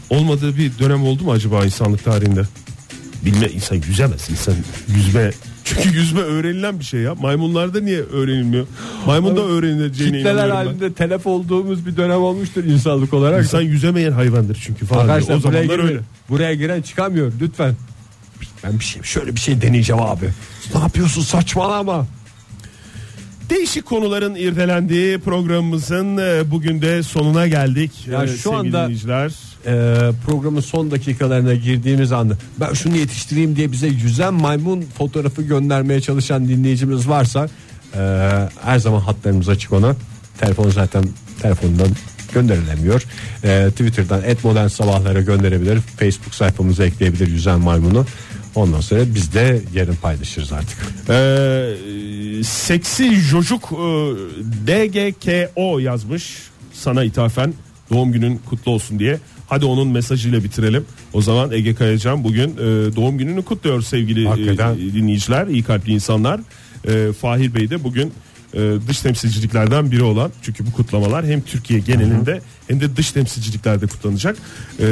olmadığı 0.10 0.58
bir 0.58 0.72
dönem 0.80 1.04
oldu 1.04 1.24
mu 1.24 1.32
acaba 1.32 1.66
insanlık 1.66 2.04
tarihinde? 2.04 2.44
Bilme 3.26 3.48
insan 3.48 3.76
yüzemez. 3.76 4.30
İnsan 4.30 4.56
yüzme 4.96 5.32
çünkü 5.64 5.98
yüzme 5.98 6.22
öğrenilen 6.22 6.80
bir 6.80 6.86
şey 6.86 7.00
ya. 7.02 7.16
Maymunlarda 7.16 7.80
niye 7.82 8.00
öğrenilmiyor? 8.02 8.68
Maymun 9.06 9.36
da 9.38 9.42
öğrenileceğine 9.42 10.18
Kitleler 10.18 10.34
inanıyorum 10.48 10.66
ben. 10.66 10.66
halinde 10.66 10.94
telef 10.94 11.28
olduğumuz 11.28 11.86
bir 11.86 11.98
dönem 11.98 12.22
olmuştur 12.22 12.64
insanlık 12.64 13.14
olarak. 13.14 13.44
İnsan 13.44 13.62
yüzemeyen 13.62 14.12
hayvandır 14.12 14.58
çünkü 14.66 14.86
falan. 14.86 15.02
Arkadaşlar 15.02 15.36
O 15.36 15.44
buraya, 15.44 15.52
zamanlar 15.64 15.76
giren, 15.76 15.88
öyle. 15.88 16.00
buraya 16.30 16.54
giren 16.54 16.82
çıkamıyor 16.82 17.32
lütfen. 17.42 17.76
Ben 18.64 18.80
bir 18.80 18.84
şey 18.86 19.02
şöyle 19.04 19.36
bir 19.36 19.40
şey 19.40 19.62
deneyeceğim 19.62 20.02
abi. 20.02 20.30
Ne 20.76 20.82
yapıyorsun 20.82 21.22
saçmalama. 21.22 22.06
Değişik 23.50 23.86
konuların 23.86 24.36
irdelendiği 24.36 25.18
programımızın 25.20 26.18
e, 26.18 26.52
bugün 26.52 26.82
de 26.82 27.04
sonuna 27.04 27.48
geldik. 27.48 27.92
Ya 28.12 28.24
E, 28.24 28.28
şu 28.28 28.34
sevgili 28.38 28.56
anda- 28.56 28.84
dinleyiciler. 28.84 29.32
Ee, 29.66 30.12
programın 30.26 30.62
son 30.62 30.92
dakikalarına 30.92 31.54
girdiğimiz 31.54 32.12
anda 32.12 32.38
ben 32.60 32.74
şunu 32.74 32.98
yetiştireyim 32.98 33.56
diye 33.56 33.72
bize 33.72 33.88
yüzen 33.88 34.34
maymun 34.34 34.82
fotoğrafı 34.98 35.42
göndermeye 35.42 36.02
çalışan 36.02 36.48
dinleyicimiz 36.48 37.10
varsa 37.10 37.48
e, 37.96 38.00
her 38.64 38.80
zaman 38.80 39.00
hatlarımız 39.00 39.50
açık 39.50 39.74
ona. 39.74 39.96
Telefon 40.40 40.70
zaten 40.70 41.04
telefondan 41.42 41.88
gönderilemiyor. 42.34 43.04
E, 43.44 43.68
Twitter'dan 43.72 44.22
@modern 44.44 44.68
sabahlara 44.68 45.22
gönderebilir. 45.22 45.80
Facebook 45.98 46.36
sayfamıza 46.36 46.86
ekleyebilir 46.86 47.28
yüzen 47.28 47.60
maymunu. 47.60 48.06
Ondan 48.56 48.82
sonra 48.82 49.02
biz 49.16 49.34
de 49.34 49.62
yarın 49.74 49.96
paylaşırız 49.96 50.52
artık. 50.52 50.78
Ee, 51.10 52.44
seksi 52.44 53.22
çocuk 53.32 53.64
e, 53.72 53.76
DGKO 54.68 55.80
yazmış 55.80 56.38
sana 56.74 57.04
ithafen 57.04 57.54
doğum 57.92 58.12
günün 58.12 58.38
kutlu 58.50 58.72
olsun 58.72 59.00
diye. 59.00 59.20
Hadi 59.48 59.66
onun 59.66 59.88
mesajıyla 59.88 60.44
bitirelim. 60.44 60.86
O 61.14 61.22
zaman 61.22 61.52
Ege 61.52 61.76
Kayacan 61.76 62.24
bugün 62.24 62.50
e, 62.54 62.96
doğum 62.96 63.18
gününü 63.18 63.42
kutluyor 63.42 63.82
sevgili 63.82 64.28
Hakikaten. 64.28 64.74
e, 64.74 64.78
dinleyiciler, 64.78 65.48
iyi 65.48 65.64
kalpli 65.64 65.94
insanlar. 65.94 66.40
E, 66.88 67.14
Fahir 67.14 67.56
Bey 67.56 67.70
de 67.70 67.84
bugün 67.84 68.14
dış 68.88 69.00
temsilciliklerden 69.00 69.92
biri 69.92 70.04
olan 70.04 70.32
çünkü 70.42 70.66
bu 70.66 70.72
kutlamalar 70.72 71.26
hem 71.26 71.42
Türkiye 71.42 71.80
genelinde 71.80 72.42
hem 72.68 72.82
de 72.82 72.96
dış 72.96 73.12
temsilciliklerde 73.12 73.88
kutlanacak. 73.88 74.38
E, 74.80 74.86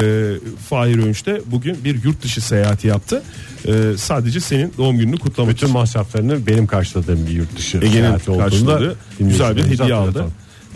Fahir 0.68 0.98
Önç 0.98 1.26
de 1.26 1.42
bugün 1.46 1.84
bir 1.84 2.04
yurt 2.04 2.22
dışı 2.22 2.40
seyahati 2.40 2.86
yaptı. 2.86 3.22
E, 3.66 3.72
sadece 3.96 4.40
senin 4.40 4.72
doğum 4.78 4.98
gününü 4.98 5.18
kutlamak 5.18 5.54
Bütün 5.54 5.66
için. 5.66 5.78
masraflarını 5.78 6.46
benim 6.46 6.66
karşıladığım 6.66 7.26
bir 7.26 7.32
yurt 7.32 7.56
dışı 7.58 7.76
Ege'nin 7.76 7.92
seyahati 7.92 8.30
olduğunda 8.30 8.44
karşıladığı 8.44 8.96
güzel 9.20 9.56
bir 9.56 9.64
hediye 9.64 9.94
aldı. 9.94 10.26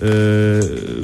Ee, 0.03 0.09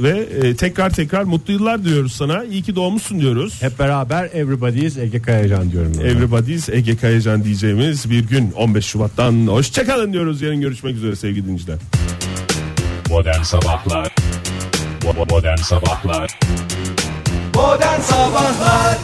ve 0.03 0.29
e, 0.43 0.57
tekrar 0.57 0.91
tekrar 0.91 1.23
mutlu 1.23 1.53
yıllar 1.53 1.85
diyoruz 1.85 2.13
sana. 2.13 2.45
İyi 2.45 2.63
ki 2.63 2.77
doğmuşsun 2.77 3.21
diyoruz. 3.21 3.63
Hep 3.63 3.79
beraber 3.79 4.25
everybody's 4.25 4.99
Ege 4.99 5.23
Kayacan 5.23 5.71
diyorum. 5.73 5.93
ben. 5.99 6.05
Everybody's 6.05 6.69
Ege 6.69 6.97
Kayacan 6.97 7.45
diyeceğimiz 7.45 8.11
bir 8.11 8.29
gün 8.29 8.53
15 8.53 8.85
Şubat'tan 8.87 9.47
hoşçakalın 9.47 10.13
diyoruz. 10.13 10.43
Yarın 10.43 10.61
görüşmek 10.61 10.97
üzere 10.97 11.17
sevgili 11.17 11.45
dinleyiciler. 11.45 11.79
Modern 13.11 13.43
Sabahlar 13.43 14.15
Modern 15.31 15.57
Sabahlar 15.57 16.39
Modern 17.55 18.01
Sabahlar 18.01 18.99